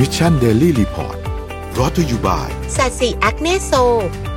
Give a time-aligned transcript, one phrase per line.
[0.00, 1.16] Mission Daily Report
[1.78, 3.72] brought to you byสัสิแอคเนโซ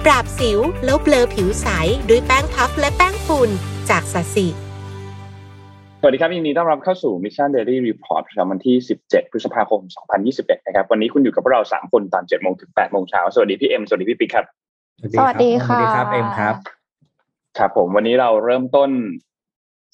[0.06, 1.68] ปราบสิวแล้วเบลอผิวใส
[2.10, 3.49] ด้วยแป้งพัฟและแป้งฝุ่น
[3.89, 4.47] จากสัสิ
[6.01, 8.75] สวัสดีครับยินดีต้อนรับเข้าสู่ Mission Daily Report ประจำวันที่
[9.05, 9.81] 17 พฤษภาคม
[10.23, 14.46] 2021 นะครับ วันนี้คุณอยู่กับพวกเรา 3 คนตอน 7 โมงถึง 8 โมงเช้า สวัสดีพี่เอ็ม สวัสดีพี่ปิ๊กครับ
[15.19, 16.55] สวัสดีค่ะ สวัสดีครับเอ็มครับ
[17.58, 18.89] ครับผม วันนี้เราเริ่มต้น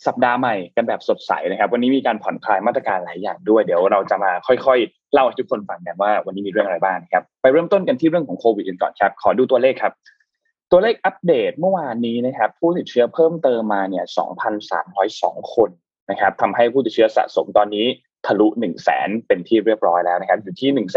[0.07, 9.93] สัปดาห์ใหม่กันแบบสดใสนะครับ วันนี้มีการผ่อนคลายมาตรการหลายอย่างด้วย เดี๋ยวเราจะมาค่อยๆ เล่าให้ทุกคนฟังกันว่าวันนี้มีเรื่องอะไรบ้างครับไปเริ่มต้นกันที่เรื่องของโควิดกันก่อนครับ ขอดูตัวเลขครับ
[10.71, 14.05] ตัวเลขอัปเดตเมื่อวานนี้นะครับ ผู้ติดเชื้อเพิ่มเติมมาเนี่ย
[14.79, 15.69] 2,302 คน
[16.09, 17.85] นะครับทำให้ผู้ติดเชื้อสะสมตอนนี้
[18.25, 20.87] ทะลุ 1 0 0 0 0แสนเป็นที่เรียบร้อยแล้วนะครับ อยู่ที่ 1 1 1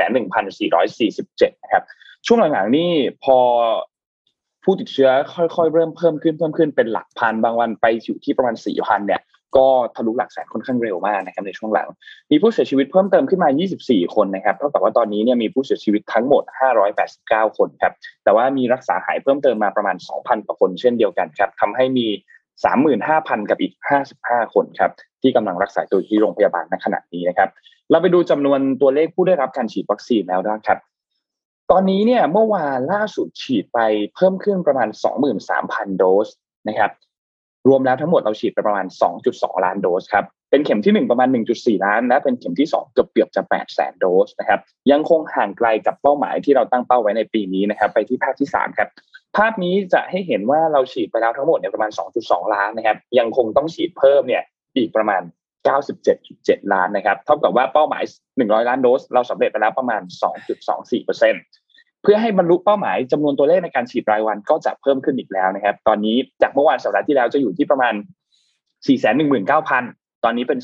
[0.58, 1.83] 4 4 7 นะครับ
[2.27, 2.91] ช่วงหลังๆนี่
[3.24, 3.38] พอ
[4.64, 9.20] ผู้ติดเชื้อค่อยๆ เริ่มเพิ่มขึ้นเพิ่มขึ้นเป็นหลักพันบางวันไปอยู่ที่ประมาณสี่พันเนี่ย
[9.56, 11.88] ก็ทะลุหลักแสนค่อนข้างเร็วมากนะครับในช่วงหลัง
[12.30, 13.48] มีผู้เสียชีวิตเพิ่มเติมขึ้นมา
[13.83, 16.42] 24 คนนะครับเท่ากับว่าตอนนี้เนี่ยมีผู้เสียชีวิตทั้งหมด
[17.01, 17.92] 589 คนครับ
[18.25, 22.06] แต่ว่ามีรักษาหายเพิ่มเติมมาประมาณ 2,000กว่าคนเช่นเดียวกันครับทำให้มี
[22.78, 23.72] 35,000 กับอีก
[24.12, 24.91] 55 คนครับ
[25.22, 27.48] ที่กำลังรักษาตัวที่โรงพยาบาลณขณะนี้นะครับ
[27.91, 30.78] เราไปดูจำนวนตัวเลขผู้ได้รับการฉีดวัคซีนแล้วนะครับ
[31.70, 33.78] ตอนนี้เนี่ยเมื่อวานล่าสุดฉีดไป
[34.14, 34.89] เพิ่มขึ้นประมาณ
[35.45, 36.28] 23,000 โดส
[36.69, 36.91] นะครับ
[37.69, 38.86] รวมแล้วทั้งหมดเราฉีดไปประมาณ
[39.25, 48.78] 2.2 ล้านโดสครับ เป็นเข็มที่ 1 ประมาณ 1.4 ล้าน และเป็นเข็มที่ 2 เกือบเกือบจะ 8 แสนโดสนะครับ ยังคงห่างไกลกับเป้าหมายที่เราตั้งเป้าไว้ในปีนี้นะครับ ไปที่ภาพที่ 3
[48.78, 48.89] ครับ
[49.36, 51.91] ภาพนี้จะให้เห็นว่าเราฉีดไปแล้วทั้งหมดเนี่ยประมาณ
[52.23, 54.42] 2.2 ล้านนะครับ ยังคงต้องฉีดเพิ่มเนี่ย
[54.77, 55.23] อีกประมาณ
[55.97, 58.03] 97.7 ล้านนะครับ เท่ากับว่าเป้าหมาย
[58.36, 60.03] 100 ล้านโดส เราสำเร็จไปแล้วประมาณ
[60.41, 61.45] 2.24%เซ็นต์
[62.08, 67.94] พื่อให้บรรลุเป้าหมายจำนวนตัวเลขในการฉีดรายวันก็จะเพิ่มขึ้นอีกแล้วนะครับ ตอนนี้จากเมื่อวานสัปดาห์ที่แล้วจะอยู่ที่ประมาณ
[69.28, 70.58] 419,000 ตอนนี้เป็น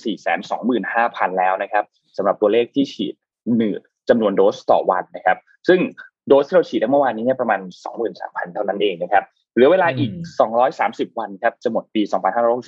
[0.67, 1.85] 425,000 แล้วนะครับ
[2.17, 3.15] สำหรับตัวเลขที่ฉีด
[3.57, 3.73] หนึ่ง
[4.09, 5.81] จำนวนโดสต่อวันนะครับ ซึ่ง
[6.29, 7.61] โดสที่เราฉีดเมื่อวานนี้เนี่ยประมาณ
[8.03, 10.11] 23,000 เท่านั้นเองนะครับเหลือเวลาอีก
[10.65, 12.03] 230 วันครับจะหมดปี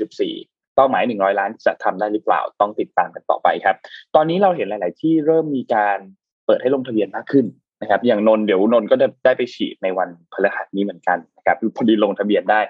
[0.05, 3.77] 2564เป้าหมายหนึ่งร้อยล้านจะทำได้หรือเปล่าต้องติดตามกันต่อไปครับ
[4.15, 5.99] ตอนนี้เราเห็นหลาย ๆ ที่เริ่มมีการ
[6.47, 7.47] เปิดให้ลงทะเบียนมากขึ้น
[7.85, 12.61] นะครับ อย่างนนเดี๋ยวนนก็ได้ได้ไปฉีดในวันพฤหัสนี้เหมือนกันนะครับพอดีลงทะเบียนได้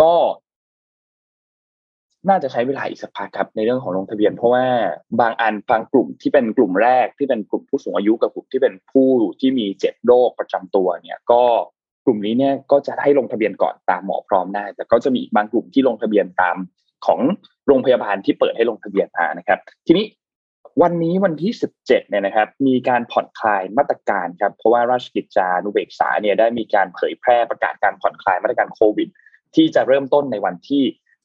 [0.00, 0.12] ก็
[2.28, 4.66] น่าจะใช้เวลาอีกสักพักครับในเรื่องของลงทะเบียน เพราะว่า
[5.20, 9.08] บางอันบางกลุ่มที่เป็นกลุ่มแรกที่เป็นกลุ่มผู้สูงอายุกับกลุ่มที่เป็นผู้
[9.40, 11.42] ที่มีเจ็บโรคประจำตัวเนี่ย ก็
[12.04, 16.56] กลุ่มนี้เนี่ยก็จะให้ลงทะเบียนก่อนตามหมอพร้อมได้ แต่ก็จะมีบางกลุ่มที่ลงทะเบียนตาม
[17.06, 17.20] ของ
[17.66, 20.04] โรงพยาบาลที่เปิดให้ลงทะเบียนมานะครับ ทีนี้
[20.82, 29.08] วันนี้วันที่ 17เนี่ยนะครับ มีการผ่อนคลายมาตรการครับ เพราะว่าราชกิจจานุเบกษาเนี่ยได้มีการเผยแพร่ประกาศการผ่อนคลายมาตรการโควิด
[29.54, 30.82] ที่จะเริ่มต้นในวันที่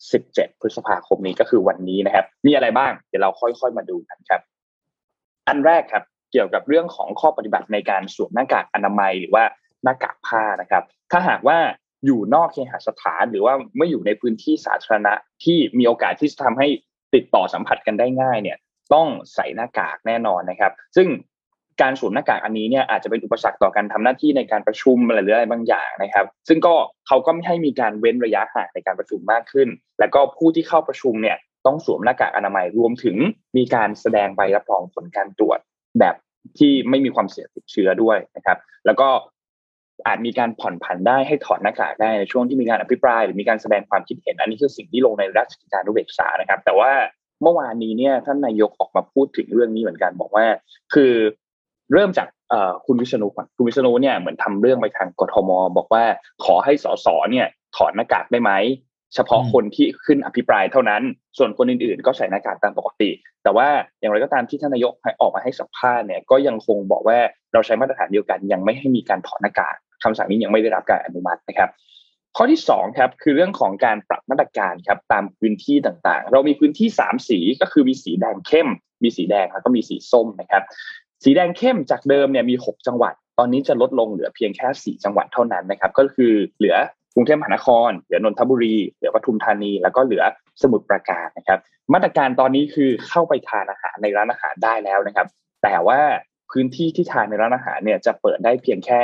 [0.10, 4.42] 17 พฤษภาคมนี้ก็คือวันนี้นะครับ มีอะไรบ้าง เดี๋ยวเราค่อยๆมาดูกันครับ
[5.48, 9.44] อันแรกครับ เกี่ยวกับเรื่องของข้อปฏิบัติในการสวมหน้ากากอนามัยหรือว่า
[9.84, 11.58] หน้ากากผ้านะครับ ถ้าหากว่า
[12.06, 16.68] อยู่นอกเคหสถาน หรือว่าไม่อยู่ในพื้นที่สาธารณะที่มีโอกาสที่จะทำให้
[17.14, 18.58] ติดต่อสัมผัสกันได้ง่ายเนี่ย
[18.94, 21.08] ต้องใส่หน้ากากแน่นอนนะครับ ซึ่ง
[21.82, 26.76] การสวมหน้ากากอันนี้เนี่ยอาจจะเป็นอุปสรรคต่อการทำหน้าที่ในการประชุมอะไรหรืออะไรบางอย่างนะครับ ซึ่งก็
[27.08, 29.68] เขาก็ไม่ให้มีการเว้นระยะห่างในการประชุมมากขึ้น
[30.00, 33.18] แล้วก็ผู้ที่เข้าประชุมเนี่ยต้องสวมหน้ากากอนามัยรวมถึง
[33.58, 35.60] มีการแสดงใบรับรองผลการตรวจ
[36.00, 36.16] แบบ
[36.58, 39.10] ที่ไม่มีความเสี่ยงติดเชื้อด้วยนะครับ แล้วก็
[40.08, 46.92] อาจมีการผ่อนผันได้ให้ถอดหน้ากากได้ในช่วงที่มีการอภิปราย หรือมีการแสดงความคิดเห็น อันนี้คือสิ่งที่ลงในราชกิจจานุเบกษานะครับ แต่ว่า
[47.42, 50.46] เมื่อวานนี้เนี่ยท่านนายกออกมาพูดถึงเรื่องนี้เหมือนกันบอกว่า
[50.94, 51.14] คือ
[51.94, 52.28] เริ่มจาก
[52.86, 56.04] คุณวิษณุก่อนคุณวิษณุเนี่ยเหมือนทำเรื่องไปทางกทม บอกว่า
[56.46, 58.52] ขอให้สสเนี่ยถอดหน้ากากได้ไหม
[59.16, 61.02] เฉพาะคนที่ขึ้นอภิปรายเท่านั้น
[61.38, 63.10] ส่วนคนอื่นๆ ก็ใส่หน้ากากตามปกติ
[63.44, 63.68] แต่ว่า
[64.00, 64.92] อย่างไรก็ตามที่ท่านนายก
[65.22, 67.18] ออกมาให้สัมภาษณ์เนี่ยก็ยังคงบอกว่า
[67.54, 71.70] เราใช้มาตรฐานเดียวกัน ยังไม่ให้มีการถอดหน้ากากคำสั่งนี้ยังไม่ได้รับการอนุมัตินะครับ
[72.42, 78.70] ข้อที่2ครับคือเรื่องของการปรับมาตรการครับตามพื้นที่ต่างๆ เรามีพื้นที่ 3 สีก็คือมีสีแดงเข้ม
[79.04, 80.64] มีสีแดงแล้วก็มีสีส้มนะครับ
[81.24, 86.76] สีแดงเข้มจากเดิมเนี่ยมี 6 จังหวัด ตอนนี้จะลดลงเหลือเพียงแค่ 4 จังหวัดเท่านั้นนะครับ ก็คือเหลือ
[87.14, 90.24] กรุงเทพมหานคร เหลือนนทบุรี เหลือปทุมธานี แล้วก็เหลือ
[90.62, 91.60] สมุทรปราการนะครับ
[91.94, 95.28] มาตรการตอนนี้คือเข้าไปทานอาหารในร้านอาหารได้แล้วนะครับ
[95.64, 96.00] แต่ว่า
[96.52, 99.02] พื้นที่ที่ทานในร้านอาหารเนี่ยจะเปิดได้เพียงแค่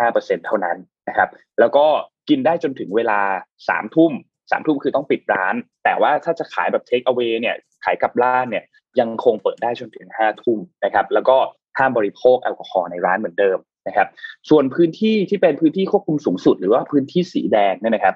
[0.00, 0.76] 25%เท่านั้น
[1.08, 1.28] นะครับ
[1.60, 1.86] แล้วก็
[2.28, 3.20] กินได้จนถึงเวลา
[3.68, 4.12] สามทุ่ม
[4.50, 5.54] สามทุ่มคือต้องปิดร้าน
[5.84, 8.64] แต่ว่าถ้าจะขายแบบเทคเอาไว้เนี่ยขายกับร้านเนี่ย
[9.00, 11.36] ยังคงเปิดได้จนถึงห้าทุ่มนะครับ แล้วก็
[11.78, 14.08] ห้ามบริโภคแอลกอฮอล์ในร้านเหมือนเดิมนะครับ
[14.50, 18.14] ส่วนพื้นที่ที่เป็นพื้นที่ควบคุมสูงสุด หรือว่าพื้นที่สีแดงเนี่ยนะครับ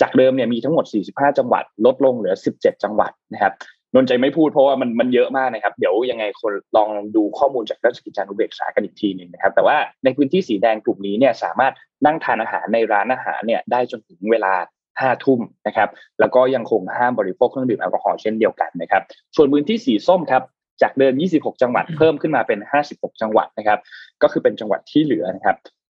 [0.00, 3.52] จากเดิมเนี่ยมีทั้งหมด 45 จังหวัด ลดลงเหลือ 17 จังหวัดนะครับ
[3.94, 11.72] นนใจไม่พูดเพราะว่ามันมันเยอะมากนะครับ เดี๋ยวยังไงคนลองดูข้อมูลจากราชกิจจานุเบกษากันอีกทีหนึ่งนะครับ แต่ว่าในพื้นที่สีแดงกลุ่มนี้เนี่ยสามารถ
[12.06, 14.52] นั่งทานอาหารในร้านอาหารเนี่ยได้จนถึงเวลา
[15.00, 15.88] ห้าทุ่มนะครับ
[16.20, 19.02] แล้วก็ยังคงห้ามบริโภคเครื่องดื่มแอลกอฮอล์เช่นเดียวกันนะครับ
[19.36, 20.42] ส่วนพื้นที่สีส้มครับ
[20.82, 22.58] จากเดิม 26 จังหวัดเพิ่มขึ้นมาเป็น
[22.90, 23.78] 56 จังหวัดนะครับ
[24.22, 25.56] ก็คือเป็นจังหวัดที่เหลือนะครับ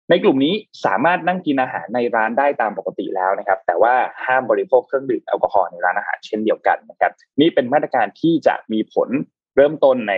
[0.10, 0.54] ในกลุ่มนี้
[0.86, 3.94] สามารถนั่งกินอาหารในร้านได้ตามปกติแล้วนะครับ แต่ว่า
[4.26, 7.12] ห้ามบริโภคเครื่องดื่มแอลกอฮอล์ในร้านอาหารเช่นเดียวกันนะครับ
[7.42, 9.10] นี่เป็นมาตรการที่จะมีผล
[9.56, 10.14] เริ่มต้นใน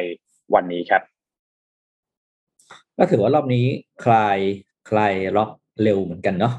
[0.53, 1.01] วันนี้ครับ
[2.97, 3.65] ก็ถือว่ารอบนี้
[4.05, 4.37] คลาย
[4.89, 5.49] คลายล็อก
[5.83, 6.53] เร็วเหมือนกันเนาะ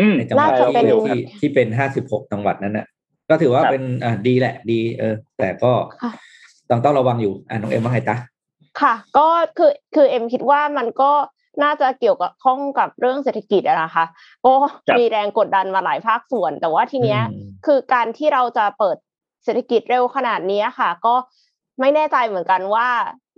[0.00, 2.86] อืมในจังหวัดน่าจะเป็นที่ที่ที่เป็นห้าสิบหกจังหวัดนั้นน่ะ
[3.30, 5.72] ก็ถือว่าครับเป็นอ่าดีแหละ ดี เออ แต่ก็
[6.02, 6.12] ค่ะ
[6.70, 8.16] ต้องต้องระวังอยู่อ่าน้องเอ็มว่าไงตา
[8.80, 9.28] ค่ะ ก็
[9.58, 11.12] คือคือเอ็มคิดว่ามันก็
[11.62, 14.04] น่าจะเกี่ยวกับข้องกับเรื่องเศรษฐกิจอะนะคะ
[14.44, 14.52] ก็
[14.88, 17.20] ครับมีแรงกดดันมาหลายภาคส่วน แต่ว่าทีเนี้ย
[17.66, 18.96] คือการที่เราจะเปิด
[19.44, 21.14] เศรษฐกิจเร็วขนาดนี้ค่ะ ก็
[21.80, 22.88] ไม่แน่ใจเหมือนกันว่า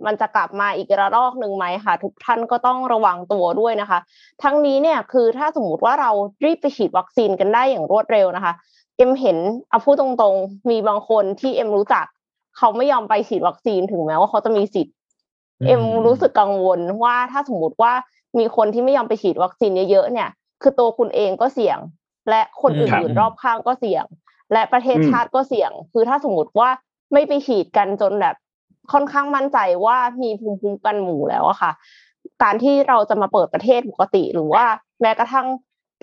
[0.05, 3.99] มันจะกลับมาอีกระลอกหนึ่งไหมค่ะ ทุกท่านก็ต้องระวังตัวด้วยนะคะ
[4.43, 6.11] ทั้งนี้เนี่ยคือถ้าสมมติว่าเรา
[6.45, 8.53] รีบไปฉีดวัคซีนกันได้อย่างรวดเร็วนะคะ
[8.97, 9.37] เอ็มเห็น
[9.69, 12.05] เอาพูดตรงๆ มีบางคนที่เอ็มรู้จัก
[12.57, 14.95] เขาไม่ยอมไปฉีดวัคซีนถึงแม้ว่าเขาจะมีสิทธิ์
[15.67, 17.93] เอ็มรู้สึกกังวลว่าถ้าสมมติว่า
[18.37, 20.29] มีคนที่ไม่ยอมไปฉีดวัคซีนเยอะๆเนี่ย
[20.61, 21.77] คือตัวคุณเองก็เสี่ยง
[22.29, 24.05] และคนอืมครับอื่นๆรอบข้างก็เสี่ยง
[24.53, 26.69] และประเทศอืมชาติก็เสี่ยง คือถ้าสมมติว่า
[27.13, 28.35] ไม่ไปฉีดกันจนแบบ
[28.91, 31.71] ค่อนข้างมั่นใจว่ามีภูมิคุ้มกันหมู่แล้วอะค่ะ
[32.43, 34.63] การที่เราจะมาเปิดประเทศปกติหรือว่า
[35.01, 35.47] แม้กระทั่ง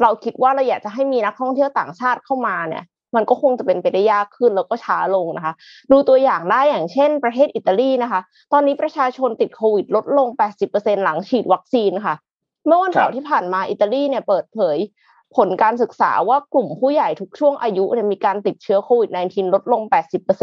[0.03, 2.85] เราคิดว่าเราอยากจะให้มีนักท่องเที่ยวต่างชาติเข้ามาเนี่ย
[3.15, 5.55] มันก็คงจะเป็นไปได้ยากขึ้นแล้วก็ช้าลงนะคะ
[5.91, 8.21] ดูตัวอย่างได้อย่างเช่น ประเทศอิตาลีนะคะ
[8.53, 10.29] ตอนนี้ประชาชนติดโควิด ลดลง
[10.67, 12.15] 80%หลังฉีดวัคซีนค่ะ
[12.67, 14.79] เมื่อวันเสาครัร์บที่ผ่านมาอิตาลีเนี่ยเปิดเผย
[15.37, 19.83] ผลการศึกษาว่ากลุ่มผู้ใหญ่ทุกช่วงอายุเนี่ยมีการติดเชื้อโควิด -19 ลดลง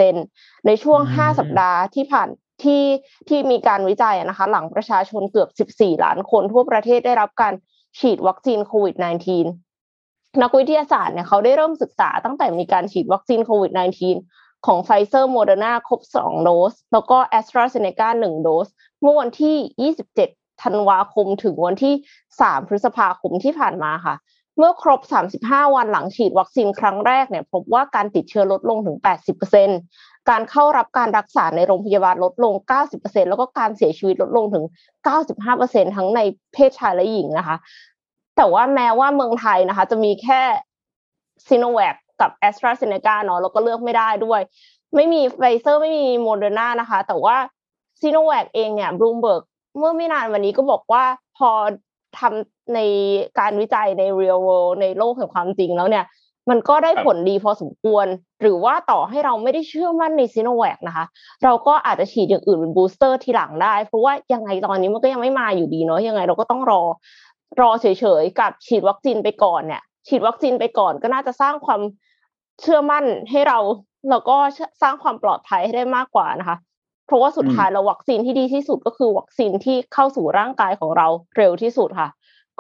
[0.04, 2.30] 80%ในช่วงอืม5สัปดาห์ที่ผ่าน
[2.64, 2.84] ที่
[3.30, 7.54] ที่มีการวิจัยนะคะ หลังประชาชนเกือบ 14 ล้านคนทั่วประเทศได้รับการ
[8.00, 9.65] ฉีดวัคซีนโควิด -19
[10.42, 13.72] นักวิทยาศาสตร์เนี่ยเขาได้เริ่มศึกษาตั้งแต่มีการฉีดวัคซีนโควิด
[14.20, 18.68] -19 ของไฟเซอร์โมเดอร์นาครบ 2 โดส แล้วก็แอสตราเซเนกา1โดส
[19.02, 21.94] เมื่อวันที่ 27 ธันวาคมถึงวันที่
[22.32, 24.16] 3 พฤษภาคมที่ผ่านมาค่ะ
[24.58, 25.00] เมื่อครบ
[25.38, 28.98] 35 วันหลังฉีดวัคซีนครั้งแรกเนี่ยพบว่าการติดเชื้อลดลงถึง
[29.64, 32.54] 80%การเข้ารับการรักษาในโรงพยาบาลลดลง
[32.92, 34.66] 90%แล้วก็การเสียชีวิตลดลงถึง
[35.30, 36.20] 95%ทั้งใน
[36.54, 37.58] เพศชายและหญิงนะคะ
[38.38, 40.42] แต่ว่าแม้ว่าเมืองไทยนะคะ จะมีแค่
[41.48, 44.42] ซีโนแวคกับแอสตราเซเนกาเนาะแล้วก็เลือกไม่ได้ด้วย
[44.96, 47.38] ไม่มีไฟเซอร์ไม่มีโมเดอร์นานะคะ แต่ว่า
[48.02, 49.44] ซีโนแวคเองเนี่ยบลูมเบิร์ก
[49.78, 51.04] เมื่อไม่นานวันนี้ก็บอกว่า
[51.38, 51.50] พอ
[52.18, 52.80] ทำใน
[53.40, 56.06] การวิจัยใน real world ในโลกแห่งความจริงแล้วเนี่ย
[56.50, 58.06] มันก็ได้ครับผลดีพอสมควร
[58.42, 61.06] หรือว่าต่อให้เราไม่ได้เชื่อมั่นในซีโนแวคนะคะ
[61.44, 66.81] เราก็อาจจะฉีดอย่างอื่นเป็น booster ทีหลังได้ เพราะว่ายังไงตอนนี้มันก็ยังไม่มาอยู่ดีเนาะยังไงเราก็ต้องรอ
[67.62, 67.86] รอเฉ
[68.21, 71.81] ยๆกับฉีดวัคซีนไปก่อนเนี่ย ฉีดวัคซีนไปก่อนก็น่าจะสร้างความ
[72.62, 73.59] เชื่อมั่นให้เรา
[74.09, 74.36] แล้วก็
[74.81, 76.57] สร้างความปลอดภัยให้ได้มากกว่านะคะ
[77.06, 81.07] เพราะว่าสุดท้ายแล้ววัคซีนที่ดีที่สุดก็คือวัคซีนที่เข้าสู่ร่างกายของเรา
[81.38, 82.09] เร็วที่สุดค่ะ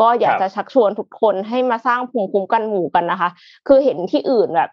[0.01, 3.29] ก็อยากครับจะชักชวนทุกคนให้มาสร้างภูมิคุ้มกันหมู่กันนะคะ
[3.67, 4.69] คือเห็นที่อื่นแบบ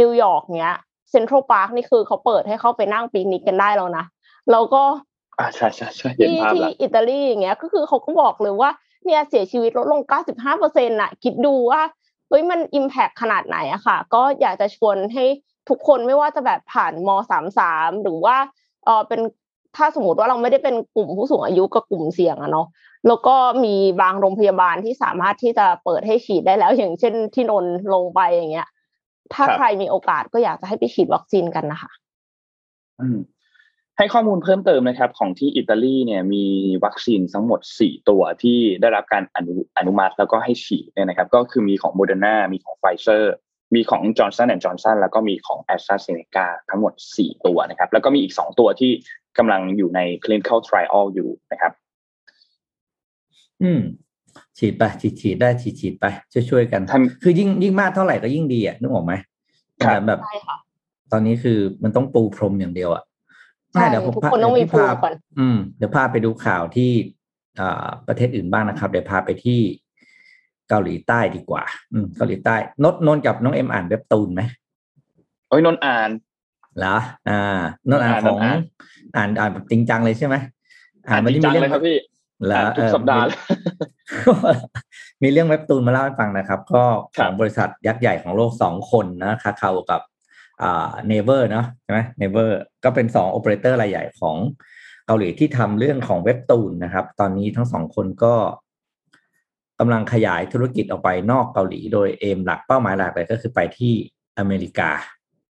[0.00, 0.74] นิวยอร์กเนี้ย
[1.10, 4.04] เซ็นทรัลพาร์คนี่คือเขาเปิดให้เข้าไปนั่งปิกนิกกันได้แล้วนะ
[4.50, 4.82] แล้วก็
[5.38, 8.70] อ่าใช่ใช่ใช่เห็นที่ภาพที่แล้วอิตาลีอย่างเงี้ยก็คือเขาก็บอกเลยว่า
[9.06, 11.82] เนี่ยเสียชีวิตลดลง 95เปอร์เซ็นต์น่ะ คิดดูว่า
[12.28, 15.24] เฮ้ยมัน impact ขนาดไหนอะค่ะ ก็อยากจะชวนให้
[15.68, 17.08] ทุกคนไม่ว่าจะแบบผ่านม
[17.56, 18.36] 33 หรือว่า
[18.84, 19.20] เออเป็น
[19.76, 22.66] ถ้าสมมติว่าเราไม่ได้เป็นกลุ่มผู้สูงอายุกับกลุ่มเสี่ยงอะเนาะ
[23.06, 28.68] แล้วก็มีบางโรงพยาบาลที่สามารถที่จะเปิดให้ฉีดได้แล้ว อย่างเช่นที่นนท์ลงไปอย่างเงี้ย
[29.34, 31.90] ถ้าคใครมีโอกาสก็อยากจะให้ไปฉีดวัคซีนกันนะคะ
[33.00, 33.18] อืม
[33.98, 36.44] ให้ข้อมูลเพิ่มเติมนะครับ ของที่อิตาลีเนี่ยมี
[36.84, 43.34] วัคซีนทั้งหมด 4 ตัวที่ได้รับการอนุอนุมัติแล้วก็ให้ฉีดเนี่ยนะครับ ก็คือมีของโมเดอร์นามีของไฟเซอร์
[43.74, 48.90] มีของจอร์นสันแอนด์จอร์นสันแล้วก็มีของแอสตราเซเนกาทั้งหมด 4 ตัวนะครับ แล้วก็มีอีก 2 ตัวที่
[49.38, 51.72] กำลังอยู่ใน clinical trial อยู่นะครับ
[53.62, 53.80] อืม
[54.58, 59.12] ฉีดไป ฉีดฉีดได้ฉีดฉีดไป ช่วยช่วยๆกันท่านคือยิ่งยิ่งมากเท่าไหร่ก็ยิ่งดีอะนึกออกไหม
[59.84, 60.56] ครับแต่แบบใช่ค่ะ
[61.12, 63.04] ตอนนี้คือมันต้องปูพรมอย่างเดียวอะ
[63.76, 66.90] ใช่เดี๋ยวผมทุกพาคนต้องมีเดี๋ยวพี่ภูมิพาก่อนอืมเดี๋ยวพาไปดูข่าวที่
[67.60, 69.60] อ่าประเทศอื่นบ้างนะครับ เดี๋ยวพาไปที่
[70.68, 74.42] เกาหลีใต้ดีกว่า อืมเกาหลีใต้นดนนท์กับน้องเอ็มอ่านเว็บตูนไหม
[75.48, 76.10] โอ้ยนนท์อ่าน
[76.78, 76.96] เหรอ
[77.28, 77.40] อ่า
[77.90, 78.60] นนท์อ่านอ่านของอ่าน
[79.16, 80.34] อ่านอ่านแบบจริงจังเลยใช่ไหม
[81.08, 81.96] อ่านจริงจังเลยครับพี่
[82.46, 83.38] เหรออ่านทุกเออสัปดาห์มีเลย
[85.22, 86.84] มีเรื่องเว็บตูนมาเล่าให้ฟังนะครับ ก็
[87.16, 90.15] ครับองบริษัทยักษ์ใหญ่ของโลกสองคนนะ Kakao กับอ่า
[91.08, 94.36] Naver เนาะใช่ไหม Naver ก็เป็นสองโอเปอเรเตอร์รายใหญ่ของ
[95.06, 98.34] เกาหลีที่ทำเรื่องของเว็บตูนนะครับ ตอนนี้ทั้งสองคนก็
[99.80, 103.92] กำลังขยายธุรกิจออกไปนอกเกาหลี โดย aim หลักเป้าหมายหลักเลยก็คือไปที่
[104.38, 104.90] อเมริกา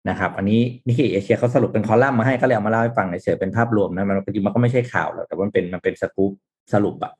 [0.09, 6.31] นะครับ อันนี้ Nikkei Asia เขาสรุปเป็นคอลัมน์มาให้ก็เลยเอามาเล่าให้ฟังเฉยเป็นภาพรวมนะมันจริงมันก็ไม่ใช่ข่าวหรอกแต่มันเป็นมันเป็นสกู๊ป
[6.73, 7.11] สรุปอะ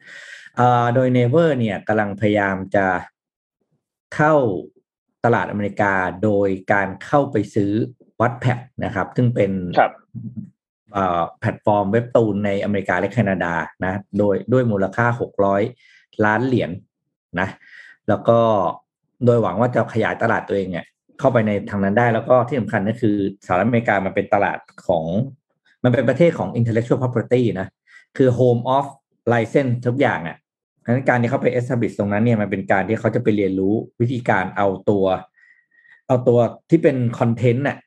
[0.60, 2.86] อ่าโดย Naver เนี่ยกำลังพยายามจะ
[4.16, 4.34] เข้า
[5.26, 7.72] ตลาดอเมริกาโดยการเข้าไปซื้อ
[8.22, 9.92] Wattpad นะครับ ซึ่งเป็นครับ
[10.96, 13.54] อ่าแพลตฟอร์มเว็บตูนในอเมริกาและแคนาดา
[13.86, 15.06] นะโดยด้วยมูลค่า
[15.66, 16.72] 600 ล้านเหรียญ
[17.40, 17.50] นะ
[18.10, 18.40] แล้วก็
[19.26, 20.86] โดยหวังว่าจะขยายตลาดตัวเองเนี่ย
[21.20, 25.06] เข้าไปในทางนั้นได้แล้วก็ที่สำคัญก็คือสหรัฐอเมริกามันเป็นตลาดของ
[25.84, 27.68] มันเป็นประเทศของ intellectual property นะ
[28.18, 28.86] คือ home of
[29.34, 30.38] license ทุกอย่างอะ่ะ
[30.84, 35.06] ดังนั้นการที่เขาไป establish ตรงนั้นเนี่ยมันเป็นการที่เขาจะไปเรียนรู้วิธีการเอาตัว
[36.08, 37.78] เอาตัวที่เป็นคอนเทนต์น่ะ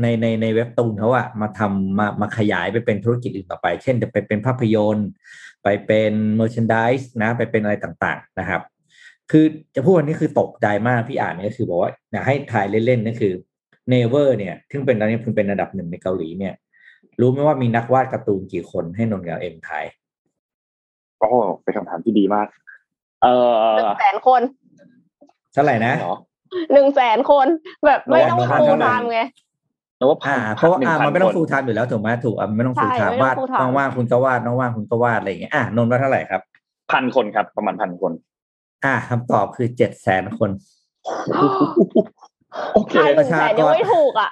[0.00, 5.08] ในในในเว็บตูนเขาอะมาทำมามาขยายไปเป็นธุรกิจอื่นต่อไป เช่นจะไปเป็นภาพยนตร์
[5.62, 8.62] ไปเป็นเมอร์ช n นดิสนะ ไปเป็นอะไรต่างๆนะครับ
[9.30, 13.32] คือจะพูดวันนี้คือตกใจมากพี่อ่านนี่ก็คือบอกว่าอยากให้ทายเล่นๆนั่นคือ
[13.88, 16.54] เนเวอร์เนี่ยซึ่งเป็นตอนนี้คุณเป็นระดับหนึ่งในเกาหลีเนี่ย
[17.20, 19.84] รู้ไหมว่ามีนักวาดการ์ตูนกี่คนให้นนท์กับเอ็มทาย
[21.22, 21.30] โอ้
[21.62, 22.46] เป็นคำถามที่ดีมาก
[23.22, 23.28] เอ
[23.76, 24.42] หนึ่องแสนคน
[25.52, 26.16] เท่าไหร่นะเหรอ
[26.72, 27.46] หนึ่งแสนคน
[27.86, 29.20] แบบไม่ต้องระวังฟูลระวัไทงม์ไง
[29.98, 36.40] แล้วว่าพัอ่านเพราะว่าหนึ่อ่าพัมันไม่ต้องคฟูลไทม์อยู่แล้วถูกไหมถูกอะมันไม่ต้องฟูลใช่ไทม์ไม่วาดต้อง full time ว่างๆคุณก็วาดน้องว่างคุณก็วาดอะไรอย่างเงี้ยอะนนท์ว่าเท่าไหร่ครับ
[36.92, 38.12] พันคนครับ ประมาณพันคน
[38.84, 40.50] อ่าคำตอบคือเจ็ดแสนคน
[42.74, 44.30] โอเคใช่หนึ่งแสนยังไม่ถูกอะ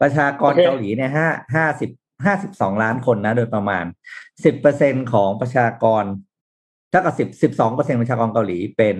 [0.00, 1.90] ประชากรโอเคเกาหลีเนี่ยห้าห้าสิบ
[2.26, 3.84] ห้าสิบสองล้านคนนะ โดยประมาณ
[4.44, 6.04] สิบเปอร์เซ็นของประชากร
[6.90, 8.96] เท่ากับสิบสิบสองเปอร์เซ็นประชากรเกาหลีเป็น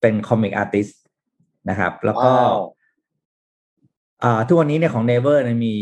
[0.00, 0.88] เป็นคอมิกอาร์ติส
[1.70, 2.56] นะครับ แล้วก็ว้าว
[4.22, 5.74] อ่าทุกวันนี้เนี่ยของ Naver เนี่ยมี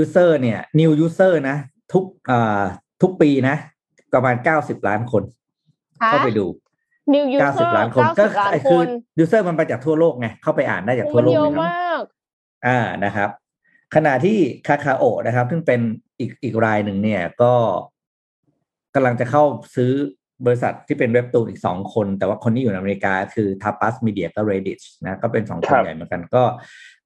[0.00, 1.56] user เนี่ย new user นะ
[1.92, 2.62] ทุกอ่า
[3.02, 3.56] ทุกปีนะ
[4.14, 5.22] ประมาณเก้าสิบล้านคน
[6.06, 6.46] เข้าไปดู
[7.14, 8.88] New เก้าสิ User บล้านคนเก้าสิบล้านไอ้คคือน
[9.22, 12.02] user มันไปจากทั่วโลกไง เข้าไปอ่านได้จากทั่มัวนโลกเยอะเลยนะมาก
[12.66, 13.30] อ่านะครับ
[13.94, 15.80] ขณะที่คาคาโอนะครับ ซึ่งเป็น
[16.20, 17.52] อีกอีกรายหนึ่งเนี่ยก็
[18.94, 19.44] กำลังจะเข้า
[19.76, 19.92] ซื้อ
[20.46, 26.42] บริษัทที่เป็นเว็บตูนอีกสองคน แต่ว่าคนที่อยู่ในอเมริกาคือ Tapas Media กับ Reddit นะก็เป็นสองคนใหญ่เหมือนกันก็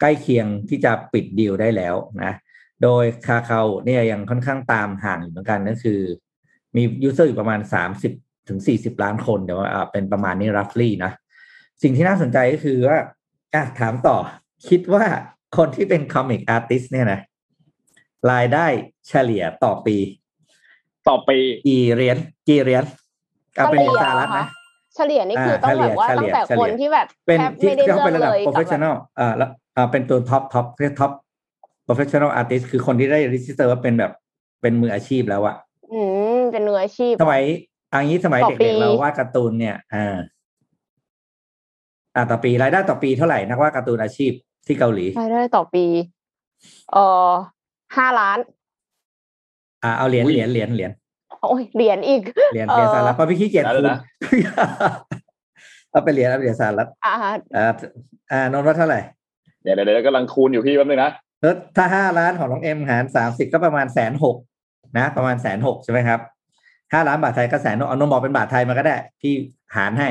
[0.00, 2.32] ใกล้เคียงที่จะปิดดีลได้แล้วนะ
[2.82, 6.00] โดย Kakao เนี่ยยังค่อนข้างตามห่างอยู่เหมือนกันก็คือ
[6.76, 8.12] มี user อยู่ประมาณสามสิบ
[8.48, 11.12] ถึงสี่สิบล้านคนเดี๋ยวอ่าเป็นประมาณนี้ roughly นะ
[11.82, 12.98] สิ่งที่น่าสนใจก็คือว่า
[13.54, 14.16] อะถามต่อ
[14.68, 15.04] คิดว่า
[15.56, 17.20] คนที่เป็น comic artist เนี่ยนะ
[18.32, 18.66] รายได้
[19.08, 19.96] เฉลี่ยต่อปี
[21.08, 21.30] ต่อไป
[21.66, 22.16] กี่เหรียญ
[22.48, 22.84] กี่เหรียญ
[23.54, 24.46] เอาเป็นเหรียญสหรัฐนะ
[24.96, 31.12] เฉลี่ยนี่คือต้องแบบว่าเฉลี่ตั้ยงแต่คนเฉลี่ยที่แบบเป็นแทบที่ไม่ได้ที่เลืเขาอกเป็นระดับเลยกับแบบ professional อ่าแล้วอ่าเป็นตัวท็อปท็อปเรียกท็อป
[31.86, 34.12] professional artist คือคนที่ได้ register ว่าเป็นแบบ
[34.62, 35.56] เป็นมืออาชีพแล้วอะ
[35.92, 36.00] อื
[36.38, 37.42] มเป็นมืออาชีพ สมัย
[37.92, 40.16] อันนี้สมัยต่อปีเด็กๆเราวาดการ์ตูนเนี่ย อ่า
[42.14, 44.32] อ่าต่อปีรายได้ต่อปีเท่าไหร่นักวาดการ์ตูนอาชีพ
[44.66, 45.84] ที่เกาหลีรายได้ต่อปี
[46.92, 47.30] เอ่อ
[47.96, 48.38] ห้าล้าน
[49.84, 50.92] อ่าเอาเหรียญอุ้ยเหรียญเหรียญเหรียญ
[51.48, 53.98] โอ้ยเหรียญอีกเหรียญเอ่อเหรียญสหรัฐเพราะพี่ขี้เกียจได้คูแล้วนะ
[55.90, 57.72] เอาไปเหรียญเอาไปเหรียญสหรัฐอ่าอ่า
[58.32, 59.00] อ่านนท์ว่าเท่าไหร่
[59.62, 64.36] เดี๋ยวเดี๋ยวเดี๋ยวกำลังคูณอยู่พี่แป๊บนึงนะแล้วถ้าห้าล้านของน้องเอ็มหารสามสิบก็ประมาณแสนหก
[64.98, 66.20] นะ ประมาณแสนหกใช่ไหมครับ
[66.92, 69.34] ห้าล้านบาทไทยก็แสนเอานนท์บอกเป็นบาทไทยมาก็ได้ พี่
[69.76, 70.08] หารให้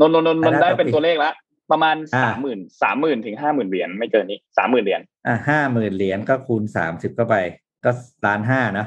[0.00, 1.30] นนท์นนท์นนท์มันรายได้ได้ต่อเป็นปีตัวเลขละ
[1.70, 7.36] ประมาณอ่าสามหมื่นสามหมื่นถึงห้าหมื่นเหรียญไม่เกินนี้สามหมื่นเหรียญอะห้าหมื่นเหรียญก็คูณสามสิบเข้าไป
[7.84, 7.90] ก็
[8.26, 8.86] ล้านห้านะ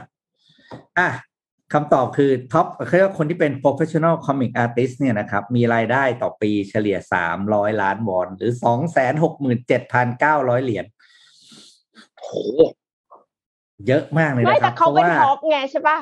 [0.99, 1.09] อะ
[1.73, 10.85] คำตอบคือ top เขาเรียกว่าคนที่เป็น professional comic artist เนี่ยนะครับ มีรายได้ต่อปีเฉลี่ยสามร้อยล้านวอน หรือสองแสนหกหมื่นเจ็ดพันเก้าร้อยเหรียญ
[12.19, 12.29] โห
[13.87, 15.97] เยอะมากเลยไม่นะคแต่รับเขาเป็นพระว่ท็อปไงใช่ป่ะ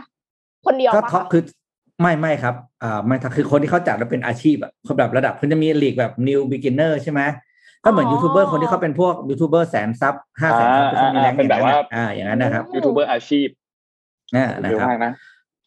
[0.66, 1.44] คนเดียวก็ปะ topคือ
[2.02, 7.22] ไม่ไม่ครับอ่าไม่ถ้าคือคนที่เขาจัดแล้วเป็นอาชีพอะคนแบบระดับคุณจะมีลีกแบบ new beginner ใช่ไหม
[7.84, 13.48] ก็เหมือนยูทูบเบอร์คนที่เขาเป็นพวกยูทูบเบอร์แสน subห้าแสนซับที่เขามีแรงอย่างนั้นอะอ่าอย่างนั้นนะครับยูทูบเบอร์อาชีพ
[14.36, 15.14] อ่านะเยอะครับมากนะ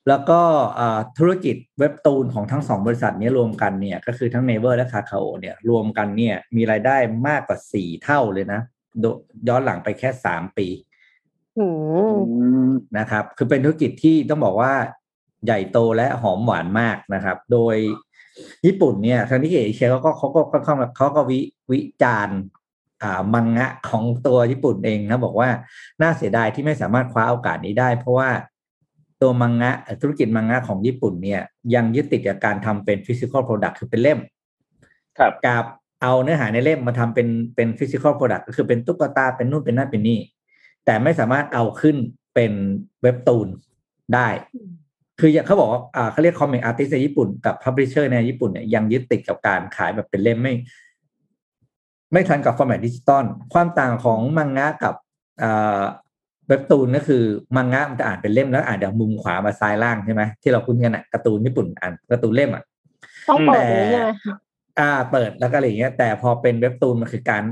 [0.09, 0.41] แล้วก็
[0.79, 6.97] อ่าธุรกิจเว็บตูนของทั้งสองบริษัทนี้รวมกันเนี่ย ก็คือทั้ง Naver และ Kakao เนี่ยรวมกันเนี่ย มีรายได้
[7.29, 8.61] มากกว่าสี่เท่าเลยนะ
[9.01, 9.05] โด
[9.49, 10.69] ย้อนหลังไปแค่สามปี
[11.59, 11.67] อื
[12.67, 14.75] มนะครับ คือเป็นธุรกิจที่ต้องบอกว่า
[15.45, 17.77] ใหญ่โตและหอมหวานมากนะครับ โดย
[18.67, 21.39] ญี่ปุ่นเนี่ยทางนิเคอิเชียเขาก็เขาก็ค่อนข้างแบบเขาก็วิ
[21.71, 22.39] วิจารณ์
[23.03, 25.49] อ่ามังงะของตัวญี่ปุ่นเองนะบอกว่า
[26.03, 28.31] น่าเสียดายที่ไม่สามารถคว้าโอกาสนี้ได้ เพราะว่า
[29.23, 31.41] ตัวมังงะธุรกิจมังงะของญี่ปุ่นเนี่ย
[31.75, 34.19] ยังยึดติดกับการทำเป็น physical product คือเป็นเล่ม
[35.19, 35.65] ครับกับ
[36.03, 40.21] เอาเนื้อหาในเล่มมาทำเป็นเป็น physical product ก็คือเป็นตุ๊กตาเป็นนู่นเป็นนั่นเป็นนี่
[40.85, 41.97] แต่ไม่สามารถเอาขึ้น
[42.35, 42.53] เป็น
[43.03, 43.49] เว็บตูน
[44.15, 44.29] ได้
[45.21, 50.55] คืออย่างเขาบอกว่าอ่าเขาเรียก comic artist ในญี่ปุ่นกับ publisher ในญี่ปุ่นเนี่ยยังยึดติดกับการขายแบบเป็นเล่มไม่
[52.13, 54.95] ไม่ทันกับ format ดิจิตอลความต่างของมังงะกับ
[55.43, 55.83] อ่า
[56.49, 57.23] เว็บตูนก็คือ
[57.57, 62.63] มังงะมันจะอ่านเป็นเล่มแล้วอ่านจากมุมขวามาซ้ายล่างใช่ไหมที่เราคุ้นกันอะการ์ตูนญี่ปุ่นอ่านการ์ตูนเล่มอะ
[63.29, 64.09] ต้องเปิดแต่นี้ใช่ไหม
[64.79, 67.43] อ่า เปิดแล้วก็อะไรอย่างเงี้ย แต่พอเป็นเว็บตูนมันคือการ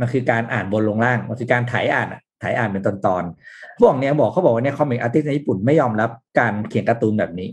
[0.00, 7.48] มันคือการอ่านบนลงล่างมันคือการถ่ายอ่านอะ ถ่ายอ่านเป็นตอนตอนๆพวกเนี้ยบอกเขาบอกว่าเนี่ย comic artist ในญี่ปุ่นไม่ยอมรับการเขียนการ์ตูนแบบนี้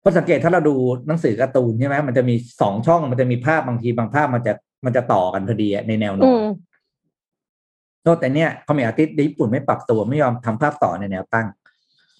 [0.00, 0.74] เพราะสังเกตถ้าเราดู
[1.08, 4.52] หนังสือการ์ตูนใช่ไหมมันจะมีสองช่องมันจะมีภาพบางทีบางภาพมันจะ
[4.84, 6.44] มันจะต่อกันพอดีอะในแนวนออืนม
[8.02, 11.46] โทษแต่เนี่ยคอมิกอาร์ติสในญี่ปุ่นไม่ปรับตัวไม่ยอมทำภาพต่อในแนวตั้ง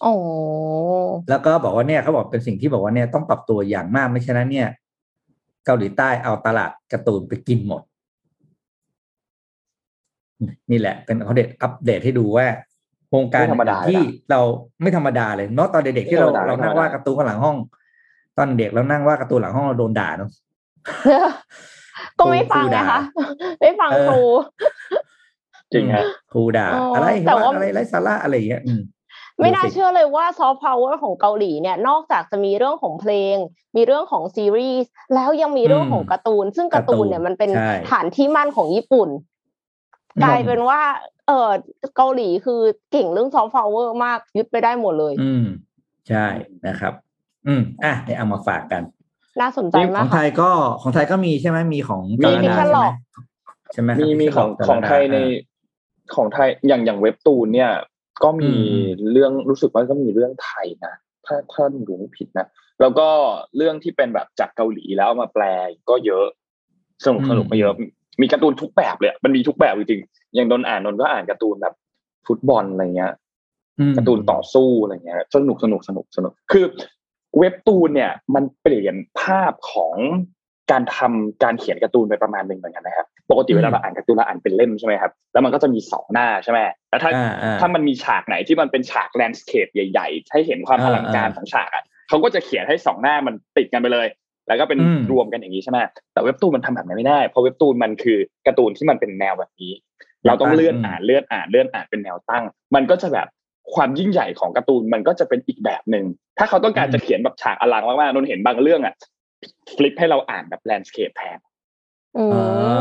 [0.03, 0.13] โอ้
[1.31, 4.69] แล้วก็บอกว่าเนี่ยเขาบอกเป็นสิ่งที่บอกว่าเนี่ยต้องปรับตัวอย่างมากไม่ฉะนั้นเนี่ย
[5.67, 7.83] เกาหลีใต้เอาตลาดการ์ตูนไปกินหมด
[10.71, 12.47] นี่แหละเป็นเขาเด็ดอัปเดตให้ดูว่า
[13.15, 14.41] วงการไม่ธรรมดาที่เรา
[14.83, 17.57] ไม่ธรรมดาเลยเนาะตอนเด็กๆที่เราไม่ธรรมดาเรานั่งไม่ธรรมดาว่าดการ์ตูนกันหลังห้อง
[18.37, 20.31] ตอนเด็กเรานั่งวาดการ์ตูนหลังห้องเราโดนด่าเนาะ
[22.19, 23.01] ก็ไม่ฟังครูด่านะคะ
[23.61, 24.23] ไม่ฟังเออครู
[25.73, 28.81] จริงฮะครูด่าอ๋อออะไรแต่ว่าอะไรไร้สาระอะไรอย่างเงี้ยอืม
[29.41, 33.37] ไม่น่าดูสิเชื่อเลยว่าซอฟต์พาวเวอร์ของเกาหลีเนี่ยนอกจากจะมีเรื่องของเพลง
[33.77, 39.09] มีเรื่องของซีรีส์แล้วยังมีเรื่องของการ์ตูน ซึ่งการ์ตูนเนี่ยมันเป็นใช่ฐานที่มั่นของญี่ปุ่น
[40.23, 40.81] กลายเป็นว่า
[41.27, 41.49] เออ
[41.97, 42.61] เกาหลีคือ
[42.93, 45.45] เก่งเรื่องซอฟต์พาวเวอร์มากยึดไปได้หมดเลย อืม
[46.09, 46.27] ใช่
[46.67, 46.93] นะครับ
[47.47, 48.83] อืมอะเดี๋ยวเอามาฝากกัน
[49.41, 50.51] น่าสนใจขมาอกงไทค่ะยก็
[50.83, 52.93] ของไทยก็มีใช่ไหมมีของมีจาราดา Fiction ใช่ไหม Log
[53.73, 55.53] ใช่ไหมมีมีของจาราดาของไทยในอ่า
[56.15, 57.71] ของไทยอย่างอย่างเว็บตูนเนี่ย
[58.25, 60.95] ก็มีอืมเรื่องรู้สึกว่าก็มีเรื่องไทยนะ
[61.27, 62.47] ถ้าถ้าดูไม่ผิดนะ
[62.81, 63.09] แล้วก็
[63.57, 65.45] เรื่องที่เป็นแบบจากเกาหลีแล้วเอามาแปล
[65.91, 66.27] ก็เยอะ
[67.05, 67.75] สนุกสนุกก็เยอะ
[68.23, 71.75] มีการ์ตูนทุกแบบเลยอะมันมีทุกแบบจริงๆอย่างนนท์อ่านนนท์ก็อ่านการ์ตูนแบบ
[72.27, 73.13] ฟุตบอลอะไรเงี้ย
[73.79, 76.65] อืมการ์ตูนต่อสู้อะไรเงี้ยสนุกสนุกสนุกสนุกคือ
[77.39, 79.95] เว็บตูนเนี่ย มันเปลี่ยนภาพของ
[80.73, 86.59] การทำการเขียนการ์ตูนไปประมาณหนึ่งเหมือนกันนะครับปกติเวลาเราอ่านการ์ตูนเราอ่านเป็นเล่มใช่ไหมครับแล้วมันก็จะมีสองหน้าใช่ไหม
[86.91, 94.07] แล้วถ้าอ่าอ่าถ้ามันมีฉากไหนที่มันเป็นฉาก landscape ใหญ่ๆให้เห็นความอ่าอลังการอ่าของฉากอะเขาก็จะเขียนให้สองหน้ามันติดกันไปเลย
[94.49, 95.79] แล้วก็เป็นอืมรวมกันอย่างนี้ใช่ไหม
[96.13, 99.73] แต่เว็บตูนมันทำแบบนั้นไม่ได้ เพราะเว็บตูนมันคือการ์ตูนที่มันเป็นแนวแบบนี้
[100.27, 103.29] เราต้องเลื่อนอ่านเลื่อนอ่านเลื่อนอ่านเป็นแนวตั้ง มันก็จะแบบ
[103.75, 106.05] ความยิ่งใหญ่ของการ์ตูนมันก็จะเป็นอีกแบบหนึ่ง
[106.39, 108.95] ถ้าเขาต้องการจะเขียนแบบฉากอลังมากๆนนท์เห็นบางเรื่องอะ
[109.77, 111.39] flip ให้เราอ่านแบบ landscape แทน
[112.19, 112.25] อื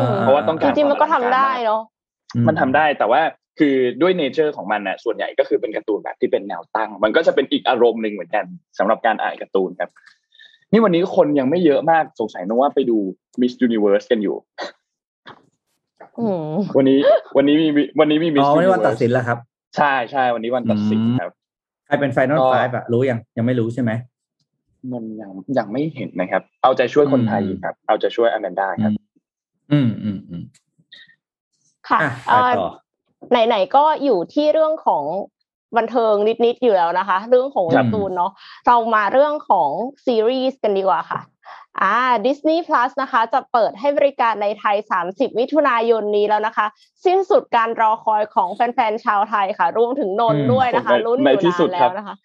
[0.04, 1.82] มเพราะว่าต้องจการริงๆมันก็ทำได้เนาะ
[2.36, 3.22] อืมันทำได้แต่ว่า
[3.60, 8.46] คือด้วย nature ของมันน่ะส่วนใหญ่ก็คือเป็นการ์ตูนแบบที่เป็นแนวตั้ง มันก็จะเป็นอีกอารมณ์หนึ่งเหมือนกัน
[8.78, 9.90] สำหรับการอ่านการ์ตูนครับ
[10.74, 12.98] นี่วันนี้คนยังไม่เยอะมากสงสัยนึกว่าไปดู
[13.42, 14.36] Miss Universe กันอยู่
[16.20, 17.00] อืมวันนี้
[17.38, 17.68] วันนี้มี
[18.00, 19.38] วันนี้มี Miss อ๋อวันนี้วันตัด Universe สินแล้วครับ
[19.78, 21.32] ใช่ใช่วันนี้วันตัดสินครับ
[21.86, 23.92] ใครเป็นไฟนอลก็ไฟอะรู้ยังยังไม่รู้ใช่ไหม
[24.92, 28.92] มันยังยังไม่เห็นนะครับ เอาใจช่วยคนไทยอืมครับ เอาใจช่วยอแมนด้าครับ
[29.72, 30.44] อืมอืมอืม
[31.90, 32.70] ค่ะอะเอ่ไปอต่อ
[33.48, 35.04] ไหนๆก็อยู่ที่เรื่องของ
[35.78, 36.14] บันเทิง
[36.46, 38.32] นิดๆอยู่แล้วนะคะ เรื่องของครักาบร์ตูนเนาะ
[38.68, 39.70] เรามาเรื่องของ
[40.06, 41.22] ซีรีส์กันดีกว่าค่ะ
[41.82, 46.66] อ่า Disney Plus นะคะ จะเปิดให้บริการในไทย 30 มิถุนายนนี้แล้วนะคะ
[47.06, 52.16] สิ้นสุดการรอคอยของแฟนๆ ชาวไทยค่ะ รวมถึงนนท์อืมด้วยนะคะในรุ่นอในยู่ที่นาสุดนคแล้รับวนะคะ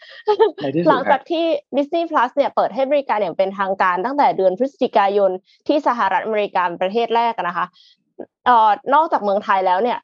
[0.63, 1.45] ในที่สุดหลังครัจาบกที่
[1.77, 5.31] Disney Plus เนี่ยเปิดให้บริการอย่างเป็นทางการตั้งแต่เดือนพฤศจิกายน
[5.67, 7.67] ที่สหรัฐอเมริกาเป็นประเทศแรกอะนะคะ
[8.47, 9.99] เอ่อนอกจากเมืองไทยแล้วเนี่ย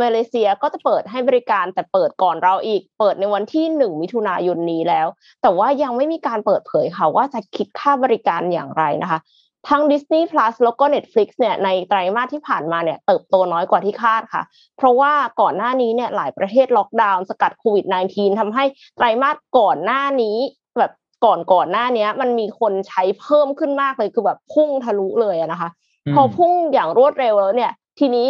[0.00, 5.06] มาเลเซียก็จะเปิดให้บริการแต่เปิดก่อนเราอีก เปิดในวันที่หนึ่งมิถุนายนนี้แล้ว
[5.42, 9.20] แต่ว่ายังไม่มีการเปิดเผยค่ะว่าจะคิดค่าบริการอย่างไรนะคะ
[9.68, 14.42] ทั้ง Disney Plus แล้วก็ Netflix เนี่ยในไตรมาสที่ผ่านมาเนี่ยเติบโตน้อยกว่าที่คาดค่ะ
[14.76, 18.64] เพราะว่าก่อนหน้านี้เนี่ยหลายประเทศล็อกดาวน์สกัดโควิด -19 ทำให้
[18.96, 20.36] ไตรมาสก่อนหน้านี้
[20.78, 20.92] แบบ
[21.24, 25.70] ก่อนก่อนหน้าเนี้ยมันมีคนใช้เพิ่มขึ้นมากเลยคือแบบพุ่งทะลุเลยอะนะคะ
[26.10, 28.28] มพอพุ่งอย่างรวดเร็วแล้วเนี่ยทีนี้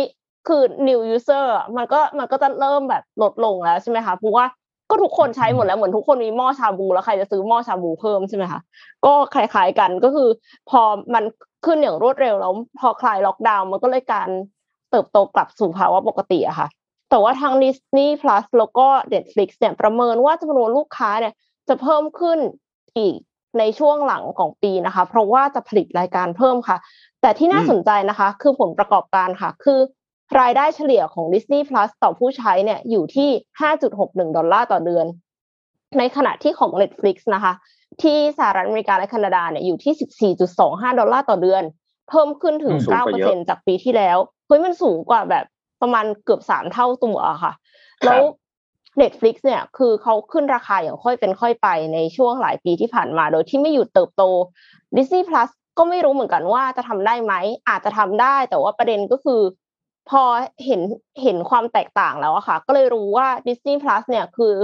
[0.49, 4.45] คือ new user อะมันก็มันก็จะเริ่มแบบลดลงแล้วใช่ไหมคะเพราะว่า
[4.91, 8.61] ก็ทุกคนใช้หมดแล้วเหมือนทุกคนมีหม้อชาบู แล้วใครจะซื้อหม้อชาบูเพิ่มใช่ไหมคะ
[9.05, 10.29] ก็คล้ายๆกันก็คือ
[10.71, 10.83] พอ
[11.15, 11.25] มัน
[11.67, 14.29] ขึ้นอย่างรวดเร็วแล้วพอคลายล็อกดาวน์มันก็เลยการ
[14.91, 16.69] เติบโตกลับสู่ภาวะปกติอะค่ะ
[17.11, 21.35] แต่ว่าทาง Disney Plus แล้วก็ Netflix เนี่ยประเมินว่าจำนวนลูกค้าเนี่ย
[21.69, 22.39] จะเพิ่มขึ้น
[22.99, 23.17] อีก
[23.59, 26.77] ในช่วงหลังของปีนะคะ เพราะว่าจะผลิตรายการเพิ่มค่ะ
[27.21, 29.81] แต่ที่น่าอืมสนใจนะคะ คือผลประกอบการค่ะ คือ
[30.41, 33.31] รายได้เฉลี่ยของ Disney Plus ต่อผู้ใช้เนี่ยอยู่ที่
[33.79, 35.07] 5.61 ดอลลาร์ต่อเดือน
[35.99, 37.53] ในขณะที่ของ Netflix นะคะ
[38.03, 41.63] ที่สหรัฐอเมริกาและแคนาดาเนี่ยอยู่ที่ 14.25 ดอลลาร์ต่อเดือน
[42.09, 45.45] เพิ่มขึ้นถึงเก้าเปอร์เยเซ็นต์สูงกว่าเยอะจากปีที่แล้วเฮ้ยมันสูงกว่าแบบ
[45.83, 47.53] ประมาณเกือบสามเท่าตัวอะค่ะ
[48.05, 48.23] แล้ว
[49.01, 54.23] Netflix เนี่ยคือเขาขึ้นราคาอย่างค่อยเป็นค่อยไปในช่วงหลายปีที่ผ่านมา โดยที่ไม่หยุดเติบโต
[54.97, 57.35] Disney Plus ก็ไม่รู้เหมือนกันว่าจะทำได้ไหม
[57.69, 59.41] อาจจะทำได้ แต่ว่าประเด็นก็คือ
[60.11, 60.23] พอ
[60.65, 60.81] เห็น
[61.23, 64.55] เห็นความแตกต่างแล้วอะค่ะ ก็เลยรู้ว่า Disney Plus เนี่ยคือ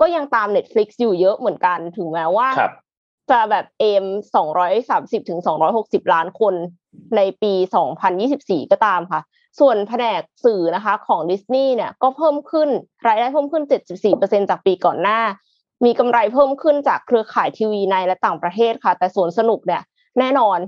[0.00, 2.72] ก็ยังตาม Netflix อยู่เยอะเหมือนกันถึงแม้ว่าครับ
[3.30, 4.04] จะแบบเอม
[4.66, 5.40] 230ถึง
[5.76, 6.54] 260ล้านคน
[7.16, 7.52] ในปี
[8.12, 9.20] 2024ก็ตามค่ะ
[9.60, 12.68] ส่วนแผนกสื่อนะคะของดิสนีย์เนี่ยก็เพิ่มขึ้น
[13.06, 13.64] รายได้เพิ่มขึ้น
[14.06, 15.20] 74%จากปีก่อนหน้า
[15.84, 19.82] มีกำไรเพิ่มขึ้นจากเครือข่ายทีวีในและต่างประเทศค่ะ แต่สวนสนุกเนี่ย
[20.18, 20.58] แน่นอน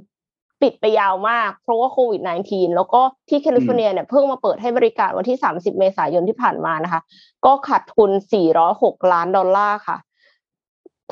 [0.62, 7.01] ปิดไปยาวมาก เพราะว่าโควิด -19 แล้วก็ที่แคลิฟอร์เนียเนี่ยเพิ่งมาเปิดให้บริการวันที่ 30 เมษายนที่ผ่านมานะคะ
[7.46, 8.11] ก็ขาดทุน
[8.61, 9.96] 406 ล้านดอลลาร์ค่ะ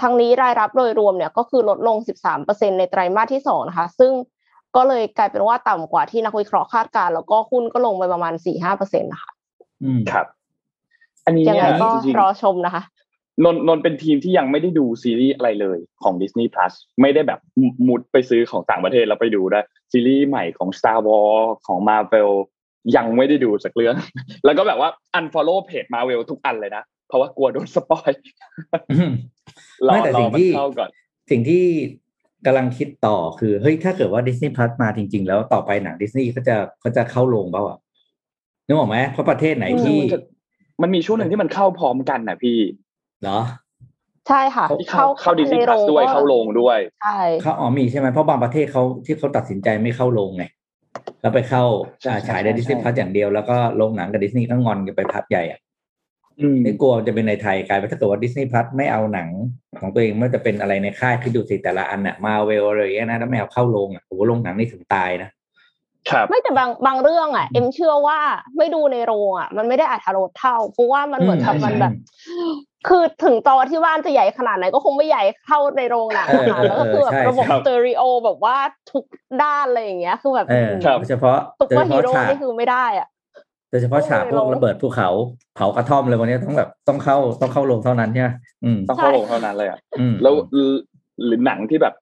[0.01, 1.97] ทั้งนี้รายรับโดยรวมเนี่ยก็คือลดลง
[2.39, 4.13] 13%ในไตรมาสที่สองนะคะ ซึ่ง
[4.77, 8.35] ก็เลยกลายเป็นว่าต่ำกว่าที่นักวิเคราะห์คาดการณ์แล้วก็หุ้นก็ลงไปประมาณ
[8.69, 9.33] 4-5%นะคะ
[9.83, 10.27] อืม ครับ
[11.25, 12.98] อันนี้ยังเนี่ไงยก็จริงรอชมนะคะๆ
[13.45, 17.41] นนนนเป็นทีมที่ยังไม่ได้ดูซีรีส์อะไรเลยของ Disney Plus ไม่ได้แบบ
[17.89, 19.61] มุดไปซื้อของต่างประเทศแล้วไปดูได้
[19.93, 22.31] ซีรีส์ใหม่ของ Star Wars ของ Marvel
[22.97, 23.95] ยังไม่ได้ดูสักเรื่อง
[24.45, 28.11] แล้วก็แบบว่า unfollow เพจ Marvel ทุกอันเลยนะ เพราะว่ากลัวโดนสปอย
[28.91, 29.11] อืม
[29.87, 30.91] รอไม่แต่รอสิ่งมันที่เข้าก่อน
[31.31, 31.65] สิ่งที่
[32.47, 37.79] กำลังคิดต่อคือ เฮ้ยถ้าเกิดว่าดิสนีย์พลัสมาจริง ๆ แล้วต่อไปหนังดิสนีย์เขาจะเขาจะเข้าโรงเปล่าอะ
[38.67, 40.21] นึกออกไหมเพราะประเทศไหนที่มันจะ
[40.83, 42.59] มันมีช่วงหนึ่งที่มันเข้าพร้อมกันนะพี่
[43.23, 43.41] เหรอ
[44.29, 50.45] ใช่ค่ะที่เข้าเข้าดิสนีย์ในพลัสด้วยก็เข้าโรงด้วยใช่เขาอ๋อมีใช่ไหมเพราะบางประเทศเขาที่เขาตัดสินใจไม่เข้าโรงไง
[51.21, 51.65] แล้วไปเข้า
[52.03, 55.61] ใช่อ่าใช่ฉายในใช่ดิสนีย์ใช่พลัสอย่างเดียวแล้วก็โรงหนังกับดิสนีย์ก็งอนกันไปพักใหญ่อะ
[56.41, 59.29] อืมไม่กลัวจะเป็นในไทยกลายเป็นถ้าเกิดว่าดิสนีย์พลัสไม่เอาหนัง
[59.81, 65.38] ของตัวเองไม่ว่าจะเป็นอะไรในค่ายที่ดูสิแต่ละอันน่ะมาเวลอะไรอย่างเงี้ยนะแล้วไม่เอาเข้าโรงอะโอ้โหโรงหนังนี่ถึงตายนะครับ
[66.29, 68.19] ไม่แต่บางบางเรื่องอะ เอ็มเชื่อว่า
[68.57, 72.47] ไม่ดูในโรงอะ มันไม่ได้อรรถรสเท่าเพราะว่ามันเหมือนกับอืมมันแบบใช่
[72.89, 78.57] คือถึงจอที่บ้านจะใหญ่ขนาดไหนก็คงไม่ใหญ่เท่าในโรงหนังเออค่ะแล้วก็คือแบบใช่ระบบครับสเตอริโอแบบว่า
[78.93, 79.05] ทุก
[79.43, 83.09] ด้านอะไรอย่างเงี้ย คือแบบเออครับโดยเฉพาะซุปโดยเฉฮีพาะฉากนี่คือไม่ได้อะ
[83.71, 85.09] โดยเฉพาะฉากพวกโรงระเบิดภูเขา
[85.55, 88.31] เผากระท่อมเลยวันนี้ต้องแบบต้องเข้าต้องเข้าโรงเท่านั้นใช่ไหม
[88.65, 90.35] อืมต้องเข้าโรงเท่านั้นเลยอะอืมแล้ว
[91.25, 91.95] หรือหนังที่แบบ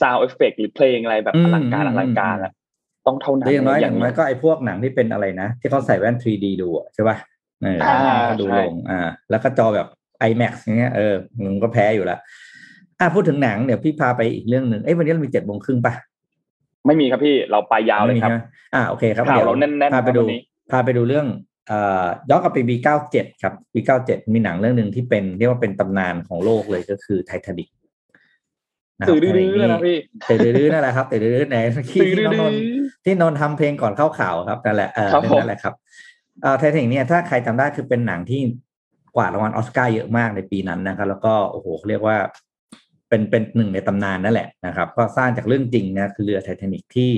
[0.00, 2.52] sound effect หรือเพลงอะไรแบบอืมอลังการอืมอลังการอะ
[3.08, 7.16] ต้องเท่านั้นแต่อย่างน้อยเลอย่างน้อยก็ไอ้พวกหนังที่เป็นอะไรนะ ที่เขาใส่แว่น 3D ดูอะใช่ป่ะ
[7.62, 7.96] เออใช่
[8.28, 9.86] ก็ดูใช่ลงอ่า แล้วก็จอแบบ
[10.30, 12.18] IMAX อย่างเงี้ยเออมึงก็แพ้อยู่แล้ว
[13.00, 15.94] อะพูดถึงหนังเดี๋ยวพี่พาไปอีกเรื่องหนึ่งเอ้ยวันนี้เรามีเจ็ดโมงครึ่งป่ะ
[16.86, 18.38] ไม่มีครับพี่เราไปยาวเลยครับไม่มีใช่ไหม
[18.74, 20.40] อ่าโอเคครับข่าวเดี๋ยวเราแน่นๆพาไปดูครับวันนี้
[20.70, 21.26] พาไปดูเรื่อง
[21.68, 27.68] เอ่อย้อนกลับไปปีเก้าเจ็ดครับ ปีเก้าเจ็ดมีหนังเรื่องหนึ่งที่เป็นเรียกว่าเป็นตำนานของโลกเลยก็คือไททานิก
[29.08, 29.96] ตื่นดื้อๆเลยนะพี่
[30.28, 31.56] ตื่นดื้อๆนั่นแหละครับตื่นดื้อๆไหน
[31.90, 32.60] ที่ตื่นที่ดื้อน้องนนท์
[33.04, 35.74] ที่นนท์ทำเพลงก่อนเข้าข่าวครับนั่นแหละเออครับผมนั่นแหละครับ
[36.42, 38.40] เอ่อไททานิกเนี่ยถ้าใครจำได้คือเป็นหนังที่
[39.16, 42.16] กวาดรางวัลออสการ์เยอะมากในปีนั้นนะครับ แล้วก็โอ้โหเรียกว่า
[43.08, 47.10] เป็นเป็นหนึ่งในตำนานนั่นแหละนะครับ ก็สร้างจากเรื่องจริงนะคือเรือไททานิกที่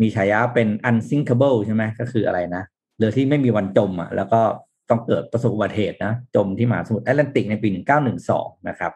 [0.00, 2.62] มีฉายาเป็น unsinkable ใช่ไหมก็คืออะไรนะ
[2.98, 4.40] เรือที่ไม่มีวันจมอะแล้วก็
[4.90, 7.68] ต้องเกิดประสบอุบัติเหตุนะจมที่มหาสมุทรแอตแลนติกในปี
[8.18, 8.92] 1912 นะครับ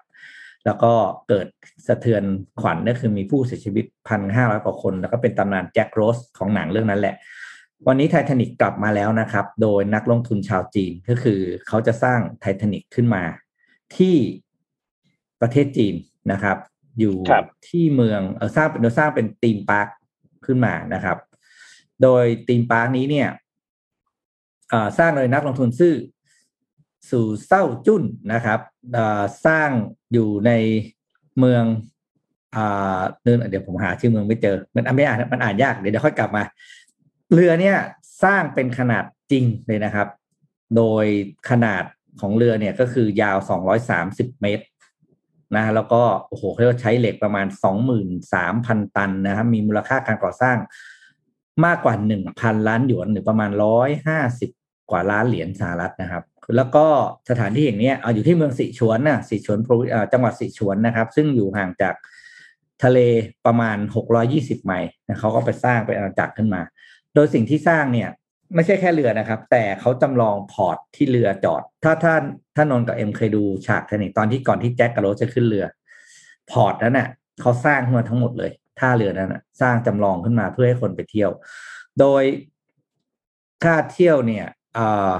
[0.66, 0.92] แล้วก็
[1.29, 1.46] เกิด
[1.87, 2.22] สะเทือน
[2.61, 7.14] ขวัญก็คือมีผู้เสียชีวิตพันห้าร้อยกว่าคน แล้วก็เป็นตำนานแจ็คโรสของหนังเรื่องนั้นแหละ
[7.87, 13.22] วันนี้ไททานิกกลับมาแล้วนะครับ โดยนักลงทุนชาวจีนก็คือเขาจะสร้างไททานิกขึ้นมา
[13.96, 14.16] ที่
[15.40, 15.94] ประเทศจีน
[16.33, 16.57] นะครับ
[16.98, 19.88] อยู่ครับที่เมืองเออสร้างเป็นโดยสร้างเป็น theme park
[20.46, 21.18] ขึ้นมานะครับ
[22.03, 23.29] โดย theme park นี้เนี่ย
[24.70, 25.94] เอ่อสร้างโดยนักลงทุนซื่อ
[27.10, 28.60] สู่เศร้าจุ้นนะครับ
[29.46, 29.70] สร้าง
[30.12, 30.52] อยู่ใน
[31.38, 31.64] เมือง
[32.56, 32.58] อ
[33.24, 36.42] เดินเดี๋ยวผมหาชื่อเมืองไม่เจอ มันอ่านไม่อ่านมันอ่านยากเดี๋ยวค่อยกลับมา
[37.32, 37.76] เรือเนี่ย
[38.22, 40.08] สร้างเป็นขนาดจริงเลยนะครับ
[40.76, 41.04] โดย
[41.50, 41.84] ขนาด
[42.20, 43.36] ของเรือเนี่ยก็คือยาว
[43.88, 44.64] 230เมตร
[45.56, 47.46] นะแล้วก็โอ้โหเขาเรียกว่าใช้เหล็กประมาณ
[48.20, 50.56] 23,000ตันนะครับมีมูลค่าการก่อสร้าง
[51.64, 51.94] มากกว่า
[52.30, 53.50] 1,000ล้านหยวนหรือประมาณ
[54.20, 56.24] 150กว่าล้านเหรียญสหรัฐนะครับ
[56.57, 56.87] แล้วก็
[57.31, 59.59] สถานที่แห่งนี้เอาอยู่ที่เมืองสิชวนนะสิชวน
[60.12, 61.94] จังหวัดสิชวนนะครับ ซึ่งอยู่ห่างจาก
[62.85, 62.98] ทะเล
[63.46, 63.76] ประมาณ
[64.20, 66.62] 620 ไมล์นะเขาก็ไปสร้างเป็นอาณาจักรขึ้นมา
[67.14, 68.09] โดยสิ่งที่สร้างเนี่ย
[68.55, 72.22] ไม่ใช่แค่เรือนะครับ แต่เขาจำลอง port ที่เรือจอด ถ้าท่าน
[72.57, 75.66] ถ้านนท์กับเอ็มเคยดูฉากไททานิกตอนที่ก่อนที่แจ็คกับโรสจะขึ้นเรือ
[76.50, 77.09] port นั้นน่ะ
[77.40, 81.31] เขาสร้างขึ้นมาทั้งหมดเลยท่าเรือนั้นนะสร้างจำลองขึ้นมาเพื่อให้คนไปเที่ยว
[82.00, 82.22] โดย
[83.64, 84.46] ค่าเที่ยวเนี่ย
[84.78, 85.12] อ่า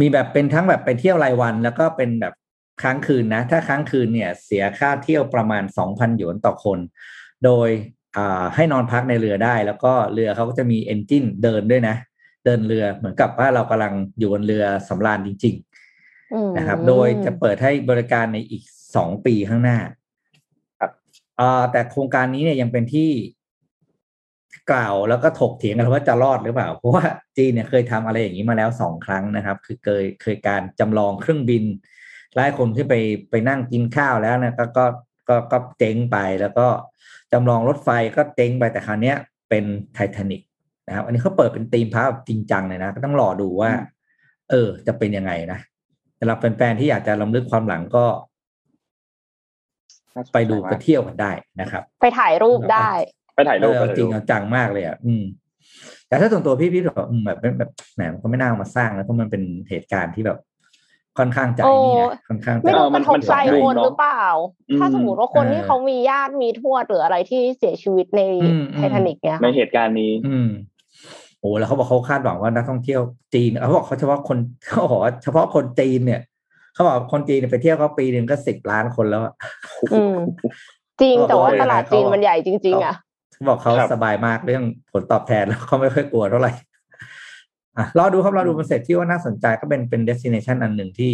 [0.00, 2.34] มีแบบเป็นทั้งแบบไปเที่ยวรายวัน แล้วก็เป็นแบบ
[2.82, 6.78] ค้างคืนนะ ถ้าค้างคืนเนี่ยเสียค่าเที่ยวประมาณสองพันหยวนต่อคน
[7.44, 7.68] โดย
[8.54, 11.96] ให้นอนพักในเรือได้ แล้วก็เรือเขาก็จะมีเอนจินเดินด้วยนะ
[12.44, 15.54] เดินเรือเหมือนกับว่าเรากำลังอยู่บนเรือสำราญจริง
[16.04, 18.62] ๆนะครับ โดยจะเปิดให้บริการในอีก
[18.96, 19.78] สองปีข้างหน้า
[20.80, 20.92] ครับ
[21.72, 23.10] แต่โครงการนี้เนี่ยยังเป็นที่
[24.70, 27.04] กล่าวแล้วก็ถกเถียงกันว่าจะรอดหรือเปล่า เพราะว่า
[27.36, 31.64] จีนเนี่ยเคยทำอะไรอย่างนี้มาแล้วสองครั้งนะครับ คือเคยเคยการจำลองเครื่องบิน
[32.36, 32.94] หลายคนที่ไป
[33.30, 34.86] ไปนั่งกินข้าวแล้วนะก็ก็
[35.28, 36.66] ก็ก็เจ๊งไปแล้วก็
[37.32, 39.16] จำลองรถไฟก็เจ๊งไปแต่คราวนี้ย
[39.48, 40.42] เป็นไททานิก
[40.88, 43.70] นะครับอันนี้เขาเปิดเป็นธีมพาร์จริงจังเลยนะก็ต้องรอดูว่า
[44.50, 45.58] เออ จะเป็นยังไงนะ
[46.18, 48.04] สำหรับแฟนๆที่อยากจะลำลึกความหลังก็
[50.32, 52.90] ไปดูไปเที่ยวกันได้นะครับ ไปถ่ายรูปได้
[53.38, 55.24] ไปถ่ายรูปจริงจังมากเลยอะอืม
[56.08, 60.38] แต่ถ้าส่วนตัวพี่พี่แบบแบบแบบแหมมันก็ไม่น่ามาสร้างนะเพราะมันเป็นเหตุการณ์ที่แบบ
[61.18, 64.24] ค่อนข้างใจนี่นะค่อนข้างไม่รู้มันทบใจคนหรือเปล่า
[64.78, 68.22] ถ้าสมมติว่าคนที่เขามีญาติมีทวดหรืออะไรที่เสียชีวิตใน
[68.74, 70.50] ไททานิกเนี่ยในเหตุการณ์นี้ อืม
[71.40, 73.00] โอ้แล้วเขาบอกเขาคาดหวังว่านักท่องเที่ยว
[73.34, 76.20] จีนเขาบอกเขาเฉพาะคนเขาบอกว่าเฉพาะคนจีนเนี่ย
[76.74, 79.22] เขาบอกคนจีนไปเที่ยวเขาปีหนึ่งก็สิบล้านคนแล้ว
[81.00, 82.94] จริงแต่ว่าตลาดจีนมันใหญ่จริง ๆ อะ
[83.38, 86.52] เขาบอกเขาสบายมากเรื่องผลตอบแทนแล้วเขาไม่ค่อยกลัวเท่าไหร่
[87.76, 91.12] อะรอดูครับรอดูมันเสร็จที่ว่าน่าสนใจก็เป็นเป็น destination อันหนึ่งที่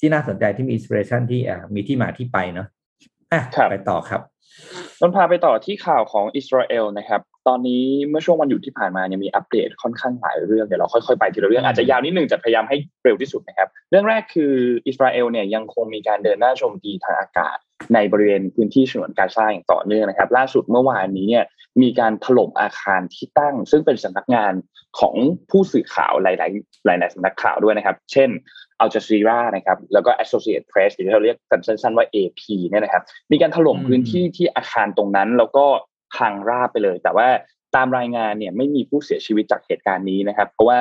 [0.00, 2.68] ที่น่าสนใจที่มี inspiration ที่อ่ามีที่มาที่ไปเนาะ
[3.32, 4.20] อะไปต่อครับ
[5.00, 14.54] ต้นพาไปต่อที่ข่าวของอิสราเอลนะครับ ตอนนี้เมื่อช่วงวันหยุดที่ผ่านมาเนี่ยมีอัปเดตค่อนข้างหลายเรื่องเดี๋ยวเราค่อยๆไปทีละเรื่องอาจจะยาวนิดนึงจะพยายามให้เร็วที่สุดนะครับ เรื่องแรกคือ
[14.86, 17.56] อิสราเอลเนี่ยยังคงมีการเดินหน้าโจมตีทางอากาศ
[17.94, 21.44] ในบริเวณพื้นที่ฉนวนกาซาอย่างต่อเนื่องนะครับ ล่าสุดเมื่อวานนี้เนี่ย
[21.82, 24.52] มีการถล่มอาคารที่ตั้ง ซึ่งเป็นสำนักงาน
[24.98, 25.14] ของ
[25.50, 28.30] ผู้สื่อข่าวหลาย ๆ หลาย ๆสำนักข่าวด้วยนะครับ เช่น
[28.80, 31.36] อัลจาซีรานะครับแล้วก็ Associated Press หรือเราเรียก
[31.66, 35.66] สั้น ๆ ว่า AP เนี่ยนะครับ มีการถล่มพื้นที่ที่อาคารตรงนั้น แล้วก็
[36.16, 37.28] พังราบไปเลย แต่ว่า
[37.76, 40.80] ตามรายงานเนี่ยไม่มีผู้เสียชีวิตจากเหตุการณ์นี้นะครับ เพราะว่า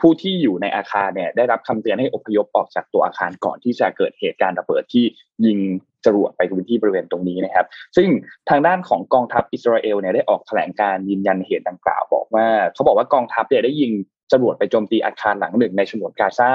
[0.00, 5.04] ผู้ที่อยู่ในอาคารเนี่ยได้รับคำเตือนให้อพยพออกจากตัวอาคารก่อนที่จะเกิดเหตุการณ์ระเบิดที่
[5.46, 5.58] ยิง
[6.06, 7.66] จรวดไปพื้นที่บริเวณตรงนี้นะครับ
[7.96, 8.08] ซึ่ง
[8.48, 13.92] ทางด้านของกองทัพอิสราเอลเนี่ยได้ออกแถลงการยืนยันเหตุดังกล่าวบอกว่า เขาบอกว่ากองทัพเนี่ยได้ยิง
[14.32, 16.50] จรวดไปโจมตีอาคารหลังหนึ่งในฉนวนกาซา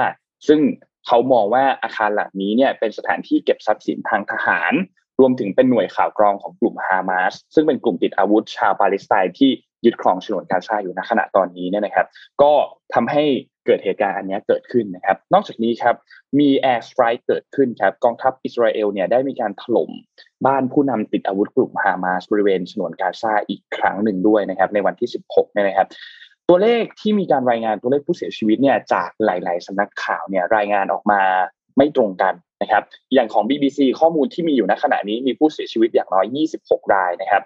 [0.48, 0.60] ซึ่ง
[1.06, 4.72] เขามองว่าอาคารหลังนี้เนี่ยเป็นสถานที่เก็บทรัพย์สินทางทหาร
[5.20, 9.50] รวมถึงเป็นหน่วยข่าวกรองของกลุ่มฮามาสซึ่งเป็นกลุ่มติดอาวุธชาวปาเลสไตน์ที่
[9.84, 12.06] ยึดครองฉนวนกาซาอยู่ณขณะตอนนี้เนี่ยนะครับ
[12.42, 12.52] ก็
[12.94, 13.24] ทำให้
[13.66, 15.96] เกิดเหตุการณ์อันนี้เกิดขึ้นนะครับ นอกจากนี้ครับ
[16.38, 19.90] มี airstrike เกิดขึ้นครับกองทัพอิสราเอลเนี่ยได้มีการถล่ม
[20.46, 25.88] บ้านผู้นำติดอาวุธกลุ่มฮามาสบริเวณฉนวนกาซาอีกครั้งหนึ่งด้วยนะครับ ในวันที่ 16เนี่ยนะครับ
[26.48, 31.20] ตัวเลขที่มีการรายงานตัวเลขผู้เสียชีวิตเนี่ยจากหลาย ๆสำนักข่าวเนี่ยรายงานออกมา
[31.76, 32.82] ไม่ตรงกันนะครับ
[33.14, 36.26] อย่างของ BBC ข้อมูลที่มีอยู่ณขณะนี้มีผู้เสียชีวิตอย่างน้อย
[36.60, 37.42] 26 รายนะครับ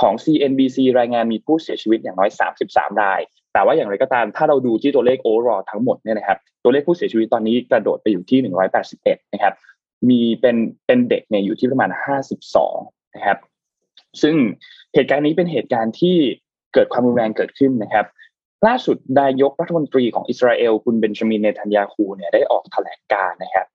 [0.00, 2.30] ของ CNBC รายงานมีผู้เสียชีวิตอย่างน้อย
[2.64, 3.20] 33 ราย
[3.52, 8.38] แต่ว่าอย่างไรก็ตามถ้าเราดูที่ตัวเลข overall ทั้งหมดเนี่ยนะครับ ตัวเลขผู้เสียชีวิตตอนนี้กระโดดไปอยู่ที่
[8.86, 9.54] 181 นะครับ
[10.08, 11.90] มีเป็นเป็นเด็กเนี่ยอยู่ที่ประมาณ
[12.52, 13.38] 52 นะครับ
[14.22, 14.34] ซึ่ง
[14.94, 16.16] เหตุการณ์นี้เป็นเหตุการณ์ที่
[16.74, 18.06] เกิดความรุนแรงเกิดขึ้นนะครับ
[18.66, 23.66] ล่าสุดนายกรัฐมนตรีของอิสราเอลคุณเบนจามินเนทันยาคูเนี่ยได้ออกแถลงการณ์นะครับ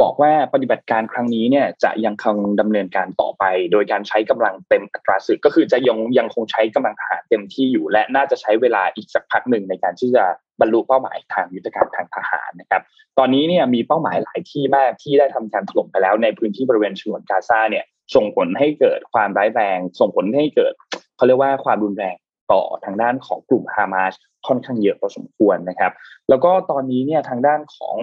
[0.00, 10.24] บอกว่าปฏิบัติการครั้งนี้เนี่ยจะยังคงดำเนินการต่อไป โดยการใช้กำลังเต็มอัตราศึกก็คือจะยังยังคงใช้กำลังทหารเต็มที่อยู่ และน่าจะใช้เวลาอีกสักพักหนึ่งในการที่จะ
[10.60, 12.82] บรรลุเป้าหมายทางยุทธการทางทหารนะครับ
[13.18, 20.72] ตอนนี้เนี่ยมีเป้าหมายหลายที่มากที่ได้ทำการถล่มไปแล้ว ในพื้นที่บริเวณฉนวนกาซาเนี่ยส่งผลให้เกิดความร้ายแรง ส่งผลให้เกิด
[21.16, 22.16] เขาเรียกว่าความรุนแรง
[22.52, 24.14] ต่อทางด้านของกลุ่มฮามาส
[24.46, 25.92] ค่อนข้างเยอะพอสมควรนะครับ
[26.28, 27.96] แล้วก็ตอนนี้เนี่ยทางด้านของ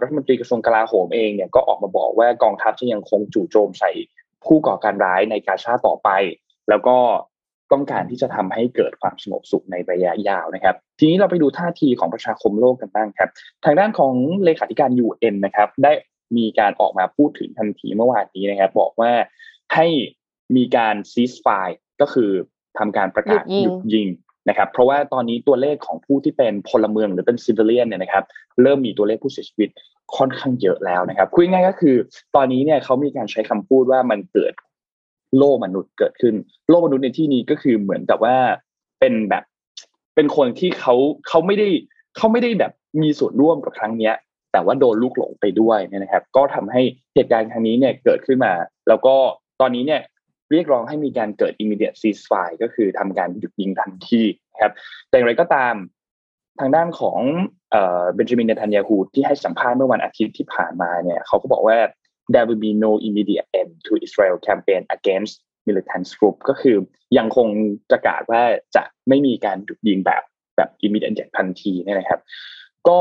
[0.00, 3.90] รัฐมนตรีกระทรวงกลาโหมเองเนี่ยก็ออกมาบอกว่ากองทัพจะยังคงจู่โจมใส่
[4.44, 6.08] ผู้ก่อการร้ายในกาชาต่อไป
[6.68, 6.96] แล้วก็
[7.72, 13.30] ต้องการที่จะทำให้เกิดความสงบสุขในระยะยาวนะครับ ทีนี้เราไปดูท่าทีของประชาคมโลกกันบ้างครับ
[13.64, 15.92] ทางด้านของเลขาธิการ UN นะครับ ได้
[16.36, 19.12] มีการออกมาพูดถึงทันทีเมื่อวานนี้นะครับ บอกว่า
[19.74, 19.86] ให้
[20.56, 21.46] มีการซีสไฟ
[22.00, 22.30] ก็คือ
[22.78, 24.08] ทำการประกาศหยุดยิง
[24.48, 28.24] นะครับ เพราะว่าตอนนี้ตัวเลขของผู้ที่เป็นพลเมืองหรือเป็นซิวิเลียนเนี่ยนะครับ
[28.62, 29.68] เริ่มมีตัวเลขผู้เสียชีวิต
[30.16, 31.96] ค่อนข้างเยอะแล้วนะครับคุยง่ายก็คือ
[32.36, 34.52] ตอนนี้เนี่ยเขามีการใช้คำพูดว่ามันเกิด
[35.38, 36.34] โลกมนุษย์เกิดขึ้น
[36.68, 38.36] โลกมนุษย์ในที่นี้ก็คือเหมือนกับว่า
[39.00, 39.44] เป็นแบบ
[40.14, 40.94] เป็นคนที่เขา
[41.28, 41.68] เขาไม่ได้
[42.16, 44.14] เขาไม่ได้แบบมีส่วนร่วมกับครั้งเนี้ย
[44.52, 46.82] แต่ว่าโดนลูกหลงไปด้วยนะครับ ก็ทำให้
[47.14, 48.52] เหตุการณ์ครั้งนี้เนี่ยเกิดขึ้นมา
[48.88, 49.14] แล้วก็
[49.60, 50.00] ตอนนี้เนี่ย
[50.52, 54.22] เรียกร้องให้มีการเกิด immediate ceasefire ก็คือทำการหยุดยิงทันที
[54.62, 54.72] ครับ
[55.08, 55.74] แต่อย่างไรก็ตาม
[56.60, 57.20] ทางด้านของ
[57.72, 61.78] เบนจามินเนทันยาฮูที่ให้สัมภาษณ์เมื่อวันอาทิตย์ที่ผ่านมาเนี่ยเขาก็บอกว่า
[62.32, 65.34] there will be no immediate end to Israel campaign against
[65.66, 66.76] militant group ก็คือ
[67.18, 67.48] ยังคง
[67.90, 68.42] ประกาศว่า
[68.76, 70.22] จะไม่มีการหยุดยิงแบบ
[70.56, 72.20] แบบ immediate ทันทีเนี่ยนะครับ
[72.88, 73.00] ก็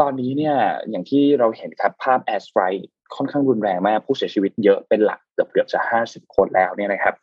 [0.00, 0.56] ตอนนี้เนี่ย
[0.90, 2.84] อย่างที่เราเห็นครับภาพ air strike
[3.16, 7.14] ค่อนข้างรุนแรงมากผู้เสียชีวิตเยอะเป็นหลักเกือบเกือบจะห้าสิบคนแล้วเนี่ยนะครับ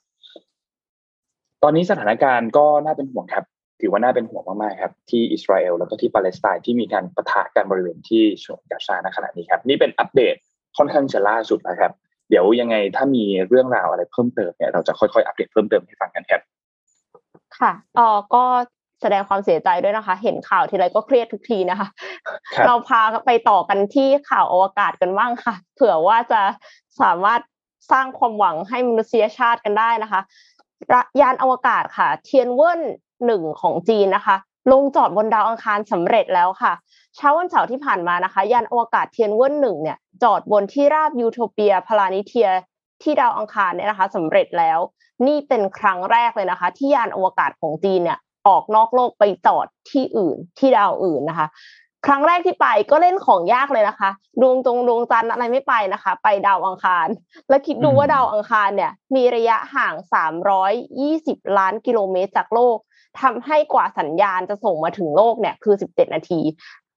[1.63, 3.45] ตอนนี้สถานการณ์ก็น่าเป็นห่วงครับ
[3.81, 10.35] ถือว่าน่าเป็นห่วงมากๆครับ ที่อิสราเอลแล้วก็ที่ปาเลสไตน์ที่มีการประทะกันบริเวณที่ฉนวนกาซาในขณะนี้ครับ นี่เป็นอัปเดต
[10.77, 11.91] ค่อนข้างจะล่าสุดนะครับ
[12.29, 16.41] เดี๋ยวยังไงถ้ามีเรื่องราวอะไรเพิ่มเติมเนี่ยเราจะค่อยๆอัปเดตเพิ่มเติมให้ฟังกันครับ
[17.59, 18.43] ค่ะเออก็
[19.03, 21.87] แสดงความเสียใจด้วยนะคะ เห็นข่าวทีไรก็เครียดทุกทีนะคะ
[22.55, 26.41] ครับเราพาไปต่อกันที่ข่าวอวกาศกันบ้างค่ะ เผื่อว่าจะ
[27.01, 27.41] สามารถ
[27.91, 30.21] สร้างความหวังให้มนุษยชาติกันได้นะคะ
[31.21, 32.81] ยานอวกาศค่ะ เทียนเวิน
[33.25, 34.35] หนึ่งของจีนนะคะ
[34.71, 36.73] ลงจอดบนดาวอังคารสำเร็จแล้วค่ะ
[37.15, 42.49] เช้าวันเสาร์ที่ผ่านมานะคะ ยานอวกาศเทียนเวินหนึ่งเนี่ย จอดบนที่ราบยูโทเปียพลานิเทีย
[43.01, 44.79] ที่ดาวอังคารเนี่ยนะคะสำเร็จแล้ว
[45.27, 51.47] นี่เป็นครั้งแรกเลยนะคะ ที่ยานอวกาศของจีนเนี่ย ออกนอกโลกไปจอดที่อื่นที่ดาวอื่นนะคะ
[52.07, 54.09] ครั้งแรกที่ไปก็เล่นของยากเลยนะคะ
[54.41, 57.07] ดวงจงดวงจันทร์อะไรไม่ไปนะคะ ไปดาวอังคาร
[57.49, 59.93] แล้วคิดดูว่าดาวอังคารเนี่ย มีระยะห่าง
[60.75, 62.77] 320ล้านกิโลเมตรจากโลก
[63.21, 66.39] ทำให้กว่าสัญญาณจะส่งมาถึงโลกเนี่ยคือ17นาที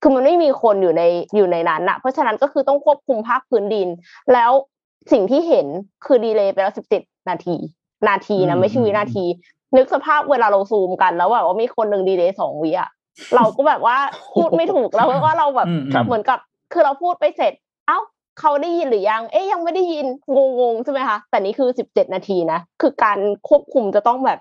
[0.03, 1.03] คือมันไม่มีคนอยู่ใน
[1.37, 3.89] อยู่ในนั้นนะเพราะฉะนั้นก็คือต้องควบคุมภาคพื้นดิน
[4.33, 4.51] แล้ว
[5.13, 5.67] สิ่งที่เห็น
[6.05, 7.57] คือดีเลย์ไปแล้ว17นาที
[8.09, 9.25] นาทีนะไม่ใช่วินาที
[9.77, 12.91] นึกสภาพเวลาเราซูมกันแล้วแบบว่ามีคนหนึ่งดีเลย์สองวิอะ
[13.37, 13.97] เราก็แบบว่า
[14.35, 16.39] พูดไม่ถูกแล้วเพราะว่าเราแบบอืมครับเหมือนกับ
[16.73, 17.53] คือเราพูดไปเสร็จ
[17.87, 17.99] เอ้า
[18.41, 24.39] เขาได้ยินหรือยัง เอ๊ยยังไม่ได้ยินงงๆใช่ไหมคะแต่นี่คือสิบเจ็ดนาทีนะคือการควบคุมจะต้องแบบ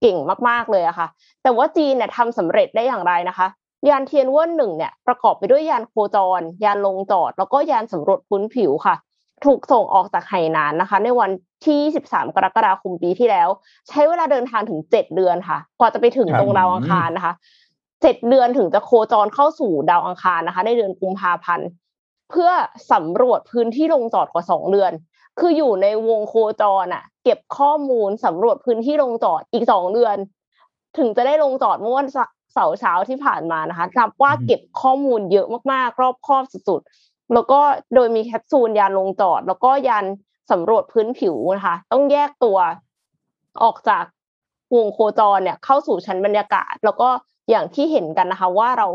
[0.00, 1.06] เก่งมากๆเลยอะค่ะ
[1.42, 3.46] แต่ว่าจีนเนี่ยทำสำเร็จได้อย่างไรนะคะ
[3.88, 8.94] ยานเทียนเวินหนึ่งเนี่ยประกอบไปด้วยยานโคจร ยานลงจอด แล้วก็ยานสำรวจพื้นผิวค่ะ
[9.44, 11.30] ถูกส่งออกจากไหหนานนะคะ ในวัน
[11.64, 11.78] ที่
[12.10, 13.48] 23 กรกฎาคมปีที่แล้ว
[13.88, 17.34] ใช้เวลาเดินทางถึง 7 เดือนค่ะ กว่าจะไปถึงครับตรงดาวอังคารนะคะ
[18.02, 21.68] เจ็ดเดือนถึงจะโคจรเข้าสู่ดาวอังคารนะคะ ในเดือนกุมภาพันธ์
[22.30, 22.50] เพื่อ
[22.92, 24.92] สำรวจพื้นที่ลงจอดกว่าสองเดือน
[25.38, 30.16] คืออยู่ในวงโคจรอะ เก็บข้อมูลสำรวจพื้นที่ลงจอดอีกสองเดือน
[30.98, 32.08] ถึงจะได้ลงจอดเมื่อวัน
[32.54, 37.60] เสาร์เช้าที่ผ่านมานะคะนับว่าเก็บข้อมูลเยอะมากๆ รอบคอบสุดๆ แล้วก็
[37.94, 40.04] โดยมีแคปซูลยานลงจอด แล้วก็ยาน
[40.50, 42.58] สำรวจพื้นผิวนะคะ ต้องแยกตัว
[43.62, 44.04] ออกจาก
[44.76, 47.08] วงโคจรเนี่ย เข้าสู่ชั้นบรรยากาศ แล้วก็
[47.50, 48.88] อย่างที่เห็นกันนะคะ ว่าเรา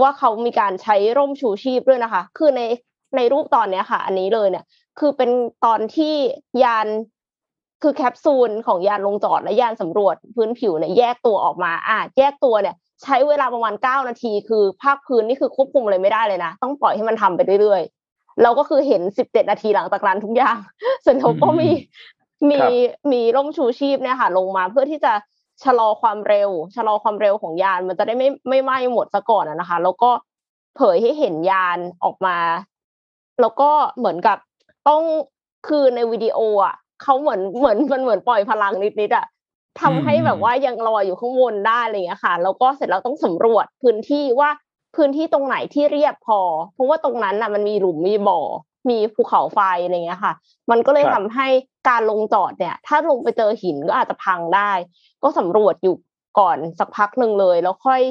[0.00, 2.62] ว่าเขามีการใช้ร่มชูชีพด้วยนะคะ คือใน
[3.16, 4.64] ในรูปตอนเนี้ยค่ะ อันนี้เลยเนี่ย
[4.98, 5.30] คือเป็น
[5.64, 6.14] ตอนที่
[6.62, 6.86] ยาน
[7.82, 20.58] คือแคปซูลของยานลงจอดและยานสำรวจพื้นผิวเนี่ยแยกตัวออกมาอะแยกตัวเนี่ย ใช้เวลาประมาณเก้านาที คือภาคพื้นนี่คือควบคุมอะไรไม่ได้เลยนะต้องปล่อยให้มันทำไปเรื่อยๆเราก็คือเห็นสิบเจ็ดนาทีหลังจากนั้นทุกอย่าง
[21.04, 21.68] ส่วนเขาก็มี
[22.50, 22.72] มีครับ
[23.12, 25.12] มีร่มชูชีพเนี่ยค่ะ ลงมาเพื่อที่จะ
[25.64, 30.10] ชะลอความเร็ว ชะลอความเร็วของยานมันจะได้ไม่ไม่ไหม้หมดซะก่อนอะนะคะ แล้วก็
[30.76, 32.38] เผยให้เห็นยานออกมา
[33.40, 34.38] แล้วก็เหมือนกับ
[34.88, 35.02] ต้อง
[35.68, 39.26] คือในวิดีโออะ เขาเหมือนเหมือนมันเหมือนปล่อยพลังนิดๆอะ
[39.80, 44.50] ทำให้อืมแบบว่ายังลอยอยู่ข้างบนได้อะไรอย่างเงี้ยค่ะแล้วก็เสร็จแล้วต้องสำรวจพื้นที่ว่า
[44.96, 46.40] พื้นที่ตรงไหนที่เรียบพอ
[46.74, 48.40] เพราะว่าตรงนั้นน่ะมันมีหลุมมีบ่อ
[48.90, 50.32] มีภูเขาไฟอะไรเงี้ยค่ะ
[50.70, 51.48] มันก็เลยครับทำให้
[51.88, 54.72] การลงจอดเนี่ย ถ้าลงไปเจอหินก็อาจจะพังได้
[55.22, 55.96] ก็สำรวจอยู่
[56.38, 58.02] ก่อนสักพักหนึ่งเลย แล้วค่อย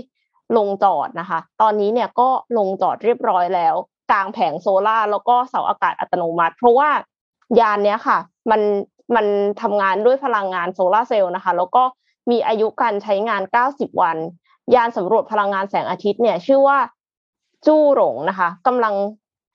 [0.58, 3.76] ลงจอดนะคะ ตอนนี้เนี่ยก็ลงจอดเรียบร้อยแล้ว
[4.12, 6.90] กลางแผงโซลาร์แล้วก็เสาอากาศอัตโนมัติ เพราะว่า
[7.60, 8.18] ยานเนี้ยค่ะ
[8.52, 8.62] มัน
[9.16, 9.26] มัน
[9.62, 11.84] ทำงานด้วยพลังงานโซลาร์เซลล์นะคะ แล้วก็
[12.32, 14.18] มีอายุการใช้งาน 90 วัน
[14.76, 16.78] ยานสำรวจพลังงานแสงอาทิตย์เนี่ย ชื่อว่า
[17.66, 18.94] จู้หลงนะคะกำลัง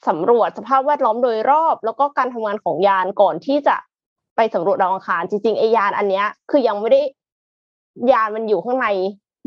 [0.09, 3.77] สำรวจสภาพแวดล้อมโดยรอบ แล้วก็การทำงานของยานก่อนที่จะ
[4.37, 7.01] ไปสำรวจดาวอังคารจริงๆไอยานอันเนี้ย คือยังไม่ได้
[8.13, 8.87] ยานมันอยู่ข้างใน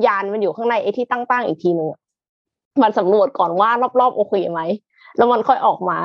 [0.06, 1.90] ยานมันอยู่ข้างในไอที่ตั้งๆอีกทีหนึ่ง
[2.82, 4.62] มันสำรวจก่อนว่ารอบๆโอเคไหม
[5.18, 5.98] แล้วมันค่อยออกมา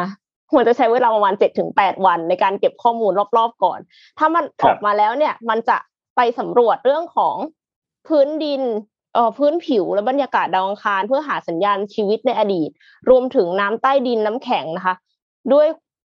[0.56, 3.78] มันจะใช้เวลาประมาณเจ็ดถึงแปดวัน ในการเก็บข้อมูลรอบๆก่อน
[4.18, 5.78] ถ้ามันครัอบอกมาแล้วเนี่ย มันจะ
[6.16, 7.36] ไปสำรวจเรื่องของ
[8.08, 8.62] พื้นดิน
[9.14, 12.70] เอ่อพื้นผิวและบรรยากาศดาวอังคาร เพื่อหาสัญญาณชีวิตในอดีต
[13.10, 14.94] รวมถึงน้ำใต้ดินน้ำแข็งนะคะ
[15.52, 15.66] ด้วย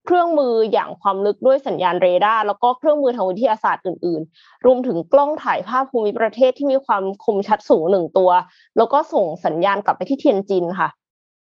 [0.06, 8.30] เครื่องมืออย่างความลึกด้วยสัญญาณเรดาร์แล้วก็เครื่องมือทางวิทยาศาสตร์อื่น ๆ รวมถึงกล้องถ่ายภาพภูมิประเทศที่มีความคมชัดสูงหนึ่งตัว
[8.76, 10.88] แล้วก็ส่งสัญญาณกลับไปที่เทียนจินค่ะ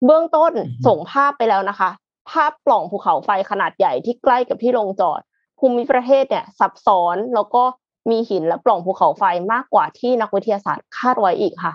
[0.06, 1.90] เบื้องต้นอือฮึส่งภาพไปแล้วนะคะ
[2.32, 5.22] ภาพปล่องภูเขาไฟขนาดใหญ่ที่ใกล้กับที่ลงจอด
[5.60, 7.64] ภูมิประเทศเนี่ยซับซ้อนแล้วก็
[8.10, 9.24] มีหินและปล่องภูเขาไฟ
[9.54, 11.74] มากกว่าที่นักวิทยาศาสตร์คาดไว้อีกค่ะ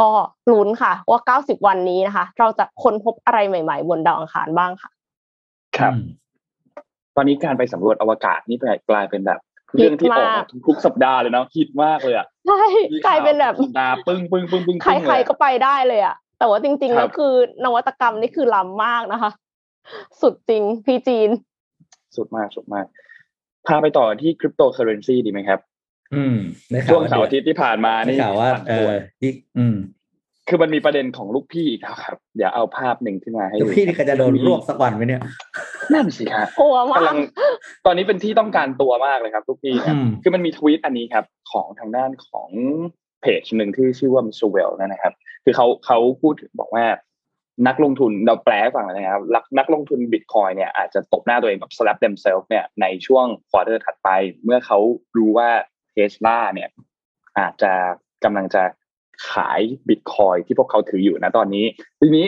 [0.00, 0.10] ก็
[0.52, 4.90] ลุ้นค่ะ ว่า 90 วันนี้นะคะ เราจะค้นพบอะไรใหม่ ๆ บนดาวอังคารบ้างค่ะ
[5.78, 6.04] ครับอืม
[7.16, 8.58] ตอนนี้การไปสำรวจอวกาศนี่
[8.90, 9.40] กลายเป็นแบบ
[9.76, 12.64] เรื่องที่ออกทุกสัปดาห์เลยเนาะฮิตมากเลยอะใช่
[13.06, 17.32] กลายเป็นแบบสัปดาห์ปึ้งปึ้งปึ้งปึ้งใครๆก็ไปได้เลยอะแต่ว่าจริงๆแล้วคือ
[17.64, 19.30] นวัตกรรมนี่คือล้ำมากนะคะ
[20.20, 21.30] สุดจริงพี่จีน
[22.16, 22.86] สุดมากสุดมาก
[23.66, 25.60] พาไปต่อที่คริปโตเคอเรนซีดีไหมครับ
[26.14, 26.36] อืม
[26.90, 29.76] ช่วงเสาร์อาทิตย์ที่ผ่านมานี่ข่าวว่าเออที่อืม
[30.48, 35.20] คือมันมีประเด็นของลูกพี่อีกแล้วครับเดี๋ยวเอาภาพหนึ่งขึ้นมาให้ลูกพี่นี่ก็จะโดนรวบสักวันไหมเนี่ย
[35.92, 37.14] นั่นสิครับกลัวมาก
[37.86, 39.74] ตอนนี้เป็นที่ต้องการตัวมากเลยครับ ลูกพี่
[40.22, 42.50] คือมันมีทวีตอันนี้ครับ ของทางด้านของ
[43.20, 44.42] เพจหนึ่งที่ชื่อว่า Mr.
[44.52, 45.12] Whale นะครับ
[45.44, 46.84] คือเขาเขาพูดถึงบอกว่า
[47.66, 49.22] นักลงทุนเราแปลให้ฟังเลยนะครับ
[49.58, 54.08] นักลงทุนบิตคอยเนี่ยอาจจะตบหน้าตัวเองแบบ slap themselves เนี่ยในช่วง quarter ถัดไป
[54.44, 54.78] เมื่อเขา
[55.16, 55.48] รู้ว่า
[55.90, 56.68] เทสลาเนี่ย
[57.38, 57.72] อาจจะ
[58.24, 58.62] กำลังจะ
[59.30, 61.64] ขายบิตคอยที่พวกเขาถืออยู่นะตอนนี้
[62.00, 62.26] ทีนี้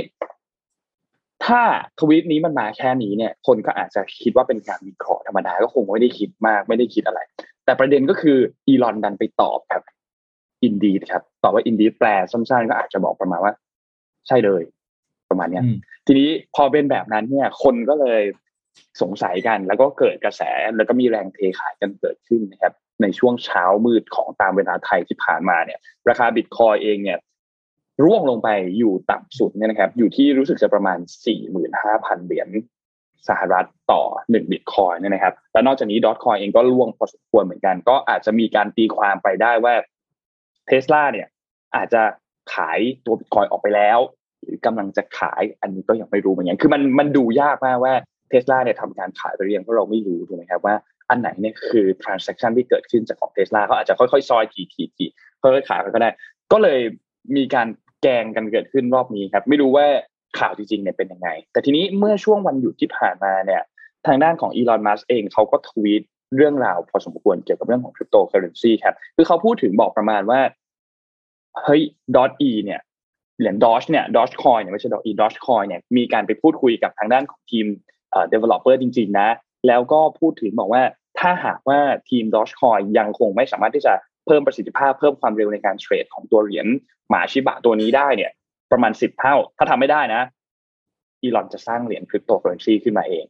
[1.45, 1.61] ถ้า
[1.99, 7.21] ทวีตนี้มันมาแค่นี้เนี่ย คนก็อาจจะคิดว่าเป็นการวิเคราะห์ธรรมดาก็คงไม่ได้คิดมากไม่ได้คิดอะไร
[7.65, 9.83] แต่ประเด็นก็คืออีลอนดันไปตอบครับ
[10.65, 13.53] อินดีครับตอบว่าอินดีแปลสั้นๆก็อาจจะบอกประมาณว่า
[14.27, 14.63] ใช่เลย
[15.39, 15.65] ประมาณเนี้ย
[16.07, 18.23] ทีนี้พอเป็นแบบนั้นเนี่ย คนก็เลย
[19.03, 20.43] สงสัยกัน แล้วก็เกิดกระแส
[20.77, 22.73] แล้วก็มีแรงเทขายกันเกิดขึ้นนะครับ
[23.03, 25.79] ในช่วงเช้ามืดของตามเวลาไทยที่ผ่านมาเนี่ย
[26.09, 27.19] ราคาบิตคอยเองเนี่ย
[28.05, 32.49] ร่วงลงไปอยู่ต่ำสุดเนี่ยนะครับ อยู่ที่รู้สึกจะประมาณสี่หมื่นห้าพันเหรียญ
[33.29, 39.75] สหรัฐต่อหนึ่งบิตคอยเนี่ยนะครับ และนอกจากนี้ดอทคอยเองก็ร่วงพอสมควรเหมือนกัน ก็อาจจะมีการตีความไปได้ว่า
[40.67, 41.29] เทสลาเนี่ย
[41.77, 42.03] อาจจะ
[42.55, 44.18] ขายตัวบิตคอยออกไปแล้วหรือ
[44.67, 47.95] กำลังจะขายอันนี้ก็ยังไม่รู้เหมือนกันคือมันมันดูยากมากว่า
[48.29, 50.75] เทสลาเนี่ยทำการขายไปเรียงเพราะเราไม่รู้ถูกไหมครับว่า
[51.11, 55.05] อันไหนเนี่ยคือ transaction ที่เกิดขึ้นจากของเทสลาเขาอาจจะค่อยๆ ซอยทีทีที
[55.43, 56.11] ค่อยๆขายก็ได้
[56.53, 56.81] ก็เลย
[57.37, 57.69] มีการ
[58.03, 59.87] แกงกันเกิดขึ้นรอบนี้ครับ ไม่รู้ว่า
[60.39, 63.63] ข่าวจริงๆเนี่ยเป็นยังไง แต่ทีนี้เมื่อช่วงวันหยุดที่ผ่านมาเนี่ย
[64.07, 66.03] ทางด้านของอีลอนมัสเองเขาก็ทวีต
[66.37, 70.41] เรื่องราวพอสมควรเกี่ยวกับเรื่องของคริปโตเคอเรนซีครับ คือเขาพูดถึงบอกประมาณว่า
[71.65, 71.83] เฮ้ย
[72.15, 72.81] Doge เนี่ย
[73.39, 77.67] เหรียญ Doge เนี่ย Dogecoin เนี่ยไม่ใช่ดอทอี Dogecoin เนี่ยมีการไปพูดคุยกับทางด้านของทีม
[78.11, 79.29] เอ่อ developer จริง ๆ นะ
[79.67, 80.83] แล้วก็พูดถึงบอกว่า
[81.19, 81.79] ถ้าหากว่า
[82.11, 83.93] ทีม Dogecoin ยังคงไม่สามารถที่จะ
[84.27, 86.67] เพิ่มประสิทธิภาพเพิ่มความเร็วในการเทรดของตัวเหรียญ
[87.11, 88.31] หมาชิบะตัวนี้ได้เนี่ย
[88.73, 90.23] ประมาณสิบเท่า ถ้าทำไม่ได้นะ
[91.23, 93.25] อีลอนจะสร้างเหรียญคริปโตเคอร์เรนซีขึ้นมาเอง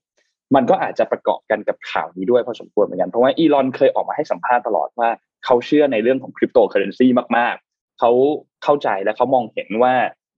[0.54, 5.08] มันก็อาจจะประกอบกันกับข่าวนี้ด้วยพอสมควรเหมือนกันเพราะว่าอีลอนเคยออกมาให้สัมภาษณ์ตลอดว่า
[5.44, 7.06] เขาเชื่อในเรื่องของคริปโตเคอเรนซี
[7.38, 7.54] มาก
[7.98, 8.10] เขา
[8.64, 9.94] เข้าใจและเขามองเห็นว่า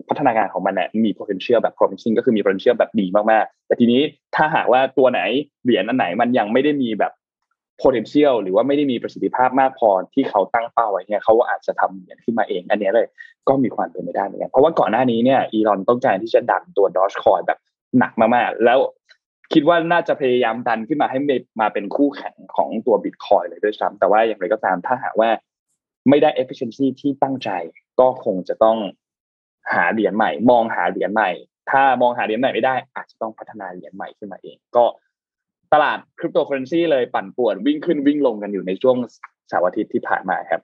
[0.09, 4.01] พัฒนาการของมันเนี่ยมี potential แบบ promising ก็คือมี potential แบบดีมากๆ แต่ทีนี้
[4.37, 5.21] ถ้าหากว่าตัวไหน
[5.65, 7.13] เหรียญอันไหนมันยังไม่ได้มีแบบ
[7.83, 13.07] potential หรือว่าไม่ได้มีประสิทธิภาพมากพอที่เขาตั้งเป้าไว้เนี่ยเขาอาจจะทำเหรียญขึ้นมาเอง อันนี้เลย
[13.49, 17.59] ก็มีความเป็นไปได้เหมือนกันเพราะว่าก่อนหน้านี้เนี่ยอีลอนต้องการที่จะดันตัว Dogecoin แบบ
[17.99, 18.79] หนักมากๆ แล้ว
[19.53, 21.19] คิดว่าน่าจะพยายามดันขึ้นมาให้
[21.61, 25.31] มาเป็นคู่แข่งของตัว Bitcoin เลยด้วยซ้ำแต่ว่าอย่างไรก็ตามถ้าหากว่า
[26.11, 27.51] ไม่ได้ efficiency ที่ตั้งใจ
[28.01, 28.79] ก็คงจะต้อง
[29.75, 31.31] หาเหรียญใหม่ มองหาเหรียญใหม่
[31.71, 34.85] ถ้ามองหาเหรียญใหม่ไม่ได้ อาจจะต้องพัฒนาเหรียญใหม่ขึ้นมาเอง ก็
[35.73, 38.97] ตลาดคริปโตเคอเรนซีเลยปั่นป่วนวิ่งขึ้นวิ่งลงกันอยู่ในช่วง
[39.49, 40.61] เสาร์อาทิตย์ที่ผ่านมาครับ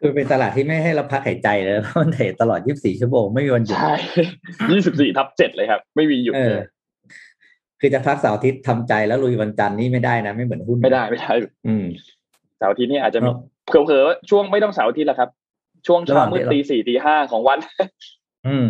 [0.00, 3.94] คือเป็นตลาดที่ไม่ให้เราพักหายใจเลยมันเทรดตลอด 24 ชั่วโมงไม่มีวันหยุดใช่
[4.54, 6.66] 24 ทับ 7 เลยครับ ไม่มีหยุดเลย
[7.80, 11.32] คือจะพักเสาร์อาทิตย์ทำใจแล้วลุยวันจันทร์นี่ไม่ได้นะ ไม่เหมือนหุ้น ไม่ได้ไม่ได้
[11.66, 11.86] อืม
[12.58, 13.30] เสาร์อาทิตย์นี่อาจจะมี
[13.66, 15.30] เผลอๆช่วงไม่ต้องเสาร์อาทิตย์แล้วครับ
[15.86, 17.58] ช่วงเช้ามืดตีสี่ตีห้าของวัน
[18.46, 18.66] อืม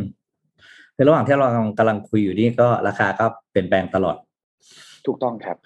[0.97, 4.17] คือระหว่างที่เรากำลังคุยอยู่นี่ก็ราคาก็เปลี่ยนแปลงตลอด
[5.07, 5.57] ถูกต้องครับ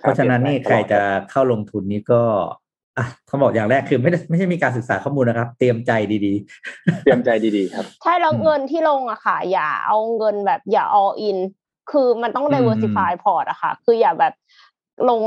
[0.00, 2.22] เพราะฉะนั้นนี่ใครจะเข้าลงทุนนี้ก็
[2.98, 5.92] อะเขาบอกอย่างแรกคือไม่ได้ไม่ใช่มีการศึกษาข้อมูลนะครับ เตรียมใจ
[6.26, 11.38] ดีๆ เตรียมใจดีๆ ครับ ใช่แล้วเงินที่ลงอะค่ะ อย่าเอาเงินแบบอย่า all in
[11.92, 14.32] คือมันต้อง diversify พอร์ตอะค่ะ คืออย่าแบบ
[15.10, 15.22] ลง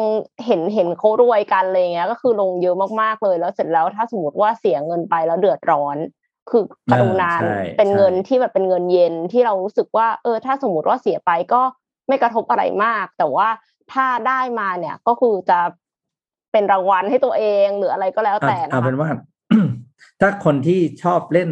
[0.46, 5.98] เห็นเห็นเขารวยกันอะไรเงี้ย ก็คือลงเยอะมากๆเลย แล้วเสร็จแล้วถ้าสมมติว่าเสียเงินไปแล้วเดือดร้อน
[6.50, 7.30] คือกรุณา
[7.78, 11.62] เป็นเงินที่แบบเป็นเงินเย็นที่เรารู้สึกว่า เออ ถ้าสมมติว่าเสียไปก็
[12.08, 13.48] ไม่กระทบอะไรมาก แต่ว่า
[13.94, 15.60] ถ้าได้มาเนี่ยก็คือจะ
[16.52, 19.10] เป็นรางวัลให้ตัวเองหรืออะไรก็แล้วแต่นะคะเอาเป็นว่า
[20.22, 21.50] ถ้าคนที่ชอบเล่น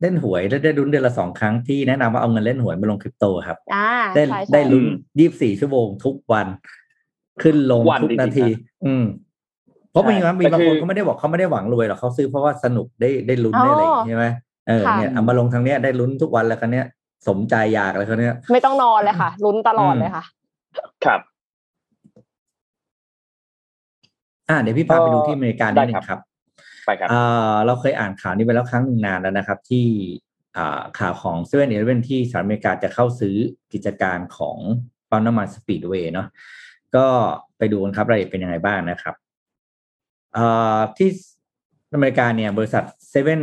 [0.00, 3.58] เล่นหวยแล้วได้ลุ้นเดือนละสองครั้งที่แนะนำว่าเอาเงินเล่นหวยมาลงคริปโตครับ
[4.14, 4.22] ได้
[4.54, 4.84] ได้ลุ้น
[5.18, 6.46] ยี่บสี่ชั่วโมงทุกวัน
[7.42, 8.48] ขึ้นลงทุกนาที
[8.86, 9.04] อืม
[9.90, 14.26] เพราะมีมีบางคนเขาไม่ได้บอกเขาไม่ได้หวังรวยหรอกเขาซื้อเพราะว่าสนุกได้ได้ลุ้นได้อะไรใช่ไหม
[14.68, 16.86] เออเนี่ยเอามาลงทางเนี้ยได้ลุ้นทุกวันแล้วกันเนี้ย
[17.28, 20.24] สมใจอยากอะไรเขาเนี้ย ไม่ต้องนอนเลยค่ะ ลุ้นตลอดเลยค่ะ
[21.04, 21.20] ครับ
[24.48, 26.20] อ่าเดี๋ยวพี่พาไปดูที่อเมริกานิดนึงครับ
[26.86, 29.86] ไปครับอ่าเราเคยอ่านข่าวนี้ไปแล้วครั้งหนึ่งนานแล้วนะครับ ที่
[30.56, 33.36] อ่าข่าวของเซเว่นอีเลฟเว่นที่สหรัฐอเมริกาจะเข้าซื้อ
[33.72, 34.58] กิจการของ
[35.10, 36.26] ปั๊มน้ำมันสปีดเวย์เนาะ
[36.96, 37.06] ก็
[37.58, 39.14] ไปดูกันครับรายละเอียดเป็นยังไงบ้างนะครับ
[40.96, 41.08] ที่
[41.94, 43.40] อเมริกาเนี่ยบริษัทเซเว่น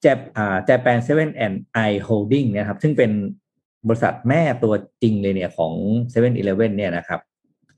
[0.00, 3.10] เจปอ่าเจแปน Seven & i Holdings นะครับซึ่งเป็น
[3.88, 5.72] บริษัทแม่ตัวจริงเลยเนี่ยของ
[6.10, 7.20] เซเว่นอีเลฟเว่นเนี่ยนะครับ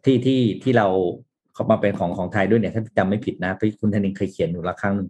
[0.04, 0.86] ที่ที่ที่เรา
[1.54, 5.08] เขามาเป็นของของไทยด้วยเนี่ยถ้าจำไม่ผิดนะที่คุณธนินเคยเขียนอยู่ละครั้งหนึ่ง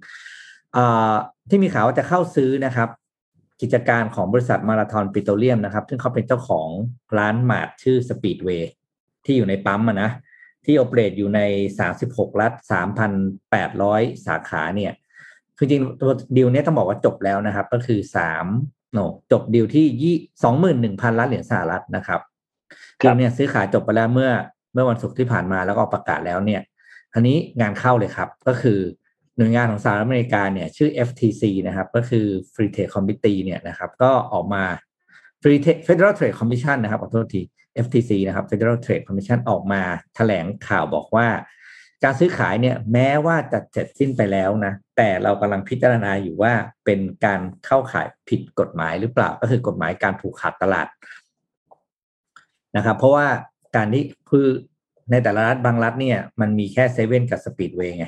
[1.49, 2.89] ที่มีข่าวว่าจะเข้าซื้อนะครับ
[3.61, 6.69] กิจการของบริษัทมาราธอนปิโตรเลียมนะครับ ซึ่งเขาเป็นเจ้าของ
[7.19, 8.71] ร้าน mart ชื่อสปีดเวย์
[9.25, 10.11] ที่อยู่ในปั๊มอะนะ
[10.65, 11.41] ที่ operate อยู่ใน
[11.91, 12.53] 36 รัฐ
[13.39, 14.93] 3,800 สาขาเนี่ย
[15.57, 18.01] คือจริงตัวดีลเนี้ยต้องบอกว่าจบแล้วนะครับ ก็คือ
[18.47, 18.99] 3โน
[19.33, 20.17] จบดีลที่ยี่
[20.69, 22.21] 21,000ล้านเหรียญสหรัฐนะครับ
[23.03, 24.31] ดีลเนี่ยซื้อขายจบไปแล้วเมื่อ
[24.73, 26.63] เมื่อวันศุกร์ที่ผ่านมาแล้วก็ประกาศแล้วเนี่ย
[27.15, 28.79] อันนี้งานเข้าเลยครับ ก็คือ
[29.37, 34.65] หน่วยงานของสหรัฐอเมริกาเนี่ยชื่อ FTC นะครับ ก็คือ Free Trade Committee เนี่ยนะครับ ก็ออกมา
[35.43, 37.43] Free Trade Federal Trade Commission นะครับขอโทษที
[37.85, 39.83] FTC นะครับ Federal Trade Commission ออกมา
[40.17, 41.29] แถลงข่าวบอกว่า
[42.05, 46.53] การซื้อขายเนี่ยแม้ว่าจะเสร็จสิ้นไปแล้วนะ แต่เรากำลังพิจารณาอยู่ว่า
[46.85, 50.89] เป็นการเข้าขายผิดกฎหมายหรือเปล่า ก็คือกฎหมายการผูกขาดตลาด
[52.77, 53.27] นะครับ เพราะว่า
[53.77, 54.47] การที่คือ
[55.11, 58.07] ในแต่ละรัฐบางรัฐเนี่ยมันมีแค่เซเว่นกับสปีดเวย์ไง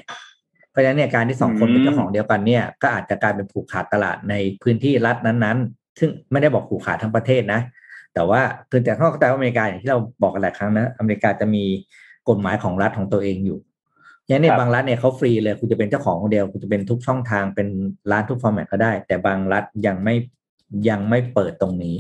[0.70, 7.61] เพราะฉะนั้นเนี่ยการที่สองคนเป็นเจ้าของเดียวกันเนี่ยก็อาจจะกลายเป็นผูกขาดตลาดในพื้นที่รัฐนั้นๆ ซึ่งไม่ได้บอกผูกขาดทั้งประเทศนะ
[8.15, 8.41] แต่ว่า
[8.71, 11.65] คือแต่ข้อเข้าใจว่าอเมริกาอย่างที่เราบอกกันหลายครั้งนะอเมริกาจะมี
[12.29, 13.59] กฎหมายของรัฐของตัวเองอยู่
[14.27, 17.69] อย่างนี้บางรัฐเนี่ยเขาฟรีเลยคุณจะเป็นเจ้าของคนเดียวคุณจะเป็นทุกช่องทางเป็น
[18.11, 20.15] ร้านทุกฟอร์แมตก็ได้ แต่บางรัฐยังไม่
[20.89, 21.97] ยังไม่เปิดตรงนี้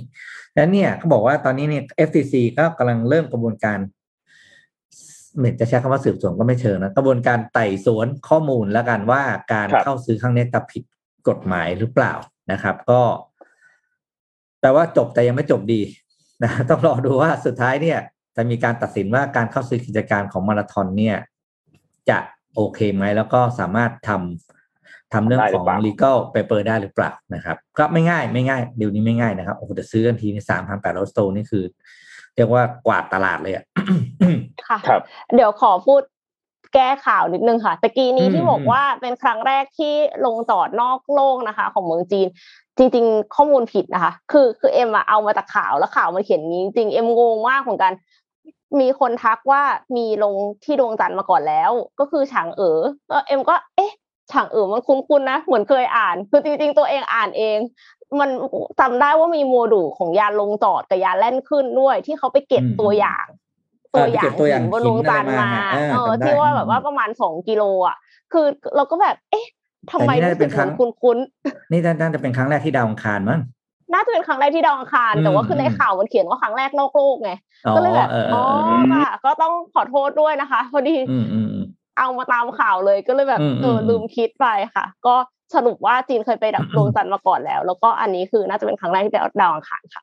[0.54, 3.78] แล้วเนี่ยเขาบอกว่าตอนนี้เนี่ย FTC ก็กำลังเริ่มกระบวนการ
[5.36, 10.82] เหมือนจะใช้คำว่าสืบสวนก็ไม่เชิงนะกระบวนการไต่สวนข้อมูลแล้วกันว่าการเข้าซื้อครั้งนี้จะผิด
[11.28, 12.12] กฎหมายหรือเปล่า
[12.52, 13.00] นะครับ ก็
[14.62, 15.80] แปลว่าจบแต่ยังไม่จบดี
[16.42, 17.98] นะต้องรอดูว่าสุดท้ายเนี่ย
[18.36, 21.16] จะมีการตัดสินว่าการเข้าซื้อกิจการของมาราธอนเนี่ย
[22.10, 22.18] จะ
[22.54, 31.64] โอเคไหมแล้วก็สามารถทำทำเรื่องของ legal paper ได้หรือเปล่านะครับ ก็ไม่ง่ายไม่ง่ายเดี๋ยวนี้ไม่ง่ายนะครับโอ้โหแต่ซื้อกันทีนี่สามพันแปดร้อยสโตนี่คือ
[32.36, 33.64] เรียกว่ากวาดตลาดเลยอะ
[34.68, 35.02] ค่ะครับ
[35.34, 36.02] เดี๋ยวขอพูด
[36.74, 39.94] แก้ข่าวนิดนึงค่ะตะกี้นี้อืมที่บอกว่าเป็นครั้งแรกที่
[40.26, 42.28] ลงจอดนอกโลกนะคะ ของเมืองจีน
[42.78, 47.92] จริงๆ ข้อมูลผิดนะคะ คือคือเอ็มอะเอามาจากข่าวแล้วข่าวมาเขียนอย่างนี้จริงๆเอ็มงงมากเหมือนกัน
[48.80, 49.62] มีคนทักว่า
[49.96, 51.70] มีลงที่ดวงจันทร์มาก่อนแล้ว
[52.00, 53.92] ก็คือฉางเอ๋อแล้วเอ็มก็เอ๊ะ
[54.32, 57.58] ฉางเอ๋อมันคุ้นๆนะเหมือนเคยอ่าน คือจริงๆ ตัวเองอ่านเอง
[58.20, 58.30] มัน
[58.80, 63.26] จำได้ว่ามีโมดูลของยานลงจอดกับยานแล่นขึ้นด้วย ที่เขาไปเก็บอืมตัวอย่าง
[63.92, 67.96] เอตัวออย่างเก็บตัวอย่างหินบนดวงจันทร์มาหินอะไรมาเออจำได้ที่ว่าอืมแบบว่าประมาณสองกิโลอะ
[68.32, 68.46] คือ
[68.76, 69.46] เราก็แบบเอ๊ะ
[69.90, 71.18] ทำไมแต่นี่น่ารู้จะเป็สึกนครั้งเหมือนคุ้น
[71.70, 77.32] นี่น่าจะเป็นครั้งแรกที่ดาวอังคารมั้งๆน่าจะเป็นครั้งแรกที่ดาวอังคาร แต่ว่าอืมคือในข่าวมันเขียนว่าครั้งแรกนอกโลกไง
[77.66, 81.66] อ๋อก็เลยแบบเออเออ๋ออเออค่ะก็ต้องขอโทษด้วยนะคะพอดีอืมอืมอืม
[81.98, 85.14] เอามาตามข่าวเลยก็เลยแบบอืมเอออมลืมคิดไปค่ะ ก็
[85.54, 90.02] สรุปว่าจีนเคยไปดับดวงจันทร์มาก่อนแล้ว แล้วก็อันนี้คือน่าจะเป็นครั้งแรกที่ไปดาวอังคารค่ะ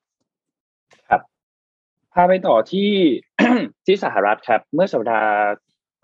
[2.14, 2.92] พาไปต่อที่
[3.86, 5.32] ที่สหรัฐครับ เมื่อสัปดาห์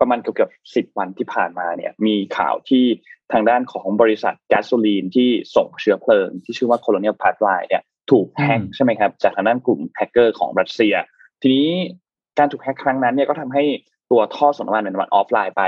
[0.00, 2.84] ประมาณเกือบเกือบสิบวันที่ผ่านมาเนี่ยมีข่าวที่
[3.32, 10.94] ทางด้านของบริษัทแก๊สโซลีนที่ส่งเชื้อเพลิง ที่ชื่อว่า Colonial Pipeline เนี่ยถูกแฮกอืมใช่ไหมครับ จากทางด้านกลุ่มแฮกเกอร์ของรัสเซีย
[11.42, 11.68] ทีนี้
[12.38, 13.64] การถูกแฮกครั้งนั้นเนี่ยก็ทำให้
[14.10, 15.62] ตัวท่อส่งน้ำมันเนี่ยมันออฟไลน์ไป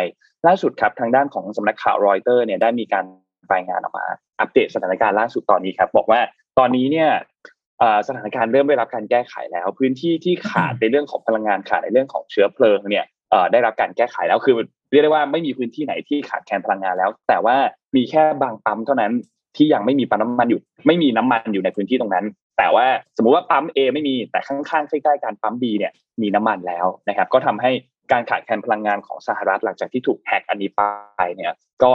[0.46, 3.04] ล่าสุดครับทางด้านของสำนักข่าวรอยเตอร์เนี่ยได้มีการ
[3.52, 4.06] รายงานออกมา
[4.40, 6.20] อัปเดตสถานการณ์ล่าสุดตอนนี้ครับบอกว่า
[6.58, 7.10] ตอนนี้เนี่ย
[7.78, 13.16] เอ่อสถานการณ์เริ่มได้รับการแก้ไขแล้ว พื้นที่ที่ขาดในเรื่องของพลังงานขาดในเรื่องของเชื้อเพลิงเนี่ยเอ่อ
[13.52, 14.54] ได้รับการแก้ไขแล้วคือ
[14.90, 17.56] เรียกได้ว่าไม่มีพื้นที่ไหนที่ขาดแคลนพลังงานแล้ว แต่ว่า
[17.96, 19.12] มีแค่บางปั๊มเท่านั้น
[19.56, 22.26] ที่ยังไม่มีปั๊มน้ำมันอยู่ ไม่มีน้ำมันอยู่ในพื้นที่ตรงนั้น
[22.58, 27.70] แต่ว่าสมมุติว่าปั๊ม A ไม่มีแต่ข้างๆใกล้ๆกันปั๊ม B เนี่ยมีน้ำมันแล้วนะครับ ก็ทำให้
[28.12, 30.80] การขาดแคลนพลังงานของสหรัฐหลังจากที่ถูกแฮกอันนี้ไป
[31.36, 31.52] เนี่ย
[31.82, 31.92] ก็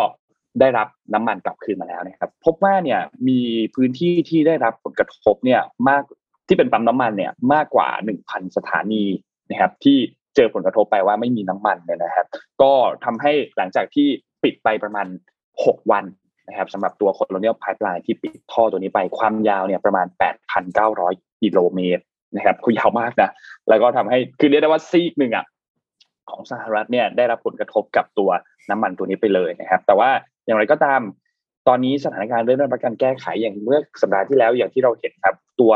[0.59, 3.39] ได้รับน้ำมันกลับคืนมาแล้วนะครับ พบว่าเนี่ยมี
[3.75, 6.03] พื้นที่ที่ได้รับผลกระทบเนี่ยมาก
[6.47, 7.87] ที่เป็นปั๊มน้ำมันเนี่ยมากกว่า
[8.23, 9.03] 1,000 สถานี
[9.51, 9.97] นะครับที่
[10.35, 12.27] เจอผลกระทบไปว่าไม่มีน้ำมันเนี่ยนะครับ
[12.61, 12.71] ก็
[13.05, 14.07] ทำให้หลังจากที่
[14.43, 15.07] ปิดไปประมาณ
[15.53, 16.05] 6 วัน
[16.47, 20.07] นะครับสำหรับตัว Colonial Pipeline ที่ปิดท่อตัวนี้ไปความยาวเนี่ยประมาณ
[20.73, 22.03] 8,900 กิโลเมตร
[22.35, 23.29] นะครับคือยาวมากนะ
[23.69, 25.45] แล้วก็ทำให้คือเรียกได้ว่าซีกหนึ่งอะ
[26.29, 28.29] ของสหรัฐเนี่ยได้รับผลกระทบกับตัว
[28.69, 30.09] น้ำมันตัวนี้ไปเลยนะครับ แต่ว่า
[30.45, 31.01] อย่างไรก็ตาม
[31.67, 35.73] ตอนนี้สถานการณ์เริ่มได้รับการแก้ไขอย่างเมื่อสัปดาห์ที่แล้วอย่างที่เราเห็นครับ ตัว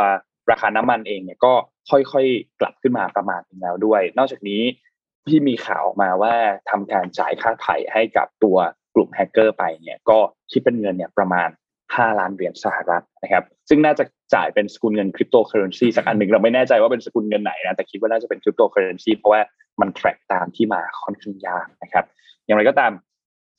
[0.51, 1.53] ราคาน้ำมันเองเนี่ยก็
[1.89, 4.61] ค่อยๆกลับขึ้นมาประมาณนึงแล้วด้วย นอกจากนี้
[5.27, 6.33] ที่มีข่าวออกมาว่า
[6.69, 8.57] ทำการจ่ายค่าไถ่ให้กับตัว
[8.95, 10.17] กลุ่มแฮกเกอร์ไปเนี่ยก็
[10.51, 11.49] คิดเป็นเงินเนี่ยประมาณ
[11.83, 14.03] 5 ล้านเหรียญสหรัฐนะครับ ซึ่งน่าจะ
[14.35, 19.41] จ่ายเป็นสกุลเงินคริปโตเคอร์เรนซีสักอันหนึ่งเราไม่แน่ใจว่าเป็นสกุลเงินไหนนะแต่คิดว่าน่าจะเป็นคริปโตเคอร์เรนซีเพราะว่า
[19.81, 22.05] มัน track ตามที่มาค่อนข้างยากนะครับ
[22.45, 22.91] อย่างไรก็ตาม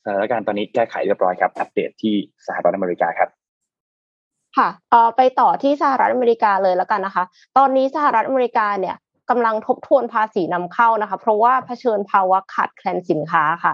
[0.03, 2.15] สถานการณ์ตอนนี้แก้ไขเรียบร้อยครับ อัปเดตที่
[2.47, 3.29] สหรัฐอเมริกาครับ
[4.57, 7.23] ค่ะเอ่อไปต่อที่สหรัฐอเมริกาเลยแล้วกันนะคะ
[7.57, 8.95] ตอนนี้สหรัฐอเมริกาเนี่ย
[9.29, 13.73] กำลังทบทวนภาษีนำเข้านะคะ เพราะว่าเผชิญภาวะขาดแคลนสินค้าค่ะ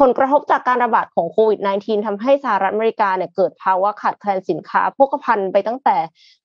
[0.00, 5.96] ผลกระทบจากการระบาดของโควิด -19 ทำให้สหรัฐอเมริกาเนี่ยเกิดภาวะขาดแคลนสินค้าโภคภัณฑ์ไปตั้งแต่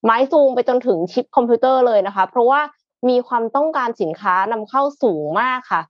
[0.03, 2.61] ไม้ซูมไปจนถึงชิปคอมพิวเตอร์เลยนะคะ เพราะว่า
[3.09, 5.81] มีความต้องการสินค้านำเข้าสูงมากค่ะ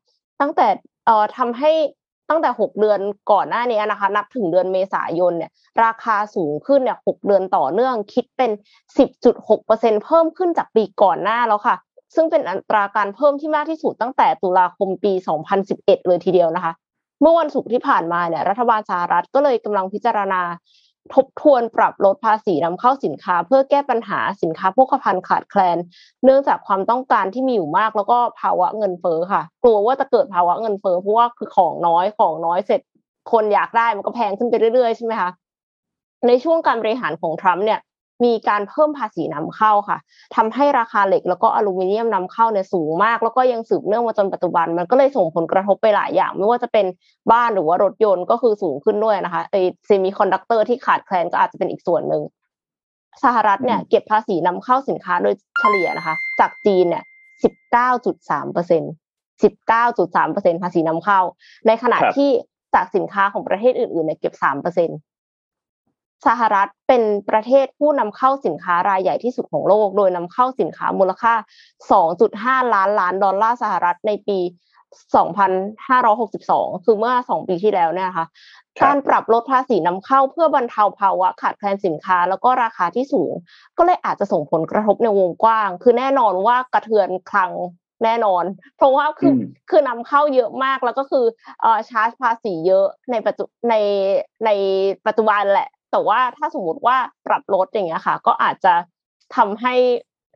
[0.42, 0.68] ตั้งแต่
[1.06, 1.72] เอ่อทำให้
[2.30, 3.00] ตั้งแต่ 6 เดือน
[3.32, 5.52] ก่อนหน้านี้นะคะ นับถึงเดือนเมษายนเนี่ย
[5.84, 8.52] ราคาสูงขึ้นเนี่ย6เดือนต่อเนื่องคิดเป็น
[9.28, 11.76] 10.6%เพิ่มขึ้นจากปีก่อนหน้าแล้วค่ะ
[12.16, 15.14] ซึ่งเป็นอัตราการเพิ่มที่มากที่สุดตั้งแต่ตุลาคมปี
[15.60, 16.74] 2011 เลยทีเดียวนะคะ
[17.22, 20.42] เมื่อวันศุกร์ที่ผ่านมาเนี่ยรัฐบาลสหรัฐก็เลยกำลังพิจารณา
[21.14, 25.78] ทบทวนปรับลดภาษีนำเข้าสินค้า เพื่อแก้ปัญหาสินค้าพวกภัณฑ์ขาดแคลน
[26.24, 32.82] เนื่องจากความต้องการที่มีอยู่มากแล้วก็ภาวะเงินเฟ้อค่ะ กลัวว่าจะเกิดภาวะเงินเฟ้อเพราะว่าคือของน้อยของน้อยเสร็จ
[33.32, 35.30] คนอยากได้มันก็แพงขึ้นไปเรื่อยๆใช่ไหมคะ
[36.28, 37.80] ในช่วงการบริหารของทรัมป์เนี่ย
[38.24, 39.98] มีการเพิ่มภาษีนำเข้าค่ะ
[40.36, 46.86] ทำให้ราคาเหล็กแล้วก็อลูมิเนียมนำเข้าเนี่ยสูงมาก แล้วก็ยังสืบเนื่องมาจนปัจจุบัน มันก็เลยส่งผลกระทบไปหลายอย่าง ไม่ว่าจะเป็น
[47.32, 49.56] บ้านหรือว่ารถยนต์ก็คือสูงขึ้นด้วยนะคะไอ
[49.86, 52.24] เซมิคอนดักเตอร์ที่ขาดแคลนก็อาจจะเป็นอีกส่วนหนึ่ง
[53.24, 57.04] สหรัฐเนี่ยเก็บภาษีนำเข้าสินค้าโดยเฉลี่ยนะคะ จากจีนเนี่ย
[57.44, 58.84] สิบเก้าจุดสามเปอร์เซ็นต์
[59.44, 61.20] สิบเก้าจุดสามเปอร์เซ็นภาษีนำเข้า
[61.68, 62.30] ในขณะครับที่
[62.76, 64.90] จากสินค้าของประเทศอื่นๆเนี่ยเก็บสามเปอร์เซ็น
[66.26, 71.34] สหรัฐเป็นประเทศผู้นำเข้าสินค้ารายใหญ่ที่สุดของโลก โดยนำเข้าสินค้ามูลค่า
[72.04, 74.40] 2.5 ล้านล้านดอลลาร์สหรัฐในปี
[76.04, 78.26] 2562 คือเมื่อ 2 ปีที่แล้วเนี่ยนะคะ
[78.80, 83.32] ครับการปรับลดภาษีนำเข้าเพื่อบรรเทาภาวะขาดแคลนสินค้าแล้วก็ราคาที่สูง
[83.78, 87.52] ก็เลยอาจจะส่งผลกระทบในวงกว้าง คือแน่นอนว่ากระเทือนคลัง
[88.04, 88.44] แน่นอน
[88.78, 89.40] เพราะว่าคืออม
[89.70, 91.26] คือนำเข้าเยอะมากแล้วก็คือ
[91.62, 93.76] เอ่อชาร์จภาษีเยอะในปัจจุใน
[94.46, 94.50] ใน
[95.08, 98.74] ปัจจุบันแหละ แต่ว่าถ้าสมมติว่าปรับลดอย่างเงี้ยค่ะ ก็อาจจะ
[99.36, 99.74] ทำให้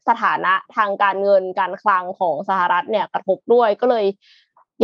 [0.09, 4.05] สถานะทางการเงินการคลังของสหรัฐเนี่ยกระทบด้วยก็เลย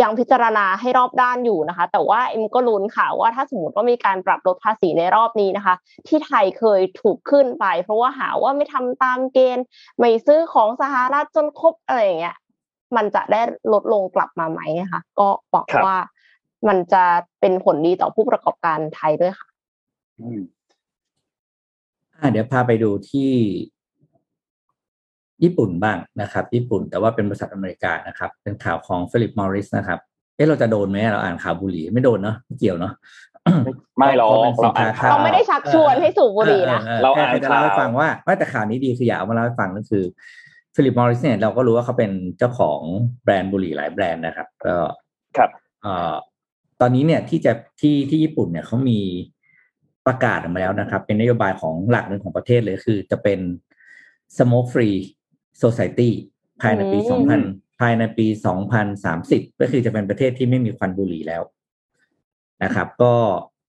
[0.02, 5.76] ยังพิจารณาให้รอบด้านอยู่นะคะ แต่ว่าเอ็มก็ลุ้นค่ะว่าถ้าสมมติว่ามีการปรับลดภาษีในรอบนี้นะคะ
[6.08, 9.66] ที่ไทยเคยถูกขึ้นไป เพราะว่าหาว่าไม่ทำตามเกณฑ์
[9.98, 12.36] ไม่ซื้อของสหรัฐจนครบอะไรอย่างเงี้ย
[12.96, 13.42] มันจะได้
[13.74, 15.98] ลดลงกลับมาไหมนะคะก็บอกครับว่า
[16.68, 17.04] มันจะ
[17.40, 19.48] เป็นผลดีต่อผู้ประกอบการไทยด้วยค่ะ
[20.20, 20.57] อืมอ่า
[22.32, 23.32] เดี๋ยวพาไปดูที่
[25.44, 30.00] ญี่ปุ่นบ้างนะครับ ญี่ปุ่นแต่ว่าเป็นบริษัทอเมริกานะครับ เป็นข่าวของฟิลิปมอริสนะครับ
[30.36, 32.94] เอ๊ะเราจะโดนไหมเราอ่านข่าวบุหรี่ไม่โดนเนาะไม่เกี่ยวเนาะ
[33.98, 40.04] ไม่หรอกพะป็นสิเรานอ่าค้นเราไม่ได้ชักชวนให้สูบบุหรี่นะออออเราแค่อ่านจะเล่าให้ข่าวฟังว่าไม่แต่ข่าวนี้ดีคืออยากเอามาเล่าให้ฟังก็คือ
[40.76, 42.82] ฟิลิปมอริสเนี่ยเราก็รู้ว่าเขาเป็นเจ้าของ
[43.24, 44.76] แบรนด์บุหรี่หลายแบรนด์นะครับ ก็
[45.38, 45.50] ครับ
[45.82, 46.14] เอ่อ
[46.82, 49.00] ตอนนี้เนี่ยที่จะที่ที่ญี่ปุ่นเนี่ยเขามี
[50.08, 53.40] ประกาศออกมาแล้วนะครับ เป็นนโยบายของหลักหนึ่งของประเทศเลยคือจะเป็น
[54.38, 54.98] smoke free
[55.62, 56.10] society
[56.62, 58.28] ภายในปีอืม2000 ภายในปี
[58.94, 61.44] 2030 ก็คือจะเป็นประเทศที่ไม่มีควันบุหรี่แล้ว
[62.64, 63.14] นะครับ ก็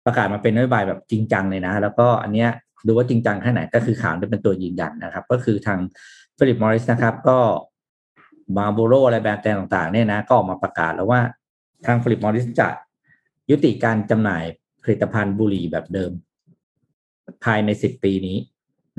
[0.05, 2.49] ประกาศมาเป็นนโยบายแบบจริงจังเลยนะ แล้วก็อันเนี้ย
[2.87, 5.79] ดูว่าจริงจังแค่ไหนก็คือข่าวนี้เป็นตัวยืนยันนะครับ ก็คือทาง
[6.37, 7.37] ฟิลิปมอริสนะครับ ก็
[8.57, 11.21] Marlboro อะไรแบรนด์ต่างๆเนี่ยนะ ก็ออกมาประกาศแล้วว่า
[11.85, 12.69] ทางฟิลิปมอริสจะ
[13.49, 14.43] ยุติการจำหน่าย
[14.83, 16.11] ผลิตภัณฑ์บุหรี่แบบเดิม
[17.43, 18.37] ภายใน10ปีนี้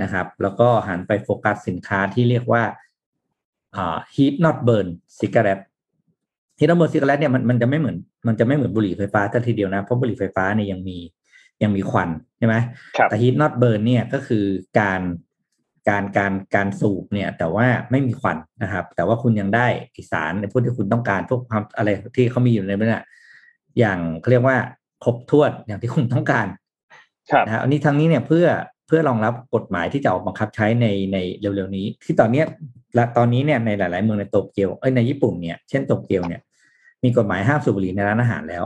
[0.03, 2.62] นะครับ แล้วก็หันไปโฟกัสสินค้าที่เรียกว่า
[3.76, 4.87] อ่า heat not burn
[5.18, 5.64] cigarette
[6.59, 10.99] heat not burn cigarette เนี่ยมันมันจะไม่เหมือนมันจะไม่เหมือนบุหรี่ไฟฟ้าแต่ทีเดียวนะ เพราะบุหรี่ไฟฟ้าเนี่ยยังมี
[11.62, 12.57] ยังมีควันใช่ไหม
[12.97, 14.45] ครับแต่ heat not burn เนี่ยก็คือ
[14.80, 15.01] การ
[15.89, 19.66] การการการสูบเนี่ย แต่ว่าไม่มีควันนะครับ แต่ว่าคุณยังได้
[20.12, 23.05] สารในพวกที่คุณต้องการพวกความอะไรที่เขามีอยู่ในนั้นน่ะ
[23.78, 24.59] อย่างเขาเรียกว่า
[25.03, 26.46] ครบถ้วนอย่างที่คุณต้องการ
[27.30, 28.46] ครับนะฮะอันนี้ทั้งนี้เนี่ยเพื่อ
[28.86, 32.46] เพื่อรองรับกฎหมายที่จะออกบังคับใช้ในในเร็วๆนี้ ที่ตอนเนี้ย
[32.94, 36.40] และตอนนี้เนี่ยในหลาย ๆ เมืองในโตเกียวเอ้ยในญี่ปุ่นเนี่ยเช่นโตเกียวเนี่ย
[37.05, 38.64] มีกฎหมายห้ามสูบบุหรี่ในร้านอาหารแล้ว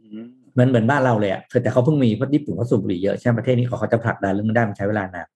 [0.00, 5.28] อืมเหมือนเหมือนบ้านเราเลยอะคือแต่เขาเพิ่งมีเพราะญี่ปุ่นเขาสูบบุหรี่เยอะใช่ไหมประเทศนี้เขาเขาจะผลักดันเรื่องนี้ได้มันใช้เวลานาน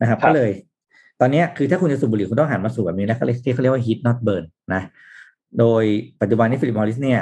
[0.00, 0.50] นะครับ ก็เลย
[1.20, 4.44] ตอนเนี้ยคือถ้าคุณจะสูบบุหรี่คุณต้องหันมาสูบแบบนี้นะเขาเรียกที่เขาเรียกว่า heat not burn
[4.74, 4.82] นะ
[5.58, 5.84] โดย
[6.20, 7.20] ปัจจุบันนี้ฟิลิปมอริสเนี่ย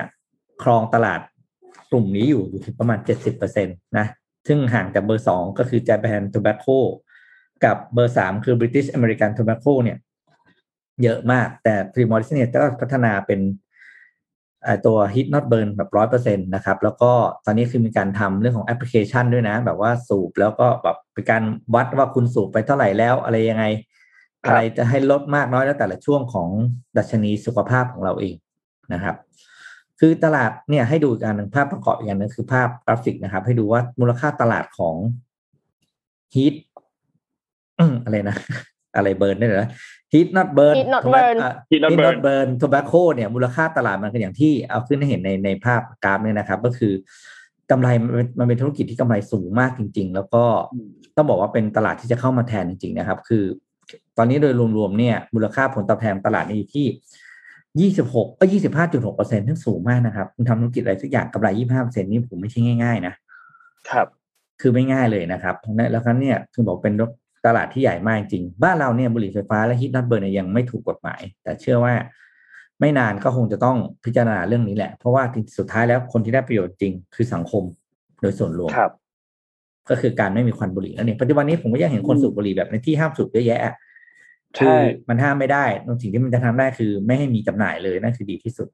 [0.62, 1.20] ครองตลาด
[1.90, 4.06] กลุ่มนี้อยู่อยู่ที่ประมาณเจ็ดสิบเปอร์เซ็นตนะ
[4.48, 6.78] ซึ่งห่างจากเบอร์สองก็คือ Japan Tobacco
[7.64, 9.98] กับเบอร์สามคือ British American Tobacco เนี่ย
[11.02, 13.40] เยอะมากแต่ฟิลิปมอริสเนี่ยก็พัฒนาเป็น
[14.86, 17.12] ตัว heat not burn แบบร้อยเปอร์เซ็นต์นะครับ แล้วก็
[17.44, 21.42] ตอนนี้คือมีการทำเรื่องของแอปพลิเคชันด้วยนะ แบบว่าสูบแล้วก็แบบเป็นการ
[21.74, 23.64] วัดว่าคุณสูบไปเท่าไหร่แล้วอะไรยังไง
[24.44, 26.48] อะไรจะให้ลดมากน้อยแล้วแต่ละช่วงของ
[26.96, 28.34] ดัชนีสุขภาพของเราเอง
[28.92, 29.16] นะครับ
[30.00, 34.94] คือตลาดเนี่ยให้ดูการหนึ่งภาพประกอบอีกอันหนึ่งคือภาพกราฟิกนะครับ ให้ดูว่ามูลค่าตลาดของ
[36.34, 36.54] heat
[38.04, 38.36] อะไรนะ
[38.96, 39.68] อะไรเบิร์นได้เหรอ
[40.12, 41.36] ฮีท not burn Heat not burn
[41.70, 46.92] Heat not heat burn not burn tobacco เนี่ยมูลค่าตลาดมันก็อย่างที่เอาขึ้นให้เห็นในในภาพกราฟเนี่ยนะครับ ก็คือ
[47.70, 53.44] กำไรมันเป็นมันเป็นธุรกิจที่กำไรสูงมากจริง ๆ แล้วก็อืมต้องบอกว่าเป็นตลาดที่จะเข้ามาแทนจริง ๆ นะครับ คือ
[54.18, 56.86] ตอนนี้โดยรวมๆเนี่ย มูลค่าผลตอบแทนตลาดนี่อยู่ที่
[57.80, 63.14] ยี่สิบหกก็ยี่สิบห้าจุดหกเปอร์เซ็นต์ซึ่งสูงมากนะครับคุณทำธุรกิจอะไรสักอย่างกำไรยี่ห้าเปอร์เซ็นต์นี่ผมไม่ใช่ง่ายๆ นะ
[63.90, 64.06] ครับ
[64.60, 65.54] คือไม่ง่ายเลยนะครับ
[65.92, 66.94] แล้วครั้นเนี่ยคือบอกเป็น
[67.46, 71.94] ตลาดที่ใหญ่มากจริง บ้านเราเนี่ยบุหรี่ไฟฟ้าและ heat not burn เนี่ยยังไม่ถูกกฎหมาย แต่เชื่อว่า
[72.80, 75.22] ไม่นานก็คงจะต้องพิจารณาเรื่องนี้แหละ เพราะว่า
[75.58, 77.62] สุดท้ายแล้วคนที่ได้ประโยชน์จริง คือสังคม
[78.20, 78.92] โดยส่วนรวมครับ
[79.90, 83.72] ก็คือการไม่มีควันบุหรี่นั่นเองปัจจุบันนี้ผมก็ยังเห็นคนอืมสูบบุหรี่แบบในที่ห้ามสูบเยอะแยะใช่
[84.58, 84.76] คือ
[85.08, 85.64] มันห้ามไม่ได้
[86.02, 88.68] สิ่งที่มันจะทำได้คือ ไม่ให้มีจำหน่ายเลยนั่นคือดีที่สุด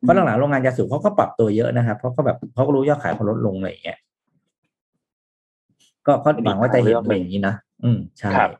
[0.00, 3.98] เพราะหลังๆโรงงานยาสูบเขาก็ปรับตัวเยอะนะครับเพราะเขาแบบเขาก็รู้ยอดขายเขาลดลงอะไรอย่างเงี้ย
[6.06, 7.54] ก็ก็หวังว่าจะเห็นอะไรอย่างนี้นะ
[7.84, 8.50] อืมใช่ครับ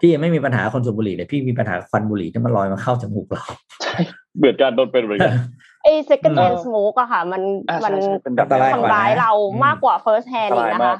[0.00, 3.44] พี่ยังไม่มีปัญหาคนสูบบุหรี่เลยพี่มีปัญหาควันบุหรี่ที่มันลอยมาเข้าจมูกเรา
[3.82, 3.96] ใช่
[4.38, 5.34] เหมือนกันโดนเป็นเหมือนกัน
[5.82, 10.98] ไอ้ second เออ hand smoke อะค่ะ มันอ่ามันใช่ใช่เป็นแบบอันตรายกว่าทำร้ายนะเราอืมมากกว่า first hand อันตอีกรายนะมาคะก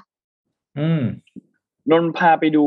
[0.79, 1.03] อืม
[1.91, 2.65] นนพาไปดู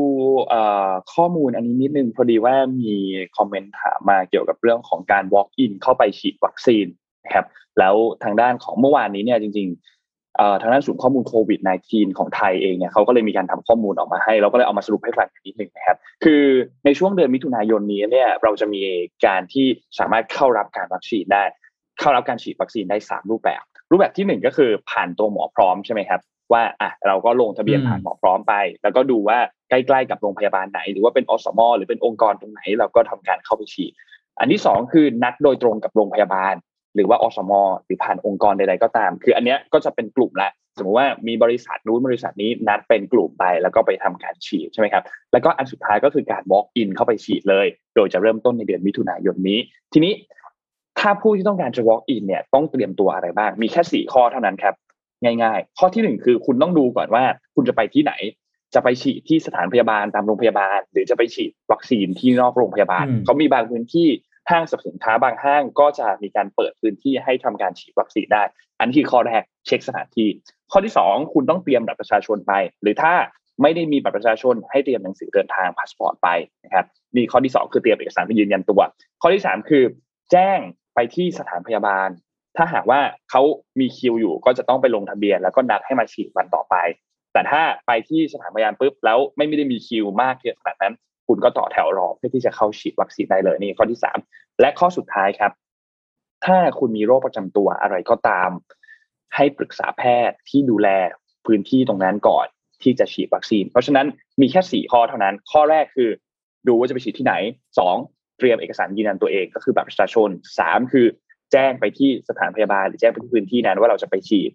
[1.14, 2.94] ข้อมูลอันนี้นิดนึงพอดีว่ามี
[3.36, 6.86] คอมเมนต์ถามมาเกี่ยวกับเรื่องของการ walk in เข้าไปฉีดวัคซีน
[7.24, 7.46] นะครับ
[7.78, 7.94] แล้ว
[8.24, 16.42] ทางด้านของเมื่อวานนี้เนี่ยจริงๆทางด้านศูนย์ข้อมูลโควิด -19 ของไทยเองเนี่ยเขาก็เลยมีการทำข้อมูลออกมาให้ เราก็เลยเอามาสรุปให้ฟังกันนิดนึงนะครับ คือ
[16.84, 18.82] ในช่วงเดือนมิถุนายนนี้เนี่ยเราจะมี
[19.26, 19.66] การที่
[19.98, 21.44] สามารถเข้ารับการวัคซีนได้
[22.00, 26.20] เข้ารับการฉีดวัคซีนได้สามรูปแบบ รูปแบบที่หนึ่งก็คือผ่านตัวหมอพร้อมใช่ไหมครับ
[26.52, 29.38] ว่าอะเราก็ลงทะเบียนอืมผ่านหมอพร้อมไป แล้วก็ดูว่า
[29.70, 33.92] ใกล้ๆกับโรงพยาบาลไหน หรือว่าเป็นอสมหรือเป็นองค์กรตรงไหน เราก็ทำการเข้าไปฉีด
[34.40, 36.54] อันที่สองคือนัดโดยตรงกับโรงพยาบาล
[36.94, 37.52] หรือว่าอสม
[37.84, 49.58] หรือผ่านองค์กรใดๆก็ตาม คืออันเนี้ยก็จะเป็นกลุ่มละสมมติว่ามีบริษัทนู้นบริษัทนี้นัดเป็นกลุ่มไปแล้วก็ไปทำการฉีดใช่ไหมครับ แล้วก็อันสุดท้ายก็คือการ walk in เข้าไปฉีดเลย โดยจะเริ่มต้นในเดือนมิถุนายนนี้
[49.92, 50.12] ทีนี้
[50.98, 54.74] ถ้าผู้ที่ต้องการจะ walk in เนี่ยต้องเตรียมตัวอะไรบ้าง มีแค่สี่ข้อเท่านั้นครับ
[55.24, 58.12] ง่ายๆ ข้อที่หนึ่งคือคุณต้องดูก่อนว่าคุณจะไปที่ไหน
[58.74, 64.08] จะไปฉีดที่สถานพยาบาลตามโรงพยาบาล หรือจะไปฉีดวัคซีนที่นอกโรงพยาบาลอืมเขามีบางพื้นที่
[64.50, 68.42] ห้างสรรพสินค้าบางห้างก็จะมีการเปิดพื้นที่ให้ทำการฉีดวัคซีนได้
[68.80, 70.28] อันนี้คือข้อแรกเช็คสถานที่
[70.72, 72.52] ข้อที่สองคุณต้องเตรียมบัตรประชาชนไป
[72.82, 73.14] หรือถ้า
[73.62, 76.28] ไม่ได้มีบัตรประชาชนให้เตรียมหนังสือเดินทางพาสปอร์ตไป
[76.64, 78.80] นะครับนี่ข้อที่สองคือเตรียมเอกสารไปยืนยันตัว
[79.22, 79.84] ข้อที่สามคือ
[80.32, 80.58] แจ้ง
[80.94, 82.08] ไปที่สถานพยาบาล
[82.56, 83.42] ถ้าหากว่าเขา
[83.80, 86.74] มีคิวอยู่ก็จะต้องไปลงทะเบียน แล้วก็นัดให้มาฉีดวันต่อไป
[87.32, 90.94] แต่ถ้าไปที่สถานพยาบาลปุ๊บแล้วไม่ได้มีคิวมากขนาดนั้น
[91.26, 94.18] คุณก็ต่อแถวรอเพื่อที่จะเข้าฉีดวัคซีนได้เลยนี่ข้อที่สาม
[94.60, 95.52] และข้อสุดท้ายครับ
[96.46, 98.50] ถ้าคุณมีโรคประจำตัวอะไรก็ตาม
[99.36, 100.88] ให้ปรึกษาแพทย์ที่ดูแล
[101.46, 102.46] พื้นที่ตรงนั้นก่อน
[102.82, 104.06] ที่จะฉีดวัคซีน เพราะฉะนั้น
[104.40, 106.10] มีแค่สี่ข้อเท่านั้น ข้อแรกคือ
[106.68, 107.34] ดูว่าจะไปฉีดที่ไหน
[107.78, 107.96] สอง
[108.38, 110.28] เตรียมเอกสารยืนยันตัวเองก็คือบัตรประชาชน
[110.58, 111.06] สามคือ
[111.52, 114.50] แจ้งไปที่สถานพยาบาลหรือแจ้งไปที่พื้นที่นั้นว่าเราจะไปฉีด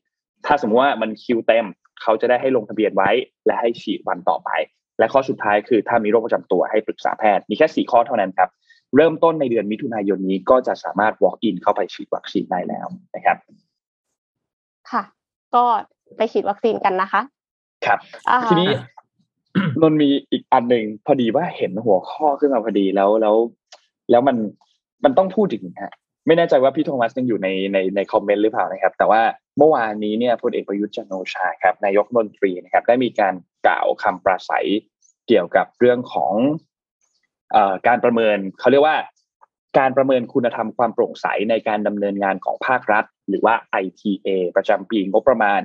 [0.45, 1.65] ถ้าสมมติว่ามันคิวเต็ม
[2.01, 3.09] เขาจะได้ให้ลงทะเบียนไว้
[3.45, 4.49] และให้ฉีดวันต่อไป
[4.99, 8.49] และข้อสุดท้ายคือถ้ามีโรคประจำตัวให้ปรึกษาแพทย์มีแค่สี่ข้อเท่านั้นครับ
[8.95, 13.37] เริ่มต้นในเดือนมิถุนายนนี้ก็จะสามารถ walk in เข้าไปฉีดวัคซีนได้แล้วนะครับ
[14.91, 15.03] ค่ะ
[15.55, 15.63] ก็
[16.17, 17.21] ไปฉีดวัคซีนกันนะคะ
[17.85, 18.69] ครับอ่าทีนี้
[19.81, 23.35] นนท์มีอีกอันหนึ่งพอดีว่าเห็นหัวข้อขึ้นมาพอดีแล้วแล้ว
[24.11, 24.37] แล้วมัน
[25.03, 25.93] มันต้องพูดถึงฮะ
[26.27, 29.21] ไม่แน่ใจว่าพี่โทมัสยังอยู่ในในในคอมเมนต์หรือเปล่านะครับ แต่ว่า
[29.57, 33.33] เมื่อวานนี้เนี่ยพลเอกประยุทธ์จันทร์โอชาครับนายกรัฐมนตรีนะครับได้มีการ
[33.67, 34.67] กล่าวคำปราศัย
[35.27, 36.33] เกี่ยวกับเรื่องของ
[37.51, 38.97] เอ่อการประเมินเขาเรียกว่า
[39.79, 45.61] การประเมินคุณธรรมความโปร่งใสในการดำเนินงานของภาครัฐ หรือว่า ITA ประจำปีงบประมาณ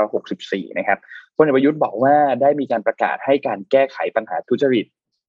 [0.00, 0.98] 2564 นะครับ
[1.36, 4.86] พลเอกประยุทธ์บอกว่าได้มีการประกาศให้การแก้ไขปัญหาทุจริต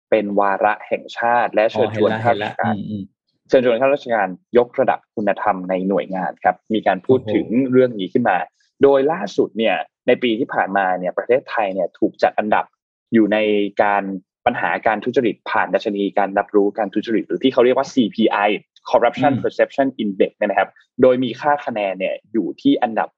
[0.09, 3.03] เป็นวาระแห่งชาติ และอ๋เชิอญชเห็นวนแล้วข้าเห็นราแล้ชวการอืมอืม
[3.47, 4.27] เชิญชวนข้าราชการ
[4.57, 8.37] ยกระดับคุณธรรมในหน่วยงานครับ มีการพูดโอ้โหถึงเรื่องนี้ขึ้นมา
[8.83, 9.75] โดยล่าสุดเนี่ย
[10.07, 12.65] ในปีที่ผ่านมาเนี่ยประเทศไทยเนี่ยถูกจัดอันดับ
[13.13, 13.37] อยู่ใน
[13.83, 14.03] การ
[14.45, 18.49] ปัญหาการทุจริตผ่านดัชนีการรับรู้การทุจริต หรือที่เขาเรียกว่า CPI
[18.89, 20.69] Corruption Perception Index เนยนะครับ
[21.01, 23.09] โดยมีค่าคะแนนเนี่ยอยู่ที่อันดับ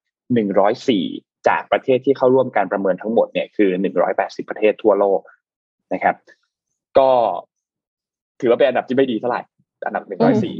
[0.69, 3.69] 104 จากประเทศที่เข้าร่วมการประเมินทั้งหมดเนี่ยคือ
[4.09, 5.19] 180 ประเทศทั่วโลก
[5.93, 6.15] นะครับ
[6.97, 7.09] ก็
[8.39, 9.41] ถือว่าเป็นอันดับที่ไม่ดีเท่าไหร่
[9.85, 10.05] อันดับ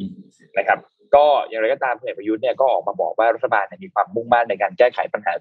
[0.01, 0.79] 104นะครับ
[1.15, 5.31] ก็อย่างไรก็ตามพลเอกประยุทธ์เนี่ยก็ออกมาบอกว่ารัฐบาลเนี่ยมีความมุ่งมั่นในการแก้ไขปัญหา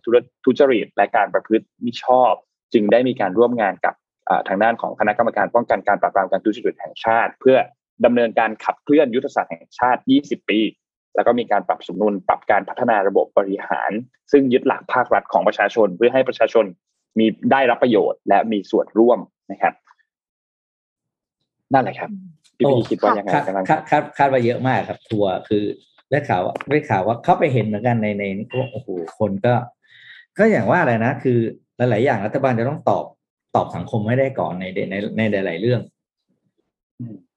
[0.45, 2.33] ทุจริตและการประพฤติมิชอบ
[2.72, 3.95] จึงได้มีการร่วมงานกับ
[4.29, 7.57] อ่าทางด้านของคณะกรรมการป้องกันการปราบปรามการทุจริตแห่งชาติ เพื่อ
[8.05, 10.61] ดำเนินการขับเคลื่อนยุทธศาสตร์แห่งชาติ 20 ปี
[11.16, 13.91] แล้วก็มีการปรับสมดุลปรับการพัฒนาระบบบริหาร
[14.33, 16.64] ซึ่งยึดหลักภาครัฐของประชาชน เพื่อให้ประชาชน
[17.18, 19.18] มีได้รับประโยชน์ และมีส่วนร่วม
[19.53, 19.74] นะครับ
[21.74, 22.11] นั่นแหละครับ
[22.59, 25.64] พี่พี่คิดว่ายังไงคาดกันบ้างคาดคาดคาดว่าเยอะมากครับทัวร์คือ
[26.11, 28.24] ได้ข่าวว่าได้ข่าวว่าเข้าไปเห็นเหมือนกันในใน
[28.72, 28.88] โอ้โห
[29.18, 29.54] คนก็
[30.38, 31.38] ก็อย่างว่าอะไรนะ คือ
[31.76, 33.04] หลาย ๆ อย่างรัฐบาลจะต้องตอบ
[33.56, 35.80] ตอบสังคมให้ได้ก่อนในในในในหลาย ๆ เรื่อง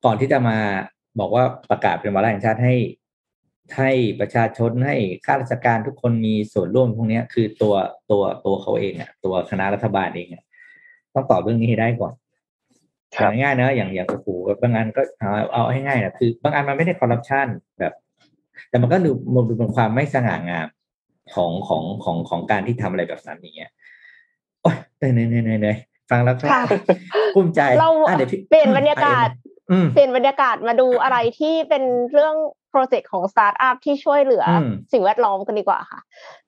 [0.06, 0.58] ก่อนที่จะมา
[1.20, 2.76] บอกว่าประกาศเป็นวาระแห่งชาติให้
[3.78, 4.96] ให้ประชาชนให้
[5.26, 7.76] ข้าราชการทุกคนมีส่วนร่วมพวกเนี้ยคือตัว
[8.12, 10.44] ตัวตัวเขาเองอะ ตัวคณะรัฐบาลเองอะ
[11.14, 12.21] ต้องตอบเรื่องนี้ให้ได้ก่อนครับ
[13.20, 14.28] ง่ายๆนะอย่างอย่างโอ้โห
[14.62, 17.48] บางอันก็เอาเอาให้ง่ายนะคือบางอันมันไม่ได้คอร์รัปชัน
[17.80, 17.94] แบบ
[18.70, 20.68] แต่มันก็ดูมันดูเป็นความไม่สง่างาม
[21.34, 23.72] ของของของของการที่ทำอะไรแบบนั้นอย่างเงี้ย
[24.62, 25.78] โอ้ยเหนื่อยเหนื่อยเหนื่อยเหนื่อย
[26.10, 26.64] ฟังแล้วก็ค่ะ
[27.36, 29.28] ภูมิใจเราอะเดี๋ยวพี่เปลี่ยนบรรยากาศ
[29.72, 31.84] อืมเปลี่ยนบรรยากาศมาดูอะไรที่เป็น
[32.14, 32.36] เรื่อง
[32.72, 36.00] โปรเจกต์ของสตาร์ทอัพที่ช่วยเหลืออืมสิ่งแวดล้อมกันดีกว่าค่ะ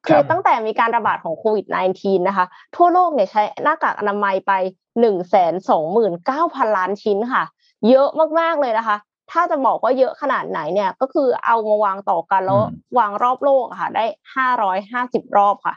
[0.06, 1.66] ครัคือตั้งแต่มีการระบาดของโควิด
[1.98, 2.46] -19 นะคะ
[2.76, 4.52] ทั่วโลกเนี่ยใช้หน้ากากอนามัยไป
[5.00, 7.44] หนึ่งแสนสองหมื่นเก้าพันล้านชิ้นค่ะ
[7.90, 8.08] เยอะ
[8.40, 8.98] มากๆเลยนะคะ
[9.32, 15.76] ถ้าจะบอกว่าเยอะขนาดไหนเนี่ย ก็คือเอามาวางต่อกันแล้วอืมวางรอบโลกอะค่ะ ได้ห้าร้อยห้าสิบรอบค่ะ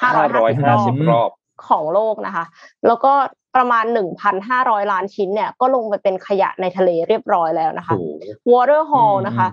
[0.00, 1.30] ห้าห้าร้ร้ออยยห้าห้าสิสิบบรรอบอบ
[1.68, 2.44] ของโลกนะคะ
[2.86, 3.12] แล้วก็
[3.56, 9.48] ประมาณหนึ่งพันห้าร้อยล้านชิ้นเนี่ย ก็ลงไปเป็นขยะในทะเลเรียบร้อยแล้วนะคะโอ้โห Waterhaul อืมนะคะ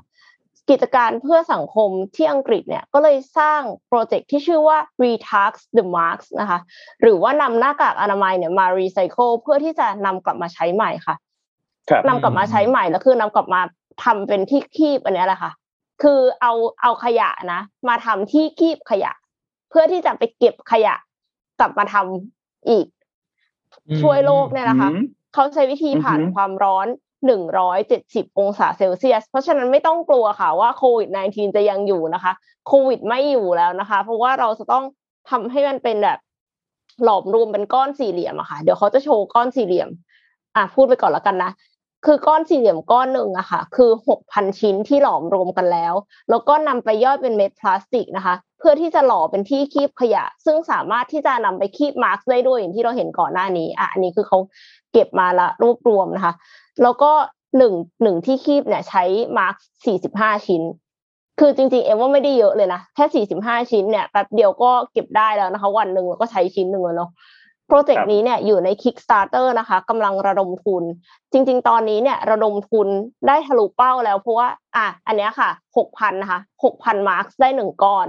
[0.70, 6.60] กิจการเพื่อสังคมที่อังกฤษเนี่ยก็เลยสร้างโปรเจกต์ที่ชื่อว่า Retask the Mask นะคะ
[7.02, 11.16] หรือว่านำหน้ากากอนามัยเนี่ยมารีไซเคิลเพื่อที่จะนำกลับมาใช้ใหม่ค่ะ
[11.90, 13.62] ครับนำกลับมาใช้ใหม่แล้วคือนำกลับมา
[14.04, 15.52] ทำเป็นที่คีบอันเนี้ยแหละค่ะ
[16.04, 19.12] คือเอาเอาขยะนะ มาทำที่คีบขยะ
[19.70, 20.96] เพื่อที่จะไปเก็บขยะ
[21.60, 22.88] กลับมาทำอีก
[23.88, 25.04] อืมช่วยโลกเนี่ยนะคะอืม
[25.34, 26.88] เขาใช้วิธีผ่านอือหือความร้อน
[27.30, 32.34] 170 องศาเซลเซียส เพราะฉะนั้นไม่ต้องกลัวค่ะว่าโควิด -19 จะยังอยู่นะคะ
[32.68, 34.84] โควิดไม่อยู่แล้วนะคะ เพราะว่าเราจะต้อง
[35.30, 36.20] ทำให้มันเป็นแบบ
[37.04, 39.90] หลอมรวมเป็นก้อนสี่เหลี่ยมอะค่ะ เดี๋ยวเขาจะโชว์ก้อนสี่เหลี่ยม
[40.56, 41.52] อะพูดไปก่อนแล้วกันนะ
[42.06, 45.94] คือก้อนสี่เหลี่ยมก้อนหนึ่งอะค่ะ คือ6,000ชิ้นที่หลอมรวมกันแล้ว
[46.30, 54.40] แล้วก็นำไปย่อยเป็นเม็ดพลาสติกนะคะ เพื่อที่จะหล่อเป็นที่คีบขยะ ซึ่งสามารถที่จะนำไปคีบมาร์กได้ด้วยอย่างที่เราเห็นก่อนหน้านี้อะอันนี้คือเขา
[54.94, 56.34] เก็บมาละรวบรวมนะคะ
[56.84, 57.12] แล้วก็
[57.58, 59.04] หนึ่งหนึ่งที่คีบเนี่ยใช้
[59.38, 59.56] มาร์ก
[59.86, 60.64] สี่สิบห้าชิ้น
[61.40, 67.12] คือจริงๆ เอ็มว่าไม่ได้เยอะเลยนะแค่สี่สิบห้าชิ้นเนี่ยแป๊บเดียวก็เก็บได้แล้วนะคะ วันหนึ่งเราก็ใช้ชิ้นหนึ่งแล้วเนาะ
[67.68, 70.84] โปรเจกครัต์บนี้เนี่ยอยู่ใน Kickstarter นะคะกำลังระดมทุน
[71.32, 72.88] จริง ๆ ตอนนี้เนี่ยระดมทุน
[73.28, 78.08] ได้ทะลุเป้าแล้ว เพราะว่าอะอันเนี้ยค่ะหกพันนะคะหกพันมาร์กได้หนึ่งก้อน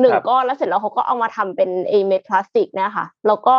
[0.00, 3.56] หนึ่งครับก้อนแล้วเสร็จแล้วเขาก็เอามาทำเป็นเอเม็ดพลาสติกเนี่ยค่ะแล้วก็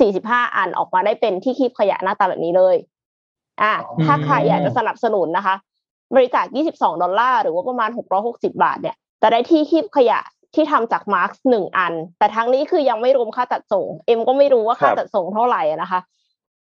[0.00, 2.76] สี่สิบห้าอันออกมาได้เป็นที่คีบขยะหน้าตาแบบนี้เลย
[3.62, 5.54] อะอ๋อถ้าใครอยากจะสนับสนุนนะคะ
[6.14, 7.90] บริจาค 22 ดอลลาร์หรือว่าประมาณ
[8.22, 10.20] 660 บาทเนี่ยจะได้ที่คีบขยะ
[10.54, 16.00] ที่ทำจากมาร์กหนึ่งอัน แต่ทั้งนี้คือยังไม่รวมค่าจัดส่ง เอ็มก็ไม่รู้ว่าค่าครับจัดส่งเท่าไหร่อะนะคะ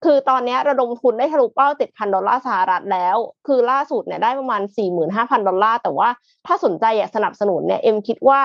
[0.05, 3.17] คือตอนเนี้ยระดมทุนได้ทะลุเป้า7,000ดอลลาร์สหรัฐแล้ว
[3.47, 4.63] คือล่าสุดเนี่ยได้ประมาณ
[5.05, 6.09] 45,000ดอลลาร์ แต่ว่า
[6.47, 8.41] ถ้าสนใจอยากสนับสนุนเนี่ย เอ็มคิดว่า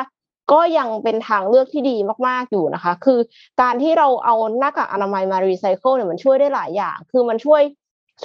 [0.52, 1.96] ก็ยังเป็นทางเลือกที่ดี
[2.28, 3.20] มาก ๆ อยู่นะคะ คือ
[3.62, 7.62] การที่เราเอาหน้ากากอนามัยมารีไซเคิลเนี่ยมันช่วยได้หลายอย่าง คือมันช่วย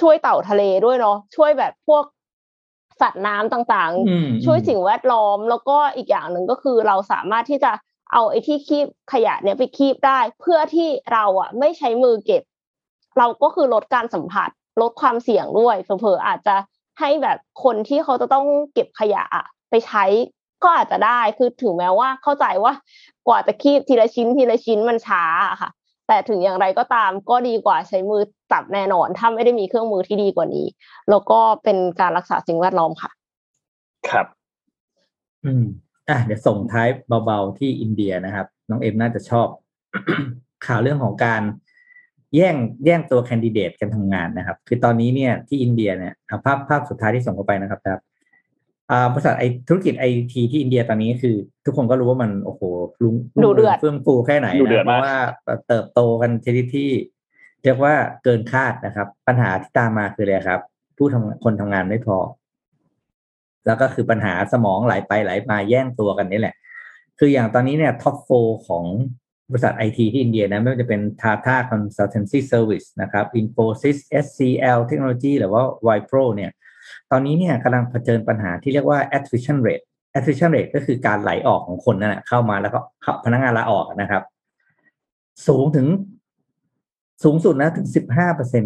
[0.01, 2.03] ช่วยเต่าทะเลด้วยเนาะช่วยแบบพวก
[3.01, 7.71] สัตว์น้ำต่างๆอืมช่วยสิ่งแวดล้อม แล้วก็อีกอย่างหนึ่งก็คือเราสามารถที่จะ
[8.11, 12.43] เอาไอ้ที่คีบขยะเนี้ยไปคีบได้ เพื่อที่เราอะ ไม่ใช้มือเก็บ
[13.17, 14.49] เราก็คือลดการสัมผัส
[14.81, 16.55] ลดความเสี่ยงด้วยเผลอๆอาจจะ
[16.99, 20.03] ให้แบบคนที่เขาจะต้องเก็บขยะอะไปใช้
[20.63, 22.73] ก็อาจจะได้คือถึงแม้ว่าเข้าใจว่า
[23.27, 25.69] กว่าจะคีบทีละชิ้นทีละชิ้นมันช้าอะค่ะ
[26.07, 30.65] แต่ถึงอย่างไรก็ตามก็ดีกว่าใช้มือจับแน่นอน ถ้าไม่ได้มีเครื่องมือที่ดีกว่านี้
[31.09, 33.11] แล้วก็เป็นการรักษาสิ่งแวดล้อมค่ะ
[34.09, 34.27] ครับ
[35.45, 35.65] อืม
[36.09, 36.87] อะเดี๋ยวส่งท้าย
[37.25, 39.47] เบาๆที่อินเดียนะครับ น้องเอ็มน่าจะชอบ
[40.65, 41.41] ข่าวเรื่องของการ
[42.35, 48.14] แย่งแย่งตัวแคนดิเดตกันทำงานนะครับ คือตอนนี้เนี่ยที่อินเดียเนี่ยอะภาพภาพสุดท้ายที่ส่งเข้าไปนะครับครับอ่า
[49.13, 52.61] บริษัทไอธุรกิจไอทีที่อินเดียตอนนี้คือ ทุกคนก็รู้ว่ามันโอ้โห
[53.03, 55.17] ลุงดูเดือดเฟื่องฟูแค่ไหนดูเดือดนะเพมากราะว่า
[55.67, 56.89] เติบโตกันชนิดที่
[57.63, 60.61] เรียกว่าเกินคาดนะครับ ปัญหาที่ตามมาคืออะไรครับ
[60.97, 62.17] ผู้ทำคนทำงานไม่พอ
[63.65, 66.55] แล้วก็คือปัญหาสมองไหลไปไหลมาแย่งตัวกันนี่แหละ
[67.19, 68.29] คืออย่างตอนนี้เนี่ยท็อปโฟ
[68.67, 68.85] ของ
[69.51, 76.51] บริษัทไอทีที่อินเดียนะไม่ว่าจะเป็น Tata Consultancy Service นะครับ Infosys SCL Technology หรือว่า Wipro เนี่ย
[77.11, 79.85] ตอนนี้เนี่ยกำลังเผชิญปัญหาที่เรียกว่า attrition rate
[80.17, 84.23] attrition rate ก็คือการไหลออกของคนนั่นแหละเข้ามาแล้วก็เข้าพนักงานลาออกนะครับ
[85.47, 85.87] สูงถึง
[87.23, 88.63] สูงสุดนะถึงสิบห้าเปอร์เซ็น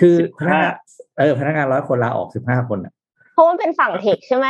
[0.00, 0.74] คือพนักงาน
[1.18, 2.92] เออพนักงานร้อยคนลาออกสิบห้าคนอะ
[3.34, 4.48] เพราะมันเป็นเป็นฝั่งเทคใช่ไหม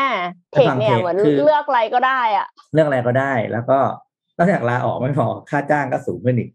[0.53, 3.79] เทคเนี่ยเหมือนเลือกอะไรก็ได้อะ เลือกอะไรก็ได้ แล้วก็
[4.37, 6.51] นอกจากลาออกไม่พอค่าจ้างก็สูงขึ้นอีก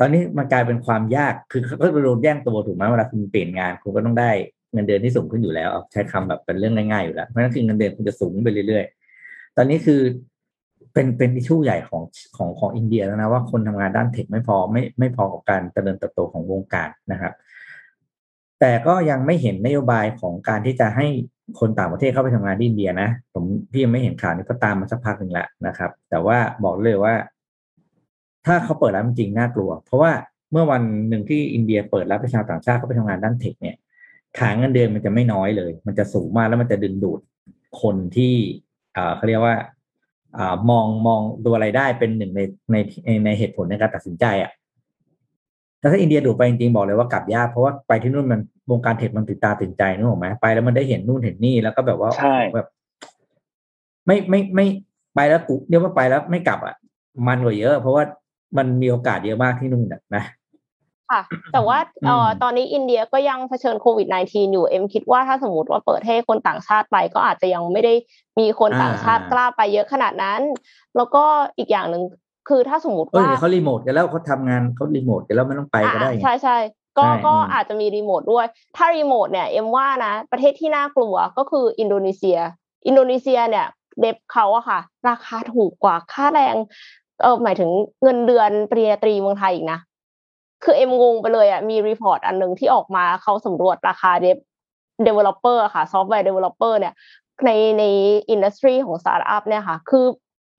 [0.00, 4.30] ตอนนี้มันกลายเป็นความยากคือก็โดนแย่งตัวถูกไหมเวลาคุณเปลี่ยนงานคุณก็ต้องได้
[4.72, 10.00] เงินเดือนที่สูงขึ้นอยู่แล้วใช้คำแบบเป็นเรื่องง่ายๆอยู่แล้วเพราะนั่นคือเงินเดือนคุณจะสูงไปเรื่อยๆ ตอนนี้คือ
[10.92, 12.02] เป็นเป็นอิชูใหญ่ของ
[12.36, 17.32] ของของอินเดียแล้วนะว่าคนทำงานด้านเทคไม่พอไม่ไม่พอกับการเจริญเติบโตของวงการนะครับ
[18.60, 21.06] แต่ก็ยังไม่เห็นนโยบายของการที่จะให้
[21.60, 27.14] คนต่างประเทศเข้าไปทำงานที่อินเดียนะผมพี่ยังไม่เห็นข่าวนี้ก็ตามมาสักพักหนึ่งล้วนะครับ แต่ว่าบอกเลยว่า
[28.46, 30.12] ถ้าเขาเปิดรับจริงน่ากลัว เพราะว่า
[30.52, 33.76] เมื่อวันหนึ่งที่อินเดียเปิดรับประชาต่างชาติเข้าไปทำงานด้านเทคเนี่ย
[34.38, 37.20] ขาเงินเดือนมันจะไม่น้อยเลย มันจะสูงมากแล้วมันจะดึงดูด
[37.82, 38.34] คนที่
[38.96, 39.56] อ่าเขาเรียกว่า
[40.38, 42.40] อ่ามองมองตัวอะไรได้เป็นหนึ่งใน
[42.72, 42.76] ใน
[43.24, 44.52] ในเหตุผลในการตัดสินใจอะ
[45.78, 52.10] แต่ถ้าอินเดียดูไปจริงๆบอกเลยว่ากลับยากเพราะว่าไปที่นู่นมันวงการเทคมันติดตาติดใจนึกออกไหมไปแล้วมันได้เห็นนู่นเห็นนี่แล้วก็แบบว่า
[52.54, 52.66] แบบ
[54.06, 54.66] ไม่ไม่ไม่
[55.14, 56.74] ไปแล้วกูเรียกว่าไปแล้วไม่กลับอะ
[57.28, 58.04] มันกว่าเยอะ เพราะว่า
[58.58, 60.24] มันมีโอกาสเยอะมากที่นู่นนะ
[61.12, 67.94] ค่ะ แต่ว่าเอ่อตอนนี้อินเดียก็ยังเผชิญโควิด -19 อยู่เอ็มคิดว่าถ้าสมมติว่าเปิดให้คนต่างชาติไป ก็อาจจะยังไม่ได้
[68.38, 70.40] มีคนต่างชาติกล้าไปเยอะขนาดนั้น
[70.96, 71.24] แล้วก็
[71.58, 72.02] อีกอย่างหนึ่ง
[72.48, 76.56] คือถ้าสมมติว่าเขารีโกันแล้วเขาทำงานเขารีโมทกันแล้วไม่ต้องไปก็ได้ใช่ใช่
[76.98, 78.46] ก็ก็อาจจะมีรีโมทด้วย
[78.76, 82.38] ถ้ารีโมทเนี่ยเอ็มว่านะประเทศที่น่ากลัวก็คืออินโดนีเซีย
[82.86, 83.66] อินโดนีเซียเนี่ย
[84.00, 86.56] dev เขาอะค่ะ ราคาถูกกว่าค่าแรง
[87.22, 87.70] เออหมายถึง
[88.02, 89.78] เงินเดือนปริญญาตรีเมืองไทยอีกนะ
[90.62, 96.94] คือเอ็มงงไปเลยอะมี report อันหนึ่งที่ออกมาเขาสำรวจราคา dev developer ค่ะ software developer เนี่ย
[97.46, 97.84] ในใน
[98.30, 100.06] industry ของสตาร์ทอัพเนี่ยค่ะ คือ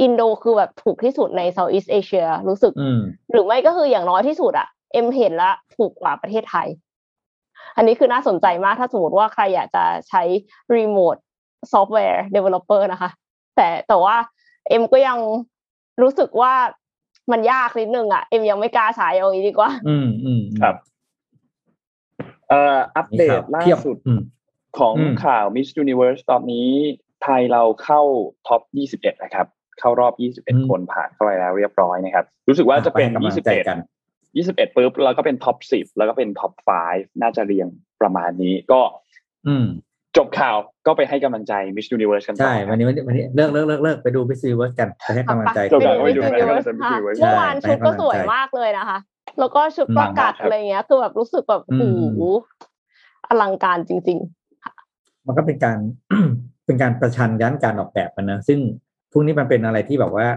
[0.01, 2.74] อินโดคือแบบถูกที่สุดใน Southeast Asia รู้สึก
[3.32, 6.68] หรือไม่ก็คืออย่างน้อยที่สุดอะเอ็มเห็นละถูกกว่าประเทศไทย
[7.76, 10.22] อันนี้คือน่าสนใจมากถ้าสมมติว่าใครอยากจะใช้
[10.76, 11.16] รีโมท
[11.72, 13.10] software developer นะคะ
[13.56, 14.16] แต่แต่ว่า
[14.68, 15.18] เอ็มก็ยัง
[16.01, 16.54] รู้สึกว่า
[17.32, 20.76] มันยากนิดนึงอะเอ็มยังไม่กล้าใช้เอางี้ดีกว่า อืมอืมครับ
[22.50, 23.98] เอ่ออัปเดตล่าสุด
[24.80, 24.96] ของ
[25.26, 26.68] ข่าว Miss Universe ตอนนี้
[27.24, 28.02] ไทยเราเข้า
[28.48, 28.62] top
[28.96, 29.48] 21 นะครับ
[29.80, 30.14] เข้ารอบ
[30.46, 33.10] 21 คนผ่านเข้าไปแล้วเรียบร้อยนะครับ รู้สึกว่าจะเป็น
[33.74, 36.54] 21 21ปุ๊บแล้วก็เป็น top 10 แล้วก็เป็น top
[36.88, 37.68] 5น่าจะเรียง
[38.02, 38.82] ประมาณนี้ก็
[39.48, 39.66] อืม
[40.18, 40.55] จบข่าว
[40.86, 45.59] ก็ไปให้กำลังใจ Miss Universe กันใช่ วันนี้วันนี้เลิกเลิกเลิกเลิกไปดู Miss Universe กันไปให้กำลังใจ
[46.05, 46.66] ไปดู Miss Universe
[47.20, 48.97] เมื่อวานชุดก็สวยมากเลยนะคะ
[49.39, 52.22] แล้วก็ชุดประกาศอะไรเงี้ย คือแบบรู้สึกแบบโอ้โห
[53.28, 54.18] อลังการจริง
[54.72, 55.78] ๆ มันก็เป็นการ
[56.66, 58.59] เป็นการประชันยันการออกแบบนะซึ่ง
[59.11, 60.28] พวกนี้มันเป็นอะไรที่แบบว่า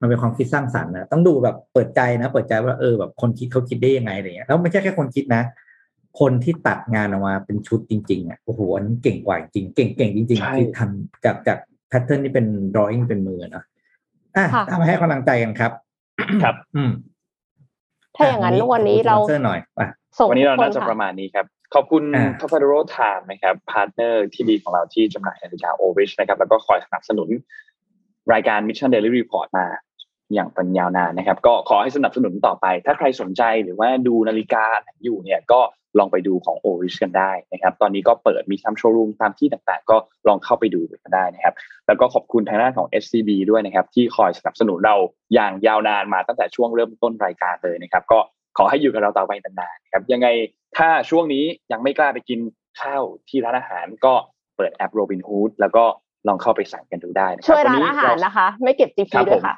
[0.00, 5.42] มันเป็นความคิดสร้างสรรค์นะต้องดูแบบเปิดใจนะ เปิดใจว่าเออแบบคนคิดเขาคิดได้ยังไงอะไรเงี้ยแล้วไม่ใช่แค่คนคิดนะ
[6.20, 11.58] คนที่ตัดงานออกมาเป็นชุดจริงๆอะโอ้โหอันนี้เก่งกว่าจริงเก่งเก่งจริงๆที่ทำจากจาก
[11.88, 13.64] pattern ที่เป็น drawing เป็นมือนะ
[14.36, 15.72] อะทำให้กำลังใจกันครับ
[16.42, 16.92] ครับ อืม
[18.16, 19.86] ถ้าอย่างนั้นวันนี้เราเสื้อหน่อยป่ะ
[20.28, 22.04] วันนี้เราน่าจะประมาณนี้ครับขอบคุณ
[22.40, 27.28] ทัฟฟาโรไทม์นะครับ partner ที่ดีของเราที่จำหน่ายนาฬิกาโอเวชนะครับ แล้วก็คอยสนับสนุน
[28.32, 29.66] รายการ Mission Daily Report มา
[30.34, 34.64] อย่างเป็นยาวนานนะครับ ก็ขอให้สนับสนุนต่อไป ถ้าใครสนใจหรือว่าดูนาฬิกา
[35.04, 35.60] อยู่เนี่ย ก็
[35.98, 39.96] ลองไปดูของโอริชกันได้นะครับ ตอนนี้ก็เปิดมีทำโชว์รูมตามที่ต่างๆ ก็
[40.28, 41.54] ลองเข้าไปดูกันได้นะครับ
[41.86, 44.96] แล้วก็ขอบคุณทางด้านของ SCB ด้วยนะครับ ที่คอยสนับสนุนเรา
[45.34, 48.18] อย่างยาวนานมาตั้งแต่ช่วงเริ่มต้นรายการเลยนะครับ ก็
[48.58, 50.28] ขอให้อยู่กับเราต่อไปนานๆครับยังไง
[50.76, 52.38] ถ้าช่วงนี้ยังไม่กล้าไปกิน
[52.80, 54.14] ข้าวที่ร้านอาหารก็
[54.56, 55.84] เปิดแอป Robinhood แล้วก็
[56.28, 59.56] ลองเข้าไปสั่งกันดูได้นะครับช่วยร้านอาหารนะคะ ไม่เก็บจีพีด้วยค่ะ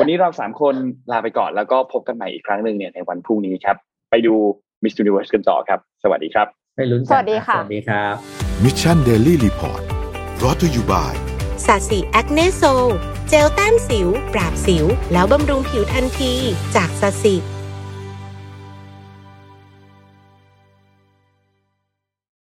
[0.00, 0.74] วันนี้เราสามคน
[1.10, 3.76] ลาไปก่อนแล้วก็พบกันใหม่อีกครั้งหนึ่งเนี่ยในวันพรุ่งนี้ครับ
[4.10, 4.34] ไปดู
[4.82, 8.14] มิส s ูนิเวิร์สกันต่อครับ สวัสดีครับไปลุ้นสวัสดีค่ะ สวัสดีครับ
[8.64, 9.82] มิชชันเดลี่รีพอร์ต
[10.42, 11.14] รอ t อยู่บ่าย
[11.66, 12.62] สาสีแอคเนโซ
[13.28, 16.32] เจลแต้มสิว ปราบสิว แล้วบำรุงผิวทันที
[16.76, 17.34] จากสาสี